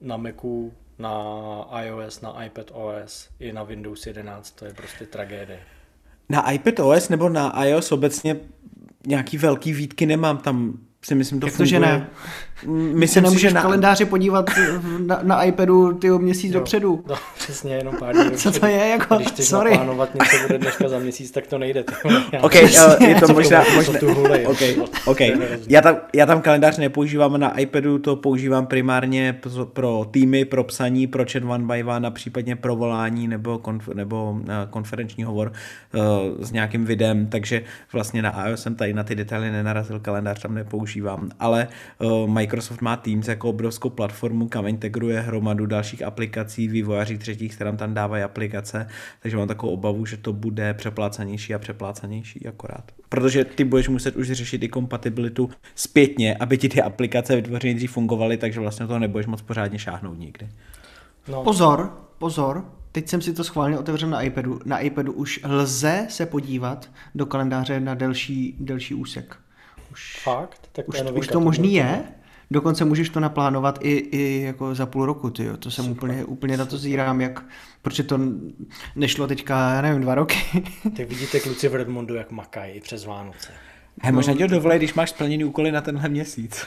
[0.00, 1.14] Na Macu, na
[1.82, 5.60] iOS, na iPad OS i na Windows 11, to je prostě tragédie.
[6.28, 8.36] Na iPad OS nebo na iOS obecně
[9.06, 12.10] nějaký velký výtky nemám, tam si myslím, to Jak to, že ne?
[12.66, 13.60] Myslím se nemůžeš na...
[13.60, 14.50] v kalendáři podívat
[15.06, 17.04] na, na iPadu ty měsíc jo, dopředu.
[17.08, 19.70] No, přesně, jenom pár dní Co to je, jako, Když chceš sorry.
[19.70, 21.84] naplánovat něco bude dneška za měsíc, tak to nejde.
[21.84, 21.94] Ty.
[22.40, 23.64] ok, je to možná...
[23.74, 23.98] možná
[24.46, 25.32] okay, okay.
[25.68, 29.40] Já, tam, já tam kalendář nepoužívám na iPadu, to používám primárně
[29.72, 33.88] pro týmy, pro psaní, pro chat one by one a případně pro volání nebo, konf,
[33.88, 35.52] nebo uh, konferenční hovor
[35.94, 36.02] uh,
[36.44, 40.54] s nějakým videem, takže vlastně na iOS jsem tady na ty detaily nenarazil, kalendář tam
[40.54, 47.18] nepoužívám, ale uh, Microsoft má Teams jako obrovskou platformu, kam integruje hromadu dalších aplikací, vývojáři
[47.18, 48.88] třetích stran tam dávají aplikace,
[49.22, 52.92] takže mám takovou obavu, že to bude přeplácanější a přeplácanější akorát.
[53.08, 57.92] Protože ty budeš muset už řešit i kompatibilitu zpětně, aby ti ty aplikace vytvořené dřív
[57.92, 60.48] fungovaly, takže vlastně to nebudeš moc pořádně šáhnout nikdy.
[61.28, 61.44] No.
[61.44, 64.60] Pozor, pozor, teď jsem si to schválně otevřel na iPadu.
[64.64, 69.36] Na iPadu už lze se podívat do kalendáře na delší, delší úsek.
[69.92, 70.68] Už, Fakt?
[70.72, 72.04] Tak už, už to možný je?
[72.52, 76.56] Dokonce můžeš to naplánovat i, i jako za půl roku, ty To jsem úplně, úplně
[76.56, 77.44] na to zírám, jak,
[77.82, 78.20] protože to
[78.96, 80.36] nešlo teďka, já nevím, dva roky.
[80.96, 83.52] Tak vidíte kluci v Redmondu, jak makají přes Vánoce.
[84.02, 86.66] He, možná tě dovolej, když máš splněný úkoly na tenhle měsíc.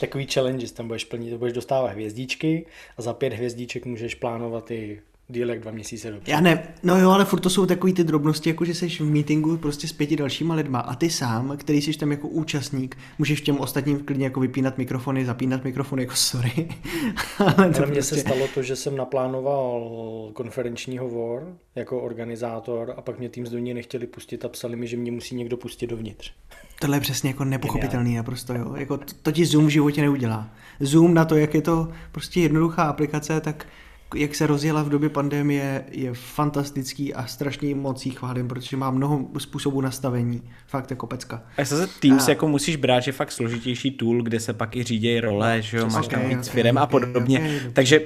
[0.00, 2.66] Takový challenge, tam budeš plnit, budeš dostávat hvězdičky
[2.98, 6.32] a za pět hvězdiček můžeš plánovat i díl jak dva měsíce dobře.
[6.32, 9.00] Já ne, no jo, ale furt to jsou takový ty drobnosti, jako že jsi v
[9.00, 13.40] meetingu prostě s pěti dalšíma lidma a ty sám, který jsi tam jako účastník, můžeš
[13.40, 16.68] těm ostatním klidně jako vypínat mikrofony, zapínat mikrofony, jako sorry.
[17.38, 17.86] ale to ale prostě...
[17.86, 19.90] mně se stalo to, že jsem naplánoval
[20.32, 24.76] konferenční hovor jako organizátor a pak mě tým z do něj nechtěli pustit a psali
[24.76, 26.32] mi, že mě musí někdo pustit dovnitř.
[26.80, 28.74] Tohle je přesně jako nepochopitelný naprosto, jo.
[28.76, 30.50] Jako to, to ti Zoom v životě neudělá.
[30.80, 33.66] Zoom na to, jak je to prostě jednoduchá aplikace, tak
[34.14, 38.90] jak se rozjela v době pandemie, je fantastický a strašně moc jí chválím, protože má
[38.90, 40.42] mnoho způsobů nastavení.
[40.66, 41.42] Fakt jako pecka.
[41.58, 42.30] A zase Teams a...
[42.30, 45.86] jako musíš brát, že fakt složitější tool, kde se pak i řídějí role, že jo,
[45.86, 47.38] máš okay, tam víc okay, firm okay, a podobně.
[47.38, 47.70] Okay, okay.
[47.72, 48.00] Takže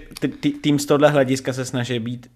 [0.61, 2.31] Teams z tohle hlediska se snaží být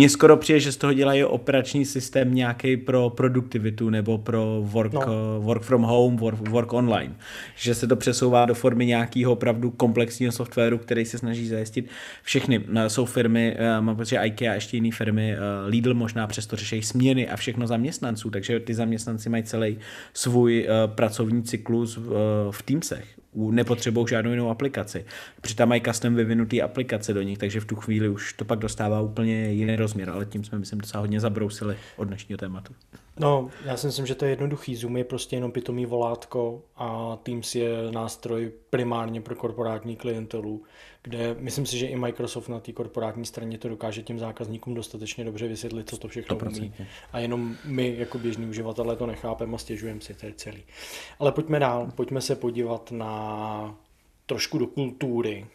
[0.00, 4.92] mně skoro přijde, že z toho dělají operační systém nějaký pro produktivitu nebo pro work,
[4.92, 5.00] no.
[5.40, 7.14] work from home, work, work online.
[7.56, 11.88] Že se to přesouvá do formy nějakého opravdu komplexního softwaru, který se snaží zajistit
[12.22, 12.64] všechny.
[12.76, 16.26] Eh, jsou firmy, eh, mám pocit, že IKEA a ještě jiné firmy, eh, Lidl možná
[16.26, 19.78] přesto řeší směny a všechno zaměstnanců, takže ty zaměstnanci mají celý
[20.14, 21.98] svůj pracovní cyklus
[22.50, 25.04] v Teamsech nepotřebují žádnou jinou aplikaci.
[25.40, 29.00] Přitom mají custom vyvinutý aplikace do nich, takže v tu chvíli už to pak dostává
[29.00, 32.74] úplně jiný rozměr, ale tím jsme, myslím, docela hodně zabrousili od dnešního tématu.
[33.20, 34.76] No, já si myslím, že to je jednoduchý.
[34.76, 40.62] Zoom je prostě jenom pitomý volátko a Teams je nástroj primárně pro korporátní klientelu,
[41.02, 45.24] kde myslím si, že i Microsoft na té korporátní straně to dokáže těm zákazníkům dostatečně
[45.24, 46.58] dobře vysvětlit, co to všechno 100%.
[46.58, 46.74] umí.
[47.12, 50.62] A jenom my jako běžní uživatelé to nechápeme a stěžujeme si, to je celý.
[51.18, 53.78] Ale pojďme dál, pojďme se podívat na
[54.26, 55.46] trošku do kultury.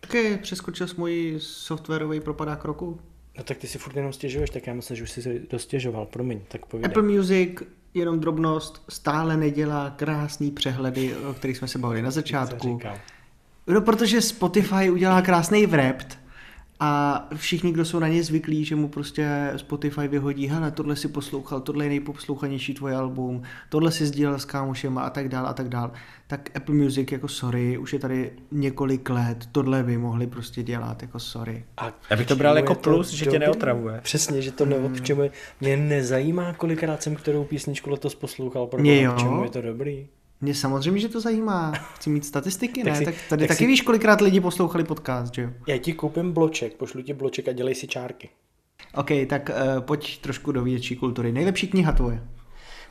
[0.00, 3.00] Taky přeskočil jsi můj softwarový propadák roku.
[3.38, 6.06] No tak ty si furt jenom stěžuješ, tak já myslím, že už jsi si dostěžoval,
[6.06, 6.90] promiň, tak povídej.
[6.90, 7.50] Apple Music,
[7.94, 12.80] jenom drobnost, stále nedělá krásný přehledy, o kterých jsme se bavili na začátku.
[13.66, 16.18] No, protože Spotify udělá krásný wrapped,
[16.84, 21.08] a všichni, kdo jsou na ně zvyklí, že mu prostě Spotify vyhodí, hele, tohle si
[21.08, 25.52] poslouchal, tohle je nejposlouchanější tvoje album, tohle si sdílel s kámošema a tak dál a
[25.52, 25.92] tak dál,
[26.26, 31.02] tak Apple Music jako sorry, už je tady několik let, tohle by mohli prostě dělat
[31.02, 31.64] jako sorry.
[31.76, 34.00] A Já bych to bral jako plus, že tě neotravuje.
[34.02, 34.64] Přesně, že to.
[34.64, 35.28] Hmm.
[35.60, 39.14] Mě nezajímá, kolikrát jsem kterou písničku letos poslouchal, pro mě jo.
[39.18, 40.08] čemu je to dobrý.
[40.42, 41.72] Mě samozřejmě, že to zajímá.
[41.72, 42.98] Chci mít statistiky, Tak ne?
[42.98, 45.50] si- tak tady tak taky si- víš, kolikrát lidi poslouchali podcast, že jo?
[45.66, 48.28] Já ti koupím bloček, pošlu ti bloček a dělej si čárky.
[48.94, 51.32] OK, tak uh, pojď trošku do větší kultury.
[51.32, 52.28] Nejlepší kniha tvoje.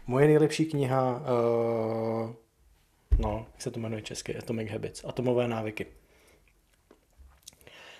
[0.07, 2.32] Moje nejlepší kniha, uh,
[3.19, 5.86] no, jak se to jmenuje česky, Atomic Habits, Atomové návyky.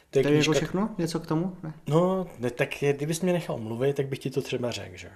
[0.10, 0.96] To je To je jako knížka, všechno?
[0.98, 1.58] Něco k tomu?
[1.64, 1.74] Ne?
[1.88, 5.10] no, ne, tak kdybys mě nechal mluvit, tak bych ti to třeba řekl, že?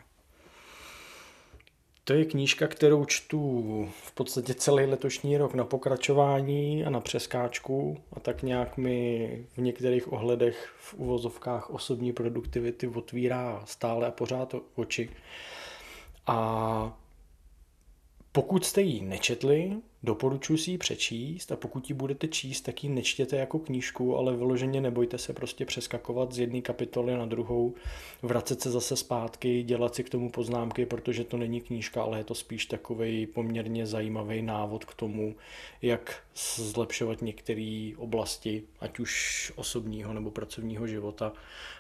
[2.08, 7.98] To je knížka, kterou čtu v podstatě celý letošní rok na pokračování a na přeskáčku
[8.14, 14.56] a tak nějak mi v některých ohledech v uvozovkách osobní produktivity otvírá stále a pořád
[14.76, 15.10] oči.
[16.28, 16.98] A
[18.32, 22.90] pokud jste ji nečetli, doporučuji si ji přečíst a pokud ji budete číst, tak ji
[22.90, 27.74] nečtěte jako knížku, ale vyloženě nebojte se prostě přeskakovat z jedné kapitoly na druhou,
[28.22, 32.24] vracet se zase zpátky, dělat si k tomu poznámky, protože to není knížka, ale je
[32.24, 35.36] to spíš takový poměrně zajímavý návod k tomu,
[35.82, 36.24] jak
[36.56, 41.34] zlepšovat některé oblasti, ať už osobního nebo pracovního života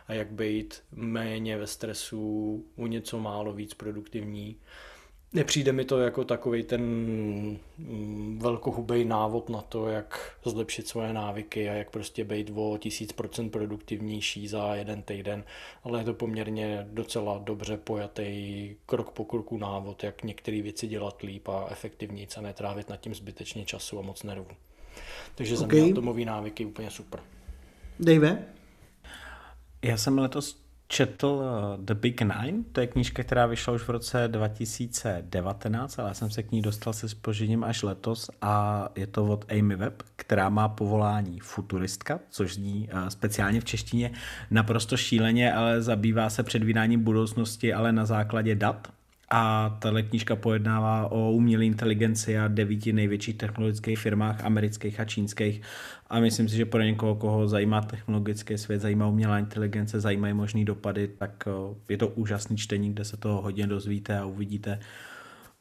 [0.07, 4.56] a jak být méně ve stresu, o něco málo víc produktivní.
[5.34, 6.81] Nepřijde mi to jako takový ten
[7.77, 13.11] mm, velkohubej návod na to, jak zlepšit svoje návyky a jak prostě být o tisíc
[13.11, 15.43] procent produktivnější za jeden týden,
[15.84, 21.22] ale je to poměrně docela dobře pojatý krok po kroku návod, jak některé věci dělat
[21.22, 24.52] líp a efektivněji a netrávit nad tím zbytečně času a moc nervů.
[25.35, 25.73] Takže za OK.
[25.73, 27.19] mě atomový návyky úplně super.
[27.99, 28.45] Dave?
[29.81, 30.65] Já jsem letos
[30.95, 36.07] četl eh, The Big Nine, to je knížka, která vyšla už v roce 2019, ale
[36.07, 39.76] já jsem se k ní dostal se spožením až letos a je to od Amy
[39.76, 44.11] Webb, která má povolání futuristka, což zní eh, speciálně v češtině
[44.51, 48.88] naprosto šíleně, ale zabývá se předvídáním budoucnosti, ale na základě dat.
[49.30, 55.61] A tahle knížka pojednává o umělé inteligenci a devíti největších technologických firmách, amerických a čínských.
[56.10, 60.65] A myslím si, že pro někoho, koho zajímá technologický svět, zajímá umělá inteligence, zajímají možný
[60.65, 64.80] dopady, tak o, je to úžasný čtení, kde se toho hodně dozvíte a uvidíte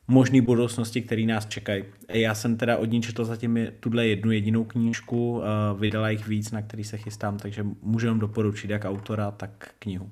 [0.09, 1.85] možné budoucnosti, které nás čekají.
[2.09, 6.51] Já jsem teda od ní četl zatím tuhle jednu jedinou knížku, eh, vydala jich víc,
[6.51, 10.11] na který se chystám, takže můžu jenom doporučit jak autora, tak knihu.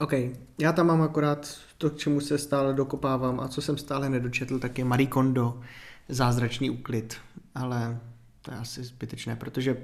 [0.00, 0.12] OK,
[0.60, 4.58] já tam mám akorát to, k čemu se stále dokopávám a co jsem stále nedočetl,
[4.58, 5.60] tak je Marie Kondo,
[6.08, 7.16] zázračný úklid,
[7.54, 8.00] ale
[8.42, 9.76] to je asi zbytečné, protože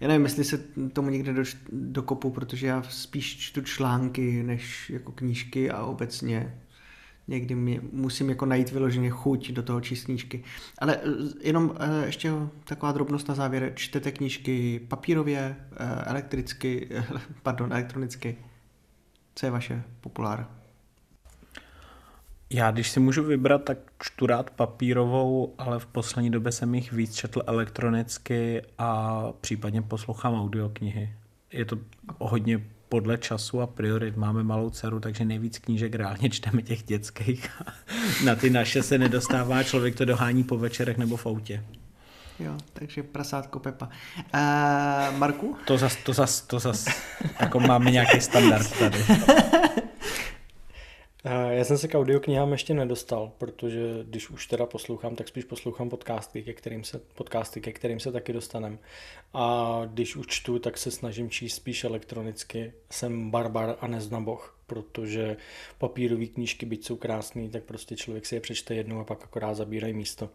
[0.00, 0.58] já nevím, jestli se
[0.92, 1.42] tomu někde do,
[1.72, 6.60] dokopu, protože já spíš čtu články než jako knížky a obecně
[7.28, 10.44] někdy mě, musím jako najít vyloženě chuť do toho číst knížky.
[10.78, 11.08] Ale eh,
[11.40, 12.32] jenom eh, ještě
[12.64, 13.72] taková drobnost na závěr.
[13.74, 16.88] Čtete knížky papírově, eh, elektricky,
[17.42, 18.36] pardon, elektronicky?
[19.40, 20.46] Co je vaše populár?
[22.50, 26.92] Já, když si můžu vybrat, tak čtu rád papírovou, ale v poslední době jsem jich
[26.92, 31.14] víc četl elektronicky a případně poslouchám audioknihy.
[31.52, 31.78] Je to
[32.18, 34.16] hodně podle času a priorit.
[34.16, 37.50] Máme malou dceru, takže nejvíc knížek reálně čteme těch dětských.
[38.24, 41.64] Na ty naše se nedostává, člověk to dohání po večerech nebo v autě.
[42.40, 43.88] Jo, takže prasátko Pepa.
[44.34, 45.56] Uh, Marku?
[45.66, 46.86] To zas, to zas, to zas,
[47.40, 49.04] jako máme nějaký standard tady.
[51.24, 55.44] Eh, Já jsem se k audioknihám ještě nedostal, protože když už teda poslouchám, tak spíš
[55.44, 58.78] poslouchám podcasty, ke kterým se, podcasty, ke kterým se taky dostanem.
[59.34, 62.72] A když už čtu, tak se snažím číst spíš elektronicky.
[62.90, 65.36] Jsem barbar a neznaboch, protože
[65.78, 69.54] papírové knížky, byť jsou krásné, tak prostě člověk si je přečte jednou a pak akorát
[69.54, 70.30] zabírají místo.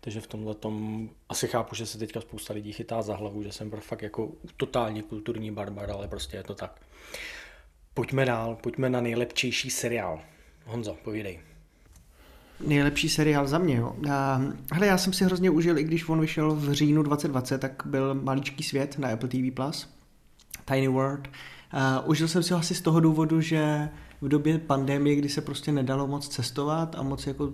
[0.00, 3.52] Takže v tomhle tom asi chápu, že se teďka spousta lidí chytá za hlavu, že
[3.52, 6.80] jsem fakt jako totálně kulturní barbar, ale prostě je to tak.
[7.98, 10.20] Pojďme dál, pojďme na nejlepčejší seriál.
[10.66, 11.40] Honzo, povídej.
[12.66, 13.96] Nejlepší seriál za mě, jo.
[14.10, 14.40] A,
[14.72, 18.14] hele, já jsem si hrozně užil, i když on vyšel v říjnu 2020, tak byl
[18.14, 19.54] Maličký svět na Apple TV+.
[19.54, 19.88] Plus.
[20.64, 21.28] Tiny World.
[21.70, 23.88] A, užil jsem si ho asi z toho důvodu, že
[24.20, 27.52] v době pandemie, kdy se prostě nedalo moc cestovat a moc jako,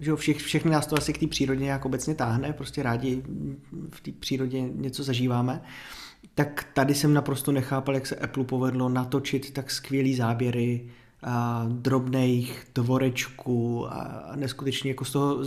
[0.00, 3.22] že všech, všechny nás to asi k té přírodě nějak obecně táhne, prostě rádi
[3.90, 5.62] v té přírodě něco zažíváme,
[6.34, 10.88] tak tady jsem naprosto nechápal, jak se Apple povedlo natočit tak skvělý záběry,
[11.22, 15.44] a drobných dvorečků a neskutečně jako z toho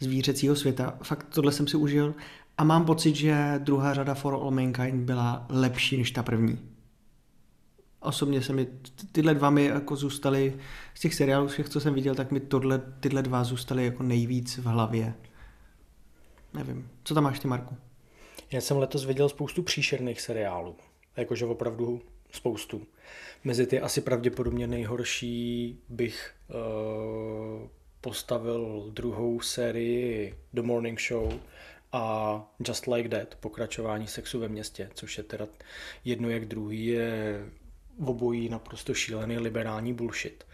[0.00, 0.98] zvířecího světa.
[1.02, 2.14] Fakt tohle jsem si užil
[2.58, 6.58] a mám pocit, že druhá řada For All Mankind byla lepší než ta první.
[8.00, 8.66] Osobně se mi,
[9.12, 10.56] tyhle dva mi jako zůstaly,
[10.94, 14.58] z těch seriálů všech, co jsem viděl, tak mi tohle, tyhle dva zůstaly jako nejvíc
[14.58, 15.14] v hlavě.
[16.54, 16.88] Nevím.
[17.04, 17.76] Co tam máš ty, Marku?
[18.52, 20.76] Já jsem letos viděl spoustu příšerných seriálů.
[21.16, 22.86] Jakože opravdu spoustu.
[23.44, 27.68] Mezi ty asi pravděpodobně nejhorší bych uh,
[28.00, 31.32] postavil druhou sérii The Morning Show
[31.92, 35.48] a Just Like That, pokračování sexu ve městě, což je teda
[36.04, 37.44] jedno jak druhý je
[38.06, 40.44] obojí naprosto šílený liberální bullshit.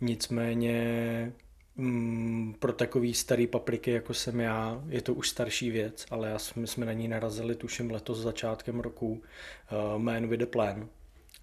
[0.00, 1.32] Nicméně
[1.76, 6.38] mm, pro takový starý papriky, jako jsem já, je to už starší věc, ale já,
[6.56, 10.88] my jsme na ní narazili tuším letos začátkem roku uh, Man with a Plan.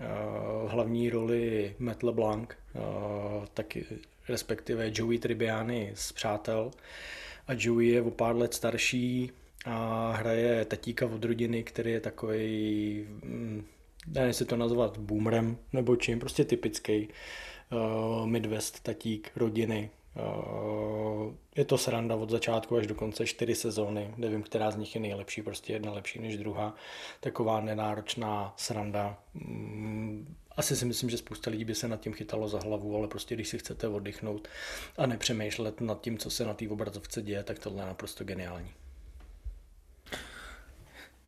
[0.02, 3.86] Uh, hlavní roli Matt LeBlanc, uh, taky
[4.30, 6.72] respektive Joey Tribbiani z Přátel.
[7.48, 9.32] A Joey je o pár let starší
[9.66, 13.66] a hraje tatíka od rodiny, který je takový, mm,
[14.08, 17.08] nevím, to nazvat boomerem nebo čím, prostě typický
[17.72, 19.90] uh, Midwest tatík rodiny.
[20.16, 24.14] Uh, je to sranda od začátku až do konce čtyři sezóny.
[24.18, 26.76] Nevím, která z nich je nejlepší, prostě jedna lepší než druhá.
[27.20, 29.18] Taková nenáročná sranda.
[29.34, 33.08] Mm, asi si myslím, že spousta lidí by se nad tím chytalo za hlavu, ale
[33.08, 34.48] prostě když si chcete oddychnout
[34.98, 38.72] a nepřemýšlet nad tím, co se na té obrazovce děje, tak tohle je naprosto geniální.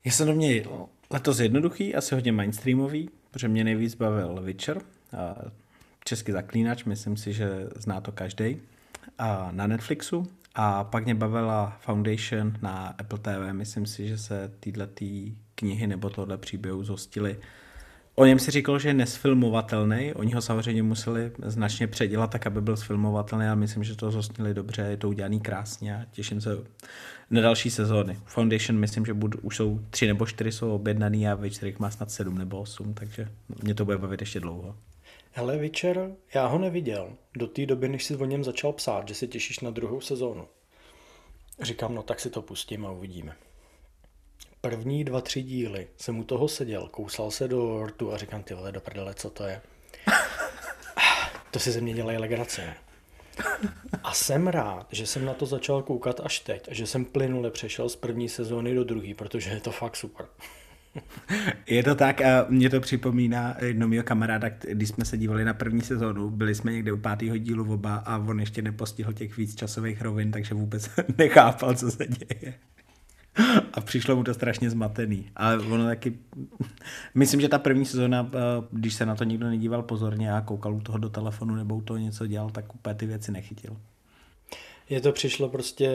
[0.06, 0.66] Já jsem do mě
[1.10, 4.82] letos jednoduchý, asi hodně mainstreamový, protože mě nejvíc bavil Witcher,
[6.04, 8.62] český zaklínač, myslím si, že zná to každý,
[9.52, 10.28] na Netflixu.
[10.56, 13.54] A pak mě bavila Foundation na Apple TV.
[13.54, 17.38] Myslím si, že se tyhle tý knihy nebo tohle příběhu zhostili
[18.16, 20.14] O něm si říkal, že je nesfilmovatelný.
[20.14, 24.54] Oni ho samozřejmě museli značně předělat tak, aby byl sfilmovatelný, ale myslím, že to zhostnili
[24.54, 26.58] dobře, je to udělaný krásně a těším se
[27.30, 28.20] na další sezóny.
[28.26, 31.90] Foundation myslím, že budu, už jsou tři nebo čtyři jsou objednaný a ve čtyřech má
[31.90, 33.28] snad sedm nebo osm, takže
[33.64, 34.76] mě to bude bavit ještě dlouho.
[35.36, 39.16] Hele, Witcher, já ho neviděl do té doby, než si o něm začal psát, že
[39.16, 40.48] se těšíš na druhou sezónu.
[41.62, 43.36] Říkám, no tak si to pustím a uvidíme
[44.68, 48.54] první dva, tři díly jsem u toho seděl, kousal se do rtu a říkám, ty
[48.54, 49.62] vole, do prdele, co to je?
[51.52, 52.78] to si ze mě dělají legraci, ne?
[54.04, 57.52] A jsem rád, že jsem na to začal koukat až teď a že jsem plynule
[57.52, 60.26] přešel z první sezóny do druhé, protože je to fakt super.
[61.68, 65.54] Je to tak a mě to připomíná jedno mého kamaráda, když jsme se dívali na
[65.54, 69.56] první sezónu, byli jsme někde u pátého dílu oba a on ještě nepostihl těch víc
[69.56, 72.54] časových rovin, takže vůbec nechápal, co se děje
[73.74, 75.30] a přišlo mu to strašně zmatený.
[75.36, 76.18] Ale ono taky,
[77.16, 78.40] myslím, že ta první sezóna, eh,
[78.72, 81.82] když se na to nikdo nedíval pozorně a koukal u toho do telefonu nebo u
[81.82, 83.78] toho něco dělal, tak úplně ty věci nechytil.
[84.90, 85.92] Je to přišlo prostě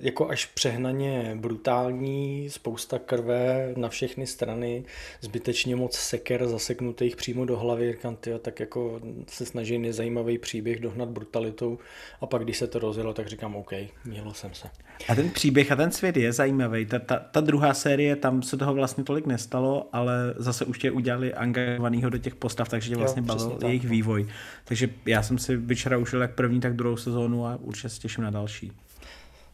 [0.00, 4.84] jako až přehnaně brutální, spousta krve na všechny strany,
[5.20, 10.80] zbytečně moc seker zaseknutých přímo do hlavy, říkám, tyjo, tak jako se snaží nezajímavý příběh
[10.80, 11.78] dohnat brutalitou
[12.20, 13.70] a pak když se to rozjelo, tak říkám, OK,
[14.04, 14.68] mělo jsem se.
[15.08, 16.86] A ten příběh a ten svět je zajímavý.
[16.86, 20.90] Ta, ta, ta druhá série, tam se toho vlastně tolik nestalo, ale zase už tě
[20.90, 24.26] udělali angažovanýho do těch postav, takže tě vlastně jo, bavil jejich vývoj.
[24.64, 28.24] Takže já jsem si večera užil jak první, tak druhou sezónu a určitě se těším
[28.24, 28.72] na další.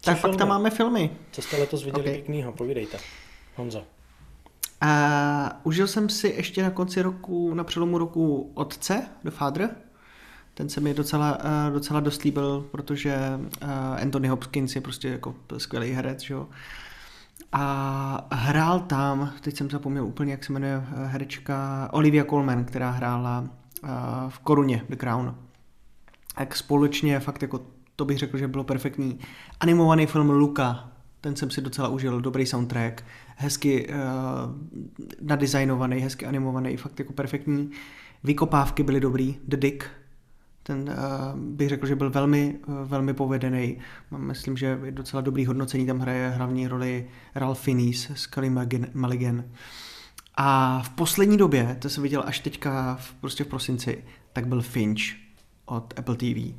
[0.00, 0.32] Co tak filmy?
[0.32, 1.10] pak tam máme filmy.
[1.32, 2.14] Co jste letos viděli okay.
[2.14, 2.52] pěknýho?
[2.52, 2.98] Povídejte.
[3.56, 3.78] Honzo.
[4.82, 9.70] Uh, užil jsem si ještě na konci roku, na přelomu roku Otce, The Father.
[10.55, 13.18] Ten se mi docela, uh, docela dost líbil, protože
[13.62, 13.68] uh,
[14.02, 16.48] Anthony Hopkins je prostě jako skvělý herec, že jo.
[17.52, 23.40] A hrál tam, teď jsem zapomněl úplně, jak se jmenuje herečka, Olivia Colman, která hrála
[23.40, 23.88] uh,
[24.28, 25.34] v Koruně The Crown.
[26.34, 27.60] Tak společně fakt jako
[27.98, 29.18] to bych řekl, že bylo perfektní.
[29.60, 33.04] Animovaný film Luka, ten jsem si docela užil, dobrý soundtrack,
[33.36, 33.94] hezky uh,
[35.20, 37.70] nadizajnovaný, hezky animovaný, fakt jako perfektní.
[38.24, 39.84] Vykopávky byly dobrý, The Dick,
[40.62, 43.78] ten uh, bych řekl, že byl velmi, uh, velmi povedený.
[44.16, 48.50] Myslím, že je docela dobrý hodnocení, tam hraje hlavní roli Ralph Fiennes, Scully
[48.94, 49.44] Mulligan.
[50.34, 54.62] A v poslední době, to jsem viděl až teďka v, prostě v prosinci, tak byl
[54.62, 55.02] Finch
[55.66, 56.54] od Apple TV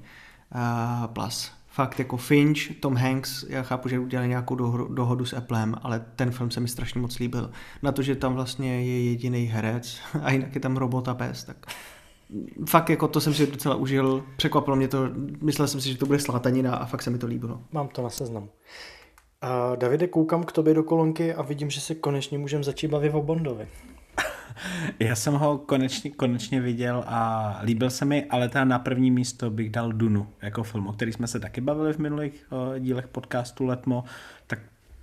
[1.14, 1.52] Plus.
[1.68, 4.56] Fakt jako Finch, Tom Hanks, já chápu, že udělali nějakou
[4.88, 7.52] dohodu s Applem, ale ten film se mi strašně moc líbil.
[7.84, 11.44] Na to, že tam vlastně je jediný herec a jinak je tam robot a pes,
[11.44, 11.58] tak
[12.70, 15.10] fakt jako to jsem si docela užil, překvapilo mě to,
[15.42, 17.62] myslel jsem si, že to bude slátanina a fakt se mi to líbilo.
[17.72, 18.50] Mám to na seznamu.
[19.44, 23.14] Uh, Davide, koukám k tobě do kolonky a vidím, že se konečně můžeme začít bavit
[23.14, 23.68] o Bondovi.
[25.00, 29.50] Já jsem ho konečně, konečně viděl a líbil se mi, ale teda na první místo
[29.50, 33.08] bych dal Dunu jako film, o který jsme se taky bavili v minulých uh, dílech
[33.08, 34.04] podcastu Letmo,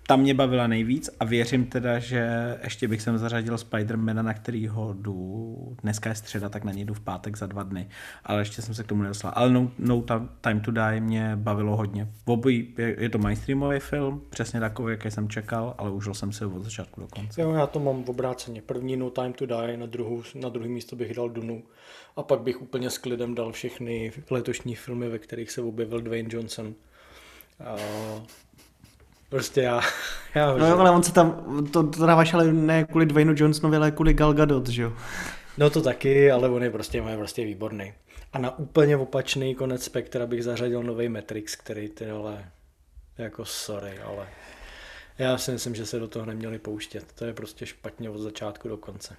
[0.07, 4.93] ta mě bavila nejvíc a věřím teda, že ještě bych sem zařadil Spidermana, na kterýho
[4.93, 7.89] jdu, dneska je středa, tak na něj jdu v pátek za dva dny,
[8.25, 9.33] ale ještě jsem se k tomu nedostal.
[9.35, 10.05] Ale No, no
[10.41, 12.09] Time to Die mě bavilo hodně.
[12.27, 16.33] V obojí je, je to mainstreamový film, přesně takový, jaký jsem čekal, ale užil jsem
[16.33, 17.41] se od začátku do konce.
[17.41, 18.63] Jo, já to mám v obráceně.
[18.63, 21.63] První No Time to Die, na, druhou, na druhý místo bych dal Dunu
[22.17, 26.29] a pak bych úplně s klidem dal všechny letošní filmy, ve kterých se objevil Dwayne
[26.33, 26.75] Johnson.
[27.65, 27.77] A
[29.29, 29.81] Prostě já,
[30.35, 33.77] já No jo, ale on se tam, to, to dáváš ale ne kvůli Dwaynu Johnsonovi,
[33.77, 34.93] ale kvůli Gal Gadot, že jo?
[35.59, 37.93] No to taky, ale on je prostě, on je prostě výborný.
[38.33, 42.45] A na úplně opačný konec spektra bych zařadil nový Matrix, který ty ale
[43.19, 44.29] jako sorry, ale
[45.19, 47.13] já si myslím, že se do toho neměli pouštět.
[47.13, 49.17] To je prostě špatně od začátku do konce.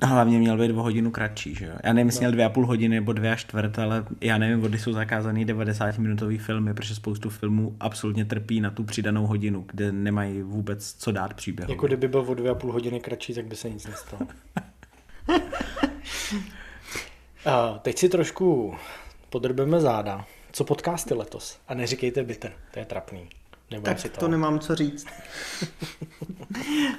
[0.00, 1.72] A hlavně měl být o hodinu kratší, že jo?
[1.84, 4.60] Já nevím, jestli měl dvě a půl hodiny nebo dvě a čtvrt, ale já nevím,
[4.60, 9.92] kdy jsou zakázaný 90-minutový filmy, protože spoustu filmů absolutně trpí na tu přidanou hodinu, kde
[9.92, 11.72] nemají vůbec co dát příběhu.
[11.72, 14.22] Jako kdyby byl o dvě a půl hodiny kratší, tak by se nic nestalo.
[17.46, 18.74] a teď si trošku
[19.30, 20.24] podrbeme záda.
[20.52, 21.58] Co podcasty letos?
[21.68, 23.28] A neříkejte bitter, to je trapný.
[23.70, 24.20] Nebo tak si to.
[24.20, 25.06] to nemám co říct.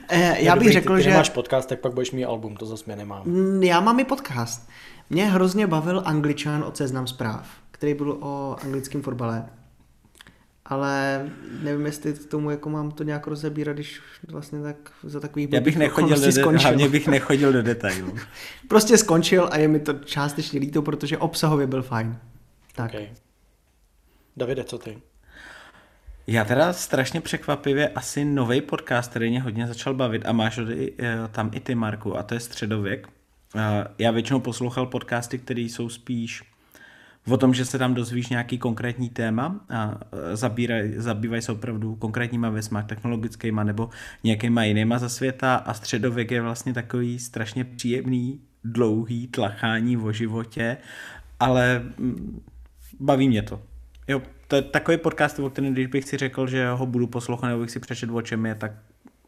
[0.10, 1.10] Eh, já bych řekl, ty, ty že...
[1.10, 3.26] nemáš podcast, tak pak budeš mít album, to zase mě nemám.
[3.26, 4.70] Mm, já mám i podcast.
[5.10, 9.50] Mě hrozně bavil Angličan od Seznam zpráv, který byl o anglickém fotbale.
[10.66, 11.26] Ale
[11.62, 15.62] nevím, jestli k tomu jako mám to nějak rozebírat, když vlastně tak za takový Já
[15.62, 18.16] bych nechodil do, de- hlavně bych nechodil do detailů.
[18.68, 22.18] prostě skončil a je mi to částečně líto, protože obsahově byl fajn.
[22.76, 22.92] Tak.
[22.92, 23.10] Okay.
[24.38, 25.02] Davide, co ty?
[26.28, 31.18] Já teda strašně překvapivě asi nový podcast, který mě hodně začal bavit a máš eh,
[31.32, 33.08] tam i ty, Marku, a to je Středověk.
[33.56, 36.44] Eh, já většinou poslouchal podcasty, které jsou spíš
[37.32, 41.96] o tom, že se tam dozvíš nějaký konkrétní téma a eh, zabíraj, zabývají se opravdu
[41.96, 43.90] konkrétníma věcma, technologickýma nebo
[44.24, 50.78] nějakýma jinýma za světa a středověk je vlastně takový strašně příjemný, dlouhý tlachání o životě,
[51.40, 52.42] ale mm,
[53.00, 53.62] baví mě to.
[54.08, 57.48] Jo, to je takový podcast, o kterém když bych si řekl, že ho budu poslouchat
[57.48, 58.72] nebo bych si přečet o čem je, tak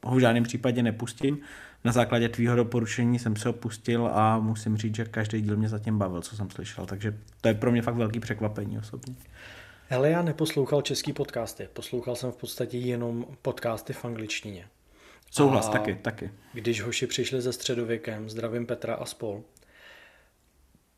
[0.04, 1.40] ho v žádném případě nepustím.
[1.84, 5.70] Na základě tvýho doporučení jsem se ho pustil a musím říct, že každý díl mě
[5.70, 9.16] zatím bavil, co jsem slyšel, takže to je pro mě fakt velký překvapení osobně.
[9.90, 14.66] Ale já neposlouchal český podcasty, poslouchal jsem v podstatě jenom podcasty v angličtině.
[15.32, 16.32] Souhlas, a taky, taky.
[16.54, 19.44] Když hoši přišli ze středověkem, zdravím Petra a spol,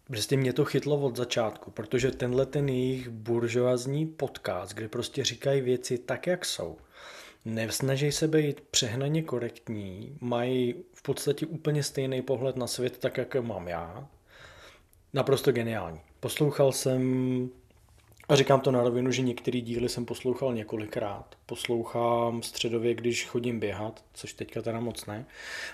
[0.08, 5.62] Prostě mě to chytlo od začátku, protože tenhle ten jejich buržoazní podcast, kde prostě říkají
[5.62, 6.78] věci tak, jak jsou,
[7.46, 13.36] nesnaží se být přehnaně korektní, mají v podstatě úplně stejný pohled na svět, tak, jak
[13.36, 14.08] mám já.
[15.14, 16.02] Naprosto geniální.
[16.20, 17.50] Poslouchal jsem,
[18.30, 21.36] a říkám to na rovinu, že některé díly jsem poslouchal několikrát.
[21.46, 25.26] Poslouchám středově, když chodím běhat, což teďka teda moc ne.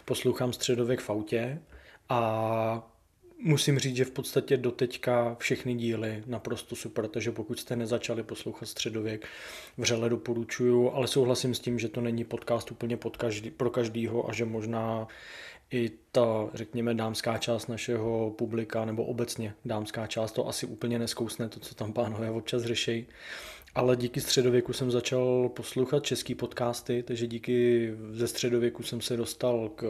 [0.06, 1.62] Poslouchám středověk v autě
[2.10, 2.92] a
[3.42, 8.66] Musím říct, že v podstatě doteďka všechny díly naprosto super, takže pokud jste nezačali poslouchat
[8.66, 9.28] Středověk,
[9.78, 14.30] vřele doporučuju, ale souhlasím s tím, že to není podcast úplně pod každý, pro každýho
[14.30, 15.08] a že možná
[15.72, 21.50] i ta, řekněme, dámská část našeho publika, nebo obecně dámská část, to asi úplně neskousne
[21.50, 23.06] to, co tam pánové občas řeší.
[23.76, 29.70] Ale díky středověku jsem začal poslouchat český podcasty, takže díky ze středověku jsem se dostal
[29.76, 29.84] k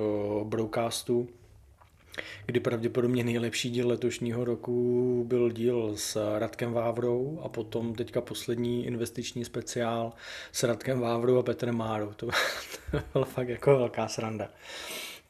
[0.44, 1.30] broadcastu,
[2.46, 8.86] kdy pravděpodobně nejlepší díl letošního roku byl díl s Radkem Vávrou a potom teďka poslední
[8.86, 10.14] investiční speciál
[10.52, 12.14] s Radkem Vávrou a Petrem Márou.
[12.16, 12.30] To,
[13.14, 14.48] byla fakt jako velká sranda.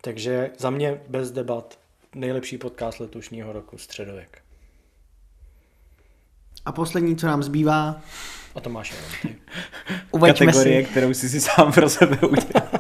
[0.01, 1.79] Takže za mě bez debat
[2.15, 4.41] nejlepší podcast letošního roku Středověk.
[6.65, 8.01] A poslední, co nám zbývá,
[8.55, 9.35] a to máš jenom ty.
[10.27, 10.91] Kategorie, si.
[10.91, 12.78] kterou jsi si sám pro sebe udělal.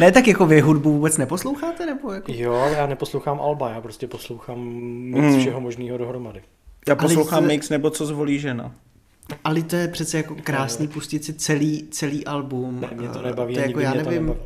[0.00, 1.86] Ne, tak jako vy hudbu vůbec neposloucháte?
[1.86, 2.32] Nebo jako...
[2.32, 4.58] Jo, ale já neposlouchám Alba, já prostě poslouchám
[5.00, 5.40] mix mm.
[5.40, 6.42] všeho možného dohromady.
[6.88, 8.74] Já poslouchám ale mix nebo co zvolí žena.
[9.44, 12.80] Ale to je přece jako krásný pustit si celý, celý album.
[12.80, 14.40] Ne, mě to nebaví, to je jako, já nevím, nebaví.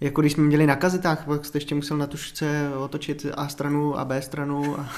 [0.00, 3.98] jako když jsme měli na kazetách, pak jste ještě musel na tušce otočit A stranu
[3.98, 4.80] a B stranu.
[4.80, 4.90] A...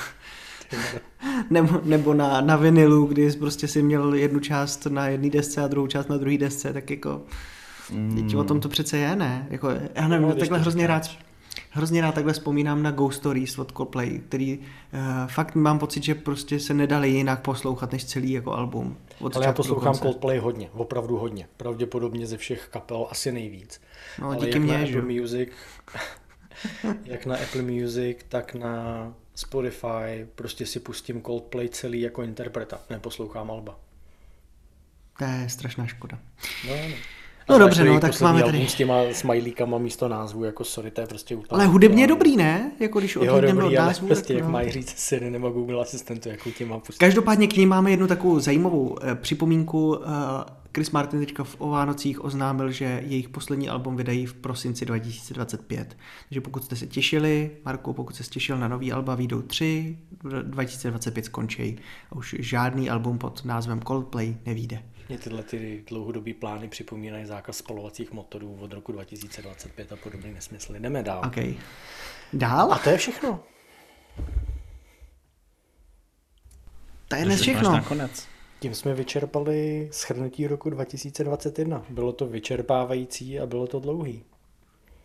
[1.50, 5.68] nebo, nebo na, na vinilu, kdy prostě si měl jednu část na jedné desce a
[5.68, 7.22] druhou část na druhé desce, tak jako
[7.92, 8.36] Mm.
[8.36, 9.46] o tom to přece je, ne?
[9.50, 11.10] Jako, já nevím, no, takhle hrozně rád,
[11.70, 14.64] hrozně rád takhle vzpomínám na Ghost Stories od Coldplay, který uh,
[15.26, 18.96] fakt mám pocit, že prostě se nedali jinak poslouchat než celý jako album.
[19.20, 21.48] Od Ale já poslouchám Coldplay hodně, opravdu hodně.
[21.56, 23.80] Pravděpodobně ze všech kapel asi nejvíc.
[24.20, 25.48] No, Ale díky jak mě, na Apple Music,
[27.04, 33.50] jak na Apple Music, tak na Spotify prostě si pustím Coldplay celý jako interpreta, neposlouchám
[33.50, 33.78] Alba.
[35.18, 36.18] To je strašná škoda.
[36.68, 36.96] No, no.
[37.50, 41.06] No dobře, no, tak máme tady- s těma smajlíkama místo názvu, jako sorry, to je
[41.06, 41.48] prostě úplně...
[41.50, 42.72] Ale hudebně je dobrý, ne?
[42.80, 44.52] Jako když Jo, od dobrý, ale názvu, prostě, tak jak no.
[44.52, 46.98] mají říct Siri nebo Google asistentu, jakou tě má pustit.
[46.98, 49.98] Každopádně k ní máme jednu takovou zajímavou eh, připomínku.
[50.04, 54.86] Eh, Chris Martin teďka v, o Vánocích oznámil, že jejich poslední album vydají v prosinci
[54.86, 55.96] 2025.
[56.28, 59.98] Takže pokud jste se těšili, Marko, pokud jste se těšil na nový alba, výjdou tři,
[60.22, 61.78] v 2025 skončí.
[62.10, 64.82] A už žádný album pod názvem Coldplay nevíde.
[65.10, 70.80] Mě tyhle ty dlouhodobý plány připomínají zákaz spalovacích motorů od roku 2025 a podobný nesmysly.
[70.80, 71.22] Jdeme dál.
[71.26, 71.56] OK.
[72.32, 72.72] Dál?
[72.72, 73.40] A to je všechno.
[77.08, 77.72] To je dnes všechno.
[77.72, 78.26] nakonec.
[78.60, 81.84] Tím jsme vyčerpali shrnutí roku 2021.
[81.88, 84.24] Bylo to vyčerpávající a bylo to dlouhý.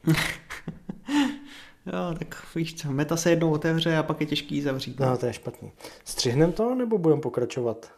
[1.86, 5.00] Jo, tak víš co, meta se jednou otevře a pak je těžký ji zavřít.
[5.00, 5.72] No, to je špatný.
[6.06, 7.95] Střihnem to, nebo budeme pokračovat?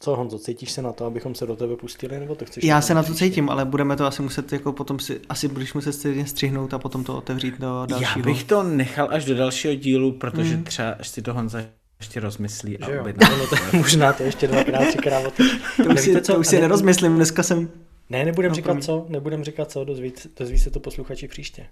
[0.00, 2.64] Co, Honzo, cítíš se na to, abychom se do tebe pustili, nebo to chceš?
[2.64, 3.24] Já se na to příště?
[3.24, 6.78] cítím, ale budeme to asi muset jako potom si, asi budeš muset stejně střihnout a
[6.78, 8.10] potom to otevřít do dalšího.
[8.16, 11.62] Já bych to nechal až do dalšího dílu, protože třeba až si to Honza
[12.00, 13.28] ještě rozmyslí a objedná.
[13.38, 15.50] No, to, možná to ještě dvakrát, třikrát otočí.
[15.84, 17.70] To už si, to už si ne- nerozmyslím, dneska jsem...
[18.10, 18.82] Ne, nebudem No, říkat promiň.
[18.82, 21.66] co, nebudem říkat co, dozví, dozví se to posluchači příště.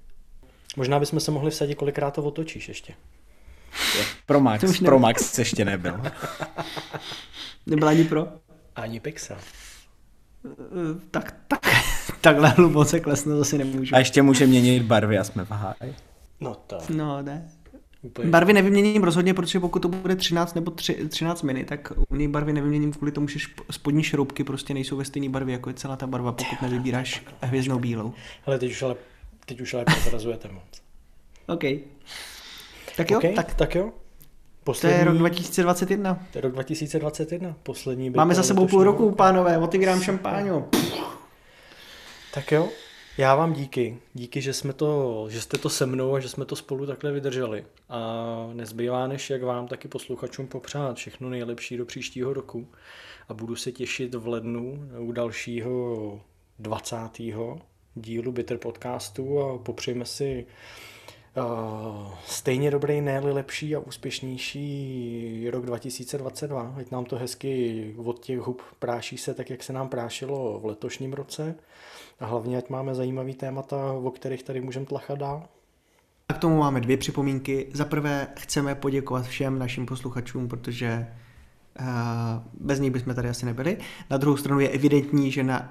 [0.76, 2.92] Možná bychom se mohli vsadit, kolikrát to otočíš ještě.
[4.26, 6.01] Pro Max, To už ne- pro Max ještě nebyl.
[7.66, 8.28] Nebyla ani pro?
[8.76, 9.36] Ani pixel.
[10.46, 11.60] Eh, Tak, tak,
[12.20, 13.94] takhle hluboce klesnout zase nemůžu.
[13.94, 15.94] A ještě může měnit barvy a jsme v háji.
[16.40, 17.51] No to No, ne.
[18.02, 18.30] úplně...
[18.30, 22.28] Barvy nevyměním rozhodně, protože pokud to bude 13 nebo 3, 13 mini, tak u něj
[22.28, 25.74] barvy nevyměním kvůli tomu, že šp- spodní šroubky prostě nejsou ve stejné barvě, jako je
[25.74, 28.12] celá ta barva, pokud nevybíráš hvězdnou bílou.
[28.46, 28.94] Hele, teď už ale,
[29.46, 30.82] teď už ale prozrazujete moc.
[31.46, 31.64] OK.
[32.96, 33.84] Tak jo, okay, tak tak jo.
[33.84, 33.92] to
[34.64, 36.26] Poslední, je rok 2021.
[36.32, 37.56] to je rok 2021.
[37.62, 40.68] Poslední Máme za to sebou půl roku, pánové, otevírám šampáňo.
[42.34, 42.68] Tak jo,
[43.18, 43.98] já vám díky.
[44.14, 47.12] Díky, že, jsme to, že jste to se mnou a že jsme to spolu takhle
[47.12, 47.64] vydrželi.
[47.88, 52.68] A nezbývá než jak vám, taky posluchačům popřát všechno nejlepší do příštího roku.
[53.28, 56.20] A budu se těšit v lednu u dalšího
[56.58, 56.96] 20.
[57.94, 60.46] dílu Bitter podcastu a popřejme si
[62.27, 66.74] stejně dobrý, ne lepší a úspěšnější rok 2022.
[66.77, 70.65] Ať nám to hezky od těch hub práší se tak, jak se nám prášilo v
[70.65, 71.55] letošním roce.
[72.20, 75.48] A hlavně, ať máme zajímavý témata, o kterých tady můžeme tlachat dál.
[76.28, 77.66] A k tomu máme dvě připomínky.
[77.73, 81.06] Za prvé chceme poděkovat všem našim posluchačům, protože
[81.81, 81.86] uh,
[82.61, 83.78] bez nich bychom tady asi nebyli.
[84.11, 85.69] Na druhou stranu je evidentní, že, na,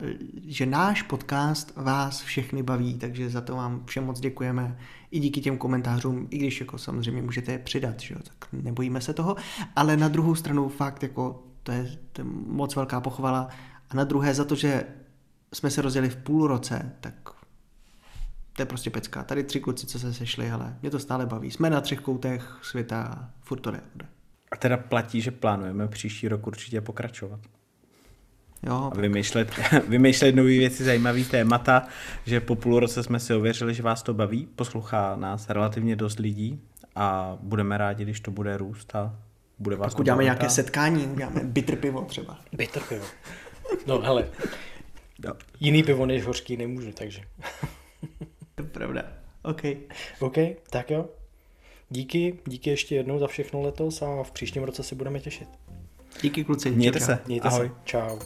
[0.47, 4.77] že náš podcast vás všechny baví, takže za to vám všem moc děkujeme.
[5.13, 9.01] I díky těm komentářům, i když jako samozřejmě můžete je přidat, že jo, tak nebojíme
[9.01, 9.35] se toho.
[9.75, 13.49] Ale na druhou stranu fakt jako to je, to je moc velká pochvala.
[13.89, 14.83] A na druhé za to, že
[15.53, 17.29] jsme se rozjeli v půl roce, tak
[18.53, 19.23] to je prostě pecka.
[19.23, 21.51] Tady tři kluci, co se sešli, ale mě to stále baví.
[21.51, 23.81] Jsme na třech koutech světa furt to jde.
[24.51, 27.39] A teda platí, že plánujeme příští rok určitě pokračovat.
[28.67, 29.51] Jo, A vymýšlet,
[29.87, 31.87] vymýšlet nové věci, zajímavé témata,
[32.25, 36.19] že po půl roce jsme si ověřili, že vás to baví, poslouchá nás relativně dost
[36.19, 36.61] lidí
[36.95, 39.15] a budeme rádi, když to bude růst a
[39.59, 42.39] bude vás pak to uděláme bavit nějaké setkání, uděláme bitter pivo třeba.
[42.53, 43.05] Bitter pivo.
[43.87, 44.27] No hele,
[45.25, 45.33] Jo.
[45.59, 47.21] jiný pivo než hořký nemůžu, takže.
[48.55, 49.03] To je pravda.
[49.43, 49.61] OK.
[50.19, 50.35] OK,
[50.69, 51.05] tak jo.
[51.89, 55.47] Díky, díky ještě jednou za všechno letos a v příštím roce si budeme těšit.
[56.21, 56.71] Díky kluci.
[56.71, 57.19] Mějte Čau, se.
[57.27, 57.67] Mějte Ahoj.
[57.67, 57.73] se.
[57.85, 58.19] Čau.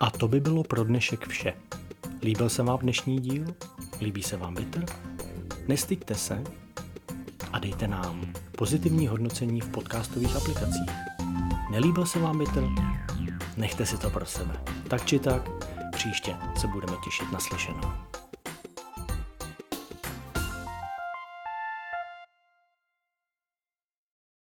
[0.00, 1.54] A to by bylo pro dnešek vše.
[2.22, 3.44] Líbil se vám dnešní díl?
[4.00, 4.86] Líbí se vám Bitter?
[5.68, 6.44] Nestyďte se
[7.52, 10.90] a dejte nám pozitivní hodnocení v podcastových aplikacích.
[11.70, 12.64] Nelíbil se vám Bitter?
[13.56, 14.60] Nechte si to pro sebe.
[14.88, 15.50] Tak či tak,
[15.92, 17.92] příště se budeme těšit na slyšenou.